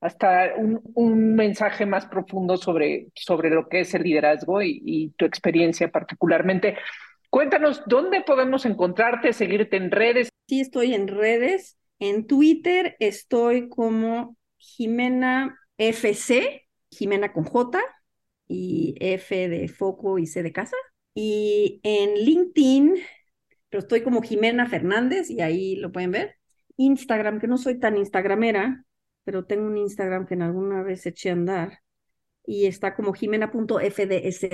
hasta 0.00 0.54
un, 0.56 0.80
un, 0.94 1.34
mensaje 1.34 1.84
más 1.84 2.06
profundo 2.06 2.56
sobre, 2.56 3.08
sobre 3.14 3.50
lo 3.50 3.68
que 3.68 3.80
es 3.80 3.94
el 3.94 4.02
liderazgo 4.02 4.62
y, 4.62 4.80
y 4.84 5.10
tu 5.10 5.26
experiencia 5.26 5.88
particularmente. 5.90 6.78
Cuéntanos, 7.28 7.82
¿dónde 7.86 8.22
podemos 8.22 8.64
encontrarte, 8.64 9.32
seguirte 9.32 9.76
en 9.76 9.90
redes? 9.90 10.30
Sí, 10.48 10.60
estoy 10.60 10.94
en 10.94 11.08
redes. 11.08 11.76
En 11.98 12.26
Twitter 12.26 12.96
estoy 13.00 13.68
como 13.68 14.36
Jimena 14.58 15.58
FC, 15.78 16.68
Jimena 16.90 17.32
con 17.32 17.44
J 17.44 17.80
y 18.48 18.94
F 19.00 19.48
de 19.48 19.68
foco 19.68 20.18
y 20.18 20.26
C 20.26 20.42
de 20.42 20.52
casa. 20.52 20.76
Y 21.14 21.80
en 21.82 22.14
LinkedIn, 22.14 22.94
pero 23.70 23.80
estoy 23.82 24.02
como 24.02 24.22
Jimena 24.22 24.68
Fernández 24.68 25.30
y 25.30 25.40
ahí 25.42 25.76
lo 25.76 25.92
pueden 25.92 26.12
ver. 26.12 26.36
Instagram, 26.76 27.40
que 27.40 27.48
no 27.48 27.58
soy 27.58 27.78
tan 27.80 27.96
instagramera, 27.98 28.84
pero 29.24 29.46
tengo 29.46 29.66
un 29.66 29.78
Instagram 29.78 30.26
que 30.26 30.34
en 30.34 30.42
alguna 30.42 30.82
vez 30.82 31.06
eché 31.06 31.30
a 31.30 31.34
andar 31.34 31.80
y 32.46 32.66
está 32.66 32.94
como 32.96 33.14
jimena.fdz. 33.14 34.44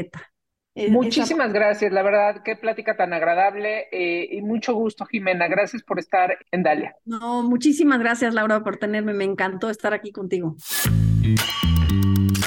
Muchísimas 0.75 1.53
gracias, 1.53 1.93
la 1.93 2.03
verdad, 2.03 2.43
qué 2.43 2.57
plática 2.57 2.97
tan 2.97 3.13
agradable 3.13 3.89
eh, 3.93 4.29
y 4.31 4.41
mucho 4.41 4.75
gusto, 4.75 5.05
Jimena. 5.05 5.47
Gracias 5.47 5.83
por 5.83 5.99
estar 5.99 6.39
en 6.51 6.63
Dalia. 6.63 6.97
No, 7.05 7.43
muchísimas 7.43 7.99
gracias, 7.99 8.33
Laura, 8.33 8.65
por 8.65 8.79
tenerme. 8.79 9.13
Me 9.13 9.25
encantó 9.25 9.69
estar 9.69 9.93
aquí 9.93 10.13
contigo. 10.13 10.57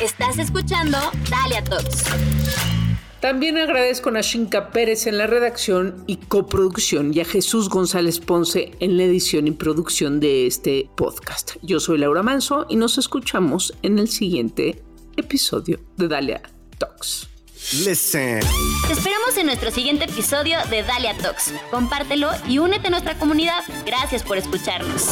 Estás 0.01 0.39
escuchando 0.39 0.97
Dalia 1.30 1.63
Talks. 1.63 2.05
También 3.19 3.57
agradezco 3.57 4.09
a 4.09 4.21
Shinka 4.21 4.71
Pérez 4.71 5.07
en 5.07 5.17
la 5.17 5.26
redacción 5.26 6.03
y 6.05 6.17
coproducción 6.17 7.11
y 7.13 7.21
a 7.21 7.26
Jesús 7.26 7.69
González 7.69 8.19
Ponce 8.19 8.71
en 8.80 8.97
la 8.97 9.03
edición 9.03 9.47
y 9.47 9.51
producción 9.51 10.19
de 10.19 10.45
este 10.45 10.89
podcast. 10.95 11.53
Yo 11.61 11.80
soy 11.80 11.97
Laura 11.99 12.23
Manso 12.23 12.65
y 12.69 12.76
nos 12.76 12.97
escuchamos 12.97 13.76
en 13.82 13.97
el 13.97 14.09
siguiente 14.09 14.84
episodio 15.15 15.80
de 15.97 16.07
Dalia 16.07 16.41
Talks. 16.78 17.34
Listen. 17.74 18.41
Te 18.88 18.93
esperamos 18.93 19.36
en 19.38 19.47
nuestro 19.47 19.72
siguiente 19.72 20.05
episodio 20.05 20.59
de 20.70 20.84
Dalia 20.84 21.18
Talks. 21.18 21.51
Compártelo 21.72 22.30
y 22.47 22.59
únete 22.59 22.88
a 22.88 22.89
nuestra 22.91 23.18
comunidad. 23.18 23.63
Gracias 23.86 24.22
por 24.22 24.38
escucharnos. 24.38 25.09